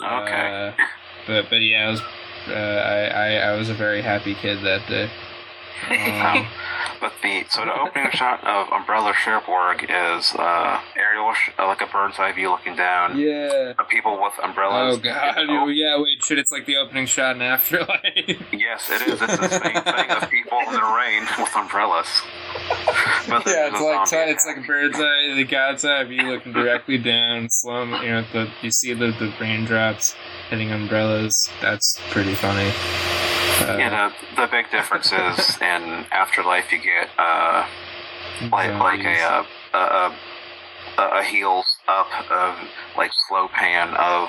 [0.00, 0.74] Okay.
[0.78, 0.84] Uh,
[1.26, 2.00] but but yeah, I was.
[2.48, 5.10] Uh, I, I I was a very happy kid that day.
[5.90, 6.46] Um,
[7.00, 11.80] But the so the opening shot of Umbrella Cherbourg is uh, aerial, sh- uh, like
[11.80, 13.16] a bird's eye view looking down.
[13.18, 13.72] yeah.
[13.88, 14.96] People with umbrellas.
[14.96, 15.34] Oh god.
[15.38, 15.96] Oh, yeah.
[16.00, 16.22] Wait.
[16.24, 16.38] Shit.
[16.38, 18.02] It's like the opening shot in Afterlife.
[18.52, 19.22] yes, it is.
[19.22, 22.08] It's the same thing of people in the rain with umbrellas.
[23.28, 26.52] But yeah, it's like zombie it's like a bird's eye, the god's eye view looking
[26.52, 27.84] directly down, slow.
[27.84, 30.14] mo- You know, the you see the the raindrops
[30.48, 31.48] hitting umbrellas.
[31.60, 32.72] That's pretty funny.
[33.60, 37.66] Uh, Yeah, the, the big difference is in Afterlife you get uh,
[38.52, 39.44] like like a uh,
[39.74, 42.56] a, a, a, heels up of
[42.96, 44.28] like slow pan of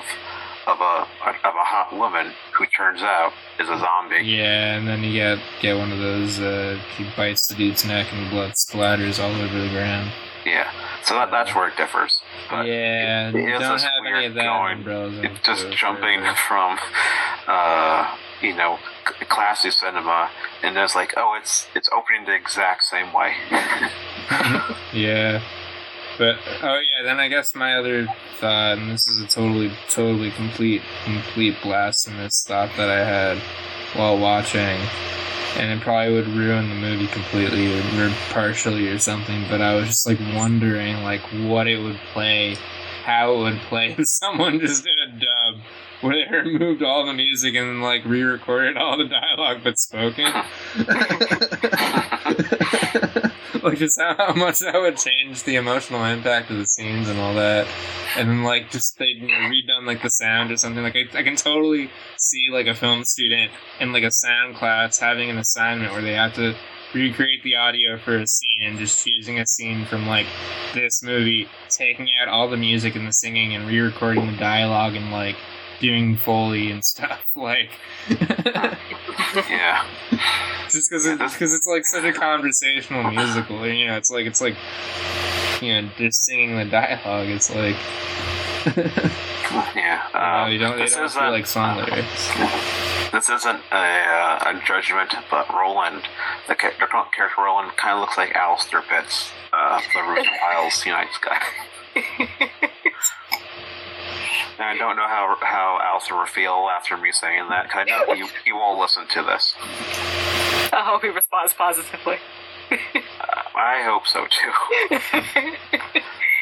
[0.68, 1.06] of a
[1.48, 4.26] of a hot woman who turns out is a zombie.
[4.26, 6.40] Yeah, and then you get get one of those.
[6.40, 10.12] Uh, he bites the dude's neck and blood splatters all over the ground.
[10.46, 10.72] Yeah,
[11.04, 12.22] so that, that's where it differs.
[12.50, 14.44] But yeah, it is don't have any of that.
[14.44, 16.80] going- umbrellas It's just jumping from,
[17.48, 18.80] uh, you know,
[19.28, 20.30] classy cinema,
[20.64, 23.34] and it's like, oh, it's it's opening the exact same way.
[24.94, 25.42] yeah.
[26.18, 28.06] But oh yeah, then I guess my other
[28.40, 33.38] thought, and this is a totally, totally complete, complete blasphemous thought that I had
[33.98, 34.82] while watching,
[35.56, 39.46] and it probably would ruin the movie completely or partially or something.
[39.50, 42.56] But I was just like wondering like what it would play,
[43.06, 45.62] how it would play if someone just did a dub
[46.02, 50.26] where they removed all the music and like re-recorded all the dialogue but spoken.
[53.64, 57.20] like just how, how much that would change the emotional impact of the scenes and
[57.20, 57.68] all that,
[58.16, 60.84] and then like just they you know, redone like the sound or something.
[60.84, 65.00] Like I, I can totally see like a film student in like a sound class
[65.00, 66.56] having an assignment where they have to
[66.94, 70.26] recreate the audio for a scene and just choosing a scene from like
[70.74, 75.12] this movie, taking out all the music and the singing and re-recording the dialogue and
[75.12, 75.36] like
[75.80, 77.70] doing foley and stuff like
[79.50, 79.86] Yeah.
[80.70, 84.42] just because it's because it's like such a conversational musical you know it's like it's
[84.42, 84.56] like
[85.62, 87.76] you know just singing the dialogue it's like
[89.76, 90.04] Yeah.
[90.14, 92.30] you, know, Uh, you don't, they this don't feel like song lyrics
[93.12, 96.04] This isn't a, uh, a judgment, but Roland,
[96.48, 100.86] the cha- the character Roland, kind of looks like Alistair Pitts, uh, the Ruth Files
[100.86, 101.42] Unites guy.
[104.60, 107.90] And I don't know how how Alistair will feel after me saying that, 'cause I
[107.90, 109.56] know he, he won't listen to this.
[110.72, 112.18] I hope he responds positively.
[112.72, 112.76] Uh,
[113.56, 114.52] I hope so too.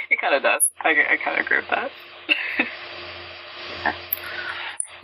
[0.10, 0.64] he kind of does.
[0.82, 1.92] I, I kind of agree with that.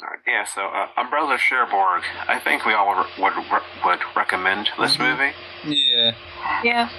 [0.02, 2.88] Alright, yeah, so uh, Umbrella Cherbourg, I think we all
[3.20, 3.46] would would,
[3.86, 5.32] would recommend this movie.
[5.66, 6.12] yeah
[6.64, 6.90] Yeah.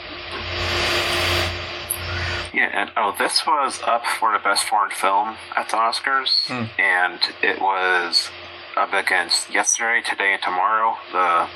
[2.55, 6.67] Yeah, and oh, this was up for the best foreign film at the Oscars, Hmm.
[6.81, 8.31] and it was
[8.77, 11.49] up against Yesterday, Today, and Tomorrow, the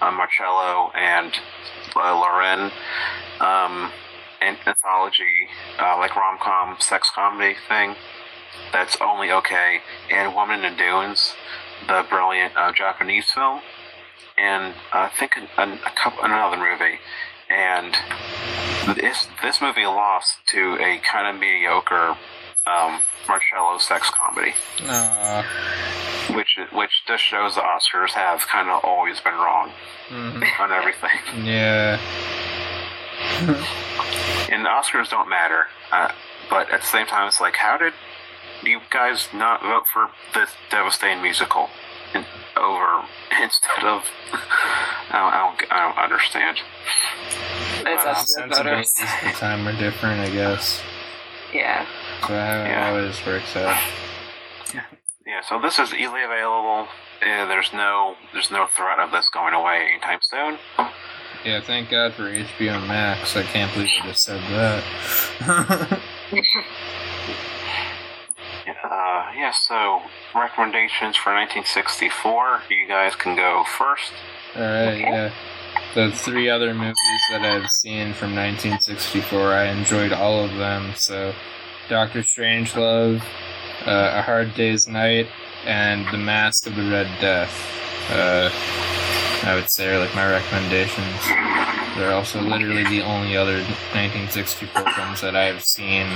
[0.00, 1.32] uh, Marcello and
[1.96, 2.70] uh, Loren
[3.40, 3.90] um,
[4.40, 5.48] an- anthology,
[5.80, 7.96] uh, like rom com, sex comedy thing.
[8.72, 11.34] That's only okay, and Woman in the Dunes,
[11.88, 13.60] the brilliant uh, Japanese film,
[14.36, 16.98] and I think an, an, a couple another movie,
[17.50, 17.94] and
[18.96, 22.16] this this movie lost to a kind of mediocre
[22.66, 24.54] um, Marcello sex comedy,
[24.86, 25.44] Aw.
[26.34, 29.70] which which just shows the Oscars have kind of always been wrong
[30.10, 30.60] Mhm.
[30.60, 31.98] on everything, yeah
[34.50, 35.66] and the Oscars don't matter.
[35.92, 36.10] Uh,
[36.50, 37.92] but at the same time, it's like, how did
[38.62, 41.68] you guys not vote for this devastating musical
[42.58, 43.04] over
[43.42, 44.02] instead of?
[45.10, 46.58] I don't, I don't, understand.
[47.86, 50.82] It's Uh, us the sensibilities at the time were different i guess
[51.54, 51.86] Yeah.
[52.22, 52.84] so how Yeah.
[52.84, 53.76] how it always works out
[55.26, 56.88] Yeah, so this is easily available.
[57.22, 60.58] Uh, there's no there's no threat of this going away anytime soon.
[61.44, 66.00] yeah thank god for hbo max i can't believe i just said that
[69.28, 70.00] Uh, yeah, so
[70.34, 72.62] recommendations for 1964.
[72.70, 74.12] You guys can go first.
[74.56, 75.00] All right, Okay.
[75.00, 75.30] yeah.
[75.94, 80.92] The three other movies that I've seen from 1964, I enjoyed all of them.
[80.96, 81.34] So,
[81.88, 83.20] Doctor Strangelove,
[83.86, 85.26] uh, A Hard Day's Night,
[85.64, 87.52] and The Mask of the Red Death.
[88.10, 88.50] Uh,
[89.46, 91.20] I would say are like my recommendations.
[91.96, 93.58] They're also literally the only other
[93.92, 96.06] 1964 films that I have seen.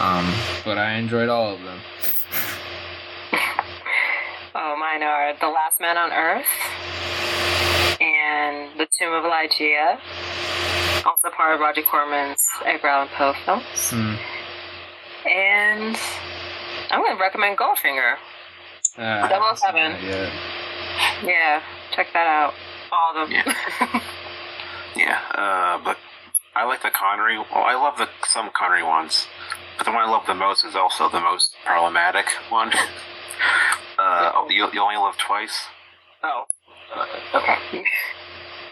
[0.00, 0.32] Um,
[0.64, 1.80] but I enjoyed all of them.
[4.54, 6.46] Oh, mine are The Last Man on Earth
[8.00, 9.98] and The Tomb of Ligeia.
[11.04, 13.90] Also part of Roger Corman's Edgar Allan Poe films.
[13.90, 14.14] Hmm.
[15.28, 15.96] And
[16.90, 18.14] I'm going to recommend Goldfinger.
[18.98, 19.92] Uh, I haven't Double seen seven.
[21.24, 21.62] Yeah,
[21.94, 22.54] check that out.
[22.92, 23.36] All of them.
[23.44, 24.00] Yeah.
[24.96, 25.98] Yeah, uh, but
[26.56, 27.36] I like the Connery.
[27.36, 29.26] Well, I love the some Connery ones,
[29.76, 32.72] but the one I love the most is also the most problematic one.
[33.98, 35.66] uh, you, you only live twice.
[36.22, 36.44] oh.
[36.94, 37.84] Uh, okay.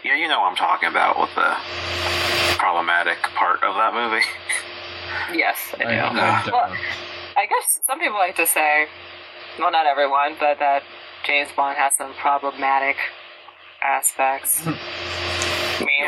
[0.03, 1.55] Yeah, you know what I'm talking about with the
[2.59, 4.23] problematic part of that movie.
[5.33, 5.85] Yes, I do.
[5.89, 6.73] I, I Well.
[7.37, 8.85] I guess some people like to say,
[9.59, 10.83] well, not everyone, but that
[11.25, 12.97] James Bond has some problematic
[13.81, 14.61] aspects.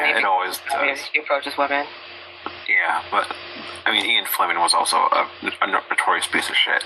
[0.01, 1.01] Mainly Yeah, it always because of the way does.
[1.13, 1.85] he approaches women.
[2.69, 3.27] Yeah, but
[3.85, 5.27] I mean, Ian Fleming was also a,
[5.61, 6.83] a notorious piece of shit.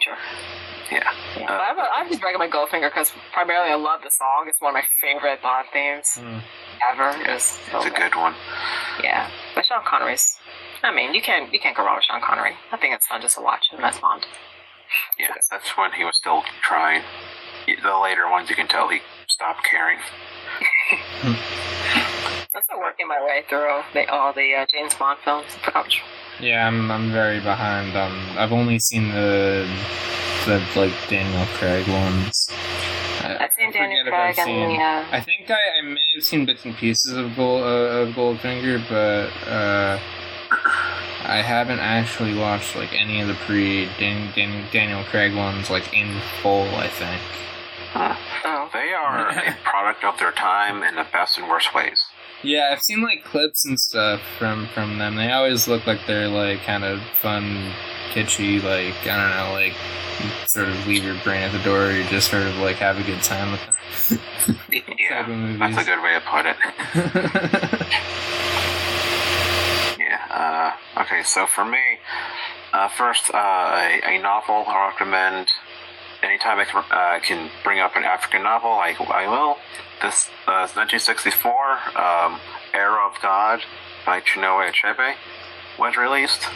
[0.00, 0.16] Sure.
[0.92, 1.10] yeah.
[1.38, 4.44] Yeah, Uh, but I, I just recommend Goldfinger because primarily I love the song.
[4.48, 6.38] It's one of my favorite Bond themes Hmm.
[6.92, 7.16] ever.
[7.22, 8.34] Yeah, It's so It's a good one.
[9.02, 10.36] Yeah, but Sean Connery's.
[10.82, 12.52] I mean, you can't you can't go wrong with Sean Connery.
[12.72, 14.26] I think it's fun just to watch him as Bond.
[15.18, 17.02] Yeah, that's when he was still trying.
[17.66, 19.98] The later ones, you can tell he stopped caring.
[22.56, 25.44] I'm still working my way through the, all the uh, James Bond films.
[25.60, 26.00] I forgot which
[26.40, 27.94] Yeah, I'm I'm very behind.
[27.94, 29.68] Um, I've only seen the
[30.46, 32.48] the like Daniel Craig ones.
[33.20, 34.82] I, I've seen I Daniel forget if I've Craig and seen- the.
[34.82, 38.14] Uh, I think I, I may have seen bits and pieces of Gold uh, of
[38.14, 39.98] Goldfinger, but uh,
[41.28, 45.92] I haven't actually watched like any of the pre Dan, Dan, Daniel Craig ones like
[45.92, 46.64] in full.
[46.74, 47.20] I think.
[47.94, 48.70] oh.
[48.72, 52.04] They are a product of their time in the best and worst ways.
[52.42, 55.16] Yeah, I've seen like clips and stuff from from them.
[55.16, 57.72] They always look like they're like kind of fun,
[58.12, 58.62] kitschy.
[58.62, 59.74] Like I don't know, like
[60.48, 61.86] sort of leave your brain at the door.
[61.86, 63.74] Or you just sort of like have a good time with them.
[64.98, 65.24] Yeah,
[65.58, 66.56] that's a good way to put it.
[69.98, 70.20] Yeah.
[70.30, 71.78] Uh, okay, so for me,
[72.72, 75.48] uh, first, uh, a, a novel I recommend.
[76.22, 79.56] Anytime I can, uh, can bring up an African novel, I, I will.
[80.02, 81.52] This uh, 1964,
[81.96, 82.40] um,
[82.74, 83.62] Arrow of God
[84.04, 85.14] by Chinua Achebe
[85.78, 86.46] was released.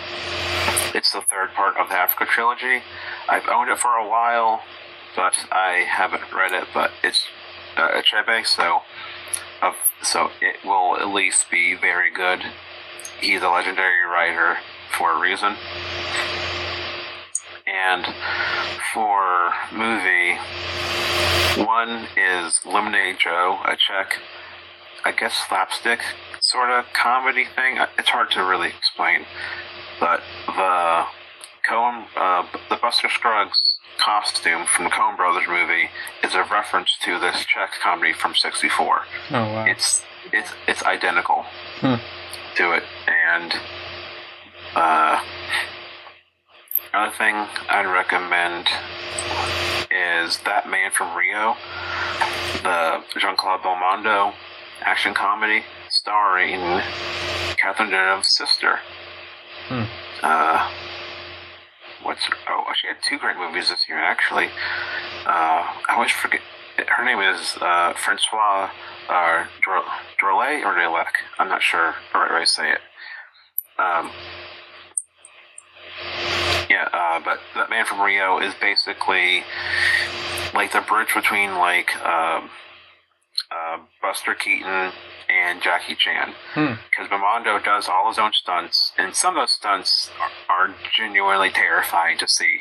[0.95, 2.82] It's the third part of the Africa trilogy.
[3.28, 4.62] I've owned it for a while,
[5.15, 6.69] but I haven't read it.
[6.74, 7.27] But it's
[7.77, 8.82] uh, Achebe, so
[10.03, 12.43] so it will at least be very good.
[13.20, 14.59] He's a legendary writer
[14.97, 15.57] for a reason.
[17.73, 18.07] And
[18.93, 20.37] for movie,
[21.65, 24.19] one is Lemonade Joe, a Czech,
[25.05, 26.01] I guess slapstick
[26.41, 27.79] sort of comedy thing.
[27.79, 29.25] Uh, It's hard to really explain,
[30.01, 31.05] but the
[31.69, 33.61] Coen, uh, the Buster Scruggs
[33.99, 35.91] costume from the Coen Brothers movie
[36.25, 39.03] is a reference to this Czech comedy from '64
[39.33, 39.65] oh wow.
[39.67, 40.03] it's
[40.33, 41.45] it's it's identical
[41.81, 41.97] Hmm.
[42.57, 43.55] to it and
[44.75, 45.21] uh
[46.93, 47.35] another thing
[47.69, 48.67] i'd recommend
[49.91, 51.57] is that man from rio
[52.62, 54.33] the jean-claude belmondo
[54.83, 56.81] action comedy starring
[57.57, 58.79] catherine deneuve's sister
[59.69, 59.85] Hmm.
[60.23, 60.69] uh
[62.03, 64.47] what's oh she had two great movies this year actually
[65.27, 66.41] uh i always forget
[66.89, 68.71] her name is uh francois
[69.09, 69.83] uh, Dro-
[70.23, 71.09] Drolet or Drelec.
[71.39, 72.79] I'm not sure the right way to say it.
[73.77, 74.09] Um,
[76.71, 79.43] yeah, uh, but that man from Rio is basically
[80.55, 82.49] like the bridge between like um,
[83.51, 84.93] uh, Buster Keaton
[85.29, 86.33] and Jackie Chan.
[86.55, 86.75] Hmm.
[86.89, 90.11] Because Belmondo does all his own stunts, and some of those stunts
[90.49, 92.61] are, are genuinely terrifying to see.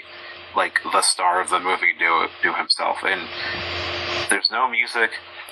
[0.56, 3.30] Like the star of the movie do it do himself, and
[4.32, 5.12] there's no music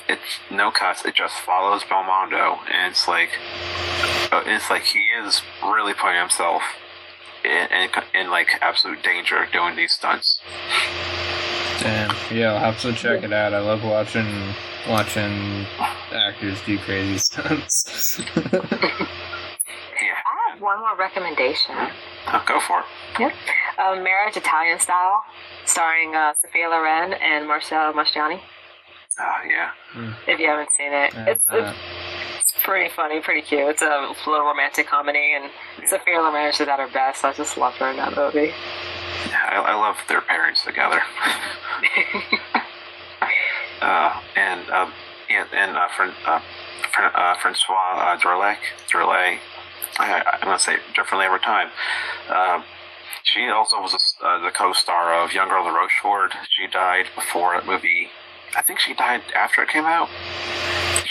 [0.09, 1.05] it's no cuts.
[1.05, 3.37] It just follows Belmondo, and it's like
[4.31, 6.63] uh, it's like he is really putting himself
[7.43, 10.39] in, in, in like absolute danger doing these stunts.
[11.79, 12.15] Damn.
[12.35, 13.53] Yeah, I'll have to check it out.
[13.53, 14.53] I love watching
[14.89, 15.65] watching
[16.11, 18.21] actors do crazy stunts.
[19.99, 21.73] Yeah, I have one more recommendation.
[22.27, 22.83] Uh, go for
[23.19, 23.33] it.
[23.79, 25.23] Um, Marriage Italian Style,
[25.65, 28.39] starring uh, Sophia Loren and Marcel Mastroianni.
[29.19, 29.71] Uh, yeah,
[30.27, 32.06] If you haven't seen it, And, it's, uh, it's it's
[32.63, 33.67] pretty funny, pretty cute.
[33.67, 35.51] It's a little romantic comedy, and
[35.87, 37.23] Sophia Loren is at her best.
[37.25, 38.53] I just love her in that movie.
[39.31, 41.01] I, I love their parents together.
[43.81, 44.89] uh, and uh,
[45.29, 46.41] yeah, and uh, Fran, uh,
[46.93, 48.57] Fran, uh, Francois uh, Drolet,
[48.89, 49.39] Drolet.
[49.99, 51.69] I, I'm gonna say differently every time.
[52.29, 52.61] Uh,
[53.23, 56.33] she also was a uh, the co-star of Young Girl the Rochefort.
[56.49, 58.09] She died before that movie.
[58.55, 60.09] I think she died after it came out.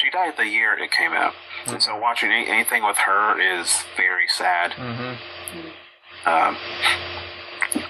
[0.07, 1.35] She died the year it came out.
[1.67, 4.71] And so watching any, anything with her is very sad.
[4.73, 6.29] Mm-hmm.
[6.29, 6.57] Um,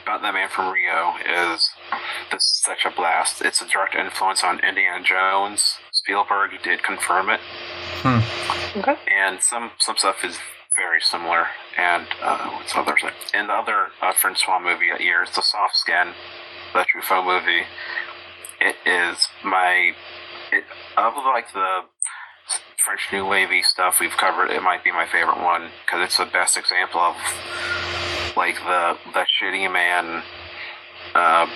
[0.02, 1.68] about that man from Rio is
[2.30, 3.43] this is such a blast.
[3.43, 5.76] It's a direct influence on Indiana Jones.
[5.93, 7.40] Spielberg did confirm it,
[8.76, 8.97] Okay.
[9.14, 10.38] and some some stuff is
[10.74, 11.48] very similar.
[11.76, 13.02] And uh, what's others?
[13.34, 16.12] And the other uh, Francois movie that year is The Soft Skin,
[16.72, 17.66] the Truffaut movie.
[18.59, 19.93] It is my
[20.52, 20.64] it,
[20.97, 21.80] of like the
[22.87, 24.51] French New Wavy stuff we've covered.
[24.51, 27.17] It might be my favorite one because it's the best example of
[28.37, 30.23] like the the shitty man
[31.15, 31.47] uh,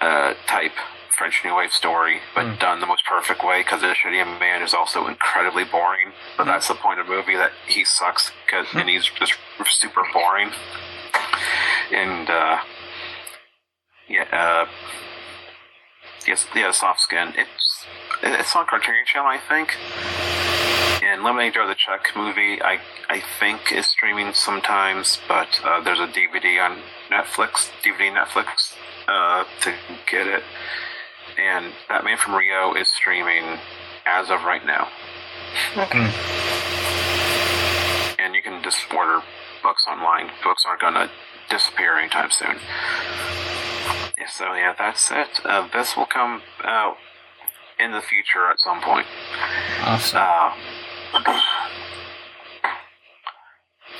[0.00, 0.72] uh, type
[1.16, 2.58] French New Wave story, but Mm.
[2.58, 3.60] done the most perfect way.
[3.60, 7.36] Because the shitty man is also incredibly boring, but that's the point of the movie
[7.36, 9.34] that he sucks because and he's just
[9.66, 10.50] super boring.
[11.92, 12.58] And uh,
[14.08, 14.66] yeah, uh,
[16.26, 17.34] yes, yeah, soft skin.
[17.36, 17.84] It's
[18.22, 19.76] it's on Criterion Channel, I think.
[21.02, 22.78] And Lemonade Joe the Czech movie, I
[23.08, 26.78] I think is streaming sometimes, but uh, there's a DVD on
[27.10, 28.74] Netflix, DVD Netflix
[29.08, 29.74] uh, to
[30.10, 30.42] get it.
[31.38, 33.58] And That Man from Rio is streaming
[34.06, 34.88] as of right now.
[35.76, 36.12] Okay.
[38.18, 39.22] And you can just order
[39.62, 40.30] books online.
[40.44, 41.10] Books aren't going to
[41.48, 42.56] disappear anytime soon.
[44.28, 45.44] So yeah, that's it.
[45.44, 46.96] Uh, this will come out
[47.82, 49.06] in the future at some point.
[49.82, 50.18] Awesome.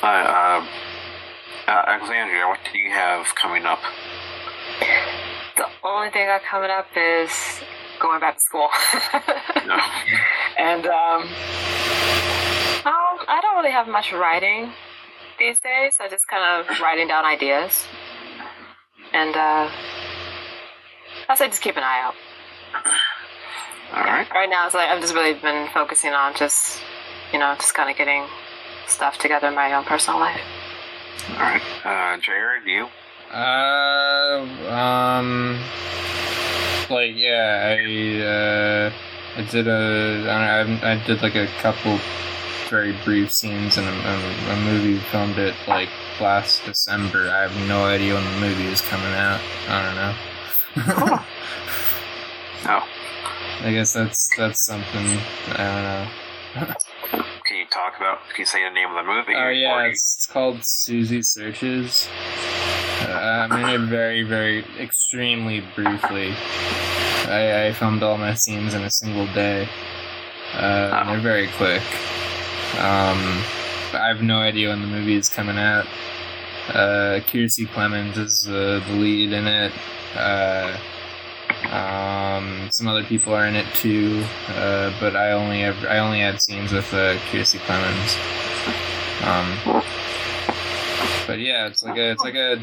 [0.02, 0.66] Uh, uh,
[1.66, 3.80] uh, Alexandria, what do you have coming up?
[5.56, 7.30] The only thing I got coming up is
[8.00, 8.68] going back to school.
[9.66, 9.78] No.
[10.58, 11.22] and um,
[12.82, 14.72] um, I don't really have much writing
[15.38, 15.94] these days.
[16.00, 17.86] I just kind of writing down ideas,
[19.12, 19.70] and uh,
[21.28, 22.14] I say just keep an eye out.
[23.92, 24.28] All right.
[24.30, 26.80] Right now, it's like I've just really been focusing on just,
[27.32, 28.24] you know, just kind of getting
[28.86, 30.40] stuff together in my own personal life.
[31.30, 31.62] All right.
[31.84, 32.88] Uh, Jared, you?
[33.32, 35.58] Uh, um,
[36.88, 38.92] like yeah, I uh,
[39.36, 41.98] I did a I, know, I I did like a couple
[42.68, 44.98] very brief scenes in a, a, a movie.
[45.10, 45.90] Filmed it like
[46.20, 47.28] last December.
[47.30, 49.40] I have no idea when the movie is coming out.
[49.68, 49.82] I
[50.76, 51.24] don't know.
[52.66, 52.86] Oh.
[53.62, 55.06] I guess that's that's something.
[55.48, 56.08] I
[56.56, 56.74] don't know.
[57.46, 58.20] Can you talk about?
[58.30, 59.34] Can you say the name of the movie?
[59.34, 62.08] Oh Or yeah, you- it's called Susie Searches.
[63.02, 66.32] Uh, I'm in it very, very, extremely briefly.
[67.26, 69.68] I, I filmed all my scenes in a single day.
[70.54, 71.82] Uh, and they're very quick.
[72.78, 73.42] Um,
[73.94, 75.86] I have no idea when the movie is coming out.
[76.68, 79.72] Uh, Kiersey Clemons is uh, the lead in it.
[80.14, 80.76] Uh,
[81.68, 86.20] um, some other people are in it too, uh, but I only have I only
[86.20, 88.16] had scenes with uh, Kiersey Clemons.
[89.22, 89.82] Um,
[91.26, 92.62] but yeah, it's like a it's like a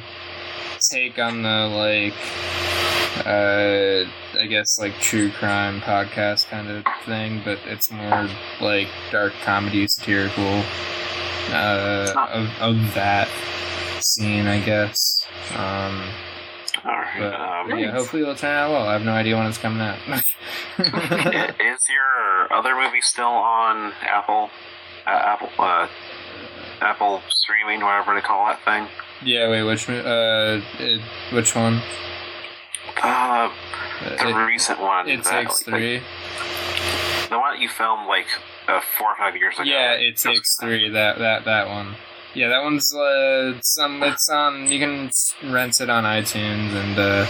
[0.79, 2.13] take on the like
[3.25, 4.05] uh,
[4.39, 8.29] I guess like true crime podcast kind of thing, but it's more
[8.61, 10.63] like dark comedy, satirical
[11.51, 13.27] uh, of, of that
[13.99, 15.25] scene, I guess.
[15.55, 16.03] Um,
[16.93, 17.19] right.
[17.19, 17.33] but
[17.73, 18.87] Um, yeah, hopefully it'll turn out well.
[18.87, 19.97] I have no idea when it's coming out.
[20.79, 24.49] is your other movie still on Apple?
[25.05, 25.49] Uh, Apple.
[25.59, 25.87] Uh,
[26.81, 28.87] Apple streaming, whatever they call that thing.
[29.23, 31.01] yeah, wait, which uh, it,
[31.33, 31.81] which one?
[33.01, 33.49] Uh,
[34.01, 35.09] the It, recent one.
[35.09, 35.97] it that, takes like, three.
[37.29, 38.27] the one that you filmed like
[38.67, 39.63] uh, four or five years ago.
[39.63, 40.89] Yeah, it takes three.
[40.89, 41.95] That that that one.
[42.37, 44.03] Yeah, that one's uh, some.
[44.03, 44.71] It's on.
[44.71, 45.09] You can
[45.51, 47.25] rent it on iTunes, and uh,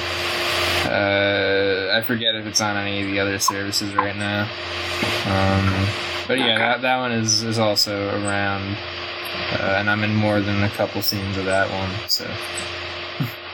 [0.91, 4.41] uh, I forget if it's on any of the other services right now.
[5.31, 5.87] Um,
[6.27, 6.57] but yeah, Okay.
[6.57, 8.75] that that one is is also around,
[9.53, 12.09] uh, and I'm in more than a couple scenes of that one.
[12.09, 12.25] So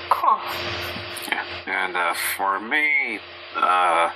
[0.09, 0.39] Cool.
[1.29, 1.45] Yeah.
[1.67, 3.19] And uh, for me,
[3.55, 4.09] uh,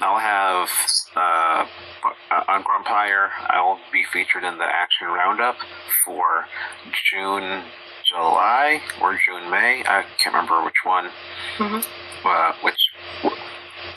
[0.00, 0.68] I'll have
[1.16, 1.66] uh,
[2.48, 3.30] on Grumpire.
[3.48, 5.56] I'll be featured in the action roundup
[6.04, 6.46] for
[7.10, 7.64] June,
[8.04, 9.82] July, or June, May.
[9.86, 11.10] I can't remember which one.
[11.58, 11.86] Mhm.
[12.24, 12.76] Uh, which.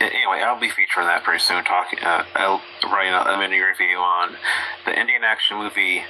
[0.01, 1.63] Anyway, I'll be featuring that pretty soon.
[1.65, 4.37] Talking, uh, I'll write a mini review on
[4.85, 6.03] the Indian action movie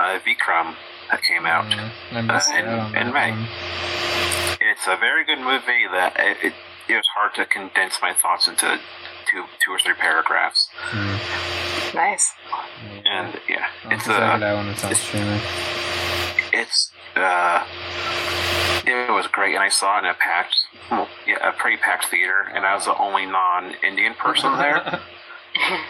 [0.00, 0.74] uh, Vikram
[1.10, 1.66] that came out.
[1.72, 3.30] uh, I missed in- in May.
[3.30, 3.48] one.
[4.60, 6.54] It's a very good movie that it, it,
[6.88, 8.80] it was hard to condense my thoughts into
[9.30, 10.68] two, two or three paragraphs.
[10.74, 11.96] Hmm.
[11.96, 12.32] Nice.
[13.04, 15.40] And yeah, I'll it's have to check it a, it's on streaming.
[16.52, 17.64] it's uh,
[18.86, 20.56] it was great, and I saw it in a packed,
[21.26, 24.76] yeah, a pretty packed theater, and I was the only non-Indian person there,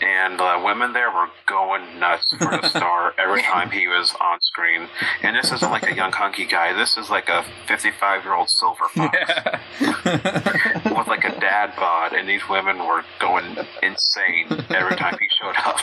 [0.00, 4.40] and the women there were going nuts for the star every time he was on
[4.40, 4.88] screen.
[5.22, 9.16] And this isn't like a young hunky guy; this is like a fifty-five-year-old silver fox.
[9.18, 9.60] yeah.
[10.96, 15.56] with like a dad bod, and these women were going insane every time he showed
[15.64, 15.78] up.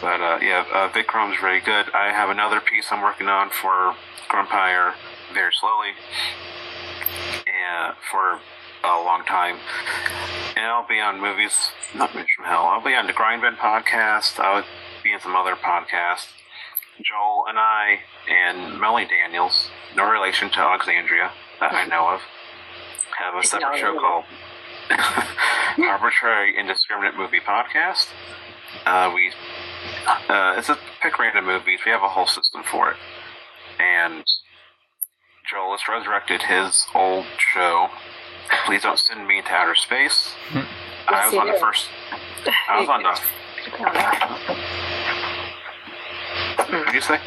[0.00, 1.86] but uh, yeah, uh, Vikram's really good.
[1.94, 3.94] I have another piece I'm working on for
[4.28, 4.94] Grumpire
[5.32, 5.90] very slowly,
[7.46, 8.40] and for
[8.84, 9.56] a long time.
[10.56, 12.64] And I'll be on movies, not Movies from Hell.
[12.64, 14.38] I'll be on the Grindbin podcast.
[14.38, 14.64] I'll
[15.02, 16.28] be in some other podcasts.
[17.02, 22.20] Joel and I and Melanie Daniels, no relation to Alexandria that I know of,
[23.18, 24.24] have a separate show called
[25.78, 28.08] Arbitrary Indiscriminate Movie Podcast.
[28.86, 29.32] Uh, we
[30.06, 31.80] uh, it's a pick random movies.
[31.84, 32.96] We have a whole system for it,
[33.78, 34.24] and
[35.50, 37.88] Joel has resurrected his old show.
[38.66, 40.32] Please don't send me into outer space.
[41.08, 41.88] I was he on the first.
[42.68, 43.20] I was on the.
[46.56, 47.18] What did you say?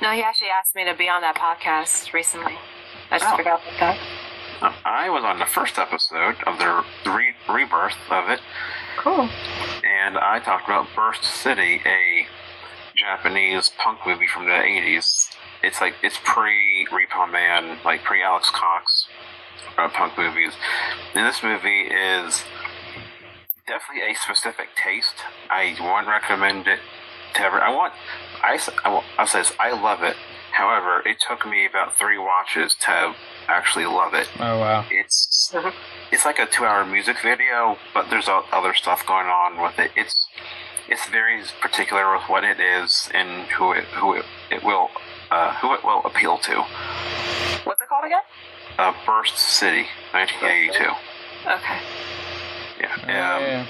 [0.00, 2.54] No, he actually asked me to be on that podcast recently.
[3.10, 3.36] I just Oh.
[3.36, 3.98] forgot about that.
[4.62, 8.40] Uh, I was on the first episode of the re- rebirth of it,
[8.96, 9.28] Cool.
[9.84, 12.26] and I talked about Burst City, a
[12.94, 15.30] Japanese punk movie from the 80s.
[15.62, 19.06] It's like, it's pre Repo Man, like pre Alex Cox.
[19.78, 20.52] Uh, punk movies.
[21.14, 22.44] And this movie is
[23.66, 25.16] definitely a specific taste.
[25.50, 26.80] I wouldn't recommend it
[27.34, 27.60] to ever.
[27.60, 27.92] I want.
[28.42, 28.58] I
[29.18, 29.52] I'll say this.
[29.58, 30.16] I love it.
[30.52, 33.14] However, it took me about three watches to
[33.48, 34.28] actually love it.
[34.38, 34.84] Oh wow!
[34.90, 35.52] It's
[36.10, 39.92] it's like a two-hour music video, but there's other stuff going on with it.
[39.96, 40.26] It's
[40.88, 44.90] it's very particular with what it is and who it who it, it will
[45.30, 46.64] uh, who it will appeal to.
[47.64, 48.20] What's it called again?
[48.78, 50.84] Uh, Burst City, 1982.
[51.46, 51.80] Okay.
[52.80, 52.94] Yeah.
[53.02, 53.66] Um, yeah.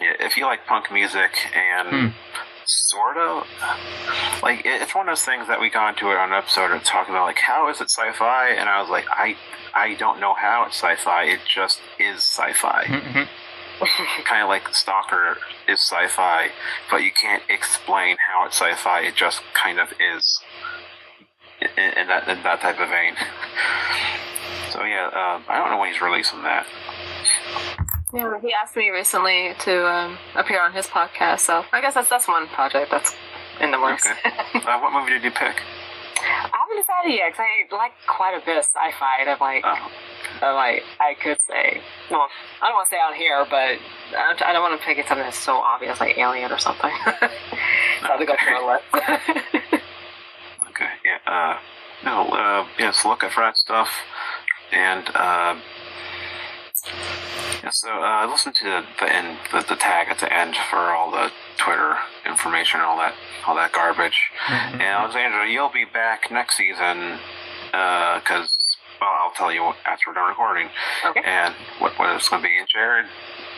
[0.00, 0.12] yeah.
[0.20, 2.06] If you like punk music and hmm.
[2.64, 3.46] sort of
[4.42, 6.84] like it's one of those things that we got into it on an episode and
[6.84, 9.36] talking about like how is it sci-fi and I was like I
[9.74, 12.84] I don't know how it's sci-fi it just is sci-fi.
[13.78, 14.22] Mm-hmm.
[14.24, 15.36] kind of like Stalker
[15.68, 16.48] is sci-fi,
[16.90, 19.02] but you can't explain how it's sci-fi.
[19.02, 20.40] It just kind of is
[21.76, 23.14] in, in that in that type of vein.
[24.70, 26.66] So yeah, uh, I don't know when he's releasing that.
[28.12, 32.08] Yeah, he asked me recently to um, appear on his podcast, so I guess that's
[32.08, 33.14] that's one project that's
[33.60, 34.06] in the works.
[34.06, 34.30] Okay.
[34.66, 35.62] uh, what movie did you pick?
[36.18, 39.20] I haven't decided yet because I like quite a bit of sci-fi.
[39.20, 39.90] And I'm like, oh.
[40.42, 41.80] I'm like I could say,
[42.10, 42.28] well,
[42.60, 43.78] I don't want to say on here, but
[44.16, 46.90] I don't want to pick something that's so obvious like Alien or something.
[47.06, 49.72] so I have to go through a list.
[50.76, 51.58] okay, yeah, uh,
[52.04, 53.88] no, uh, yes, look at that stuff,
[54.72, 55.56] and uh,
[57.62, 60.76] yeah, so uh, listen to the, the end, the, the tag at the end for
[60.76, 61.96] all the Twitter
[62.26, 63.14] information, and all that,
[63.46, 64.30] all that garbage.
[64.46, 64.74] Mm-hmm.
[64.74, 67.18] And Alexandra, you'll be back next season
[67.72, 68.46] uh, because.
[68.46, 70.68] Uh, well, I'll tell you after we're done recording.
[71.04, 71.20] Okay.
[71.22, 72.58] And what, what it's going to be.
[72.58, 73.04] And Jared,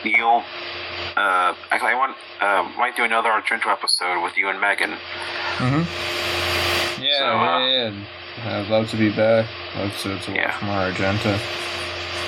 [0.03, 0.43] you'll
[1.15, 4.91] uh, actually I want uh, might do another Argento episode with you and Megan.
[5.57, 6.18] Mm-hmm.
[6.99, 8.05] Yeah, so, uh, yeah,
[8.43, 8.59] yeah.
[8.59, 9.47] I'd love to be back.
[9.75, 10.57] Love to, to watch yeah.
[10.63, 11.39] more Argento.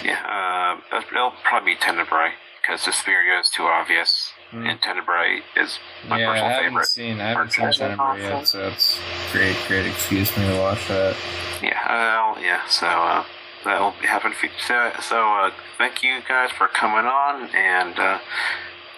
[0.03, 2.31] Yeah, uh, it'll probably be Tenebrae
[2.61, 4.69] because Suspiria is too obvious, mm.
[4.69, 6.85] and Tenebrae is my yeah, personal I haven't favorite.
[6.87, 8.99] Seen, I haven't seen Tenebrae yet, so it's
[9.31, 11.15] great, great excuse me to watch that.
[11.61, 12.65] Yeah, well, yeah.
[12.67, 13.25] So uh,
[13.63, 14.33] that'll happen.
[14.59, 18.19] So, so uh, thank you guys for coming on, and uh,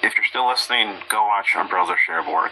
[0.01, 2.51] if you're still listening, go watch Umbrella Cherbourg.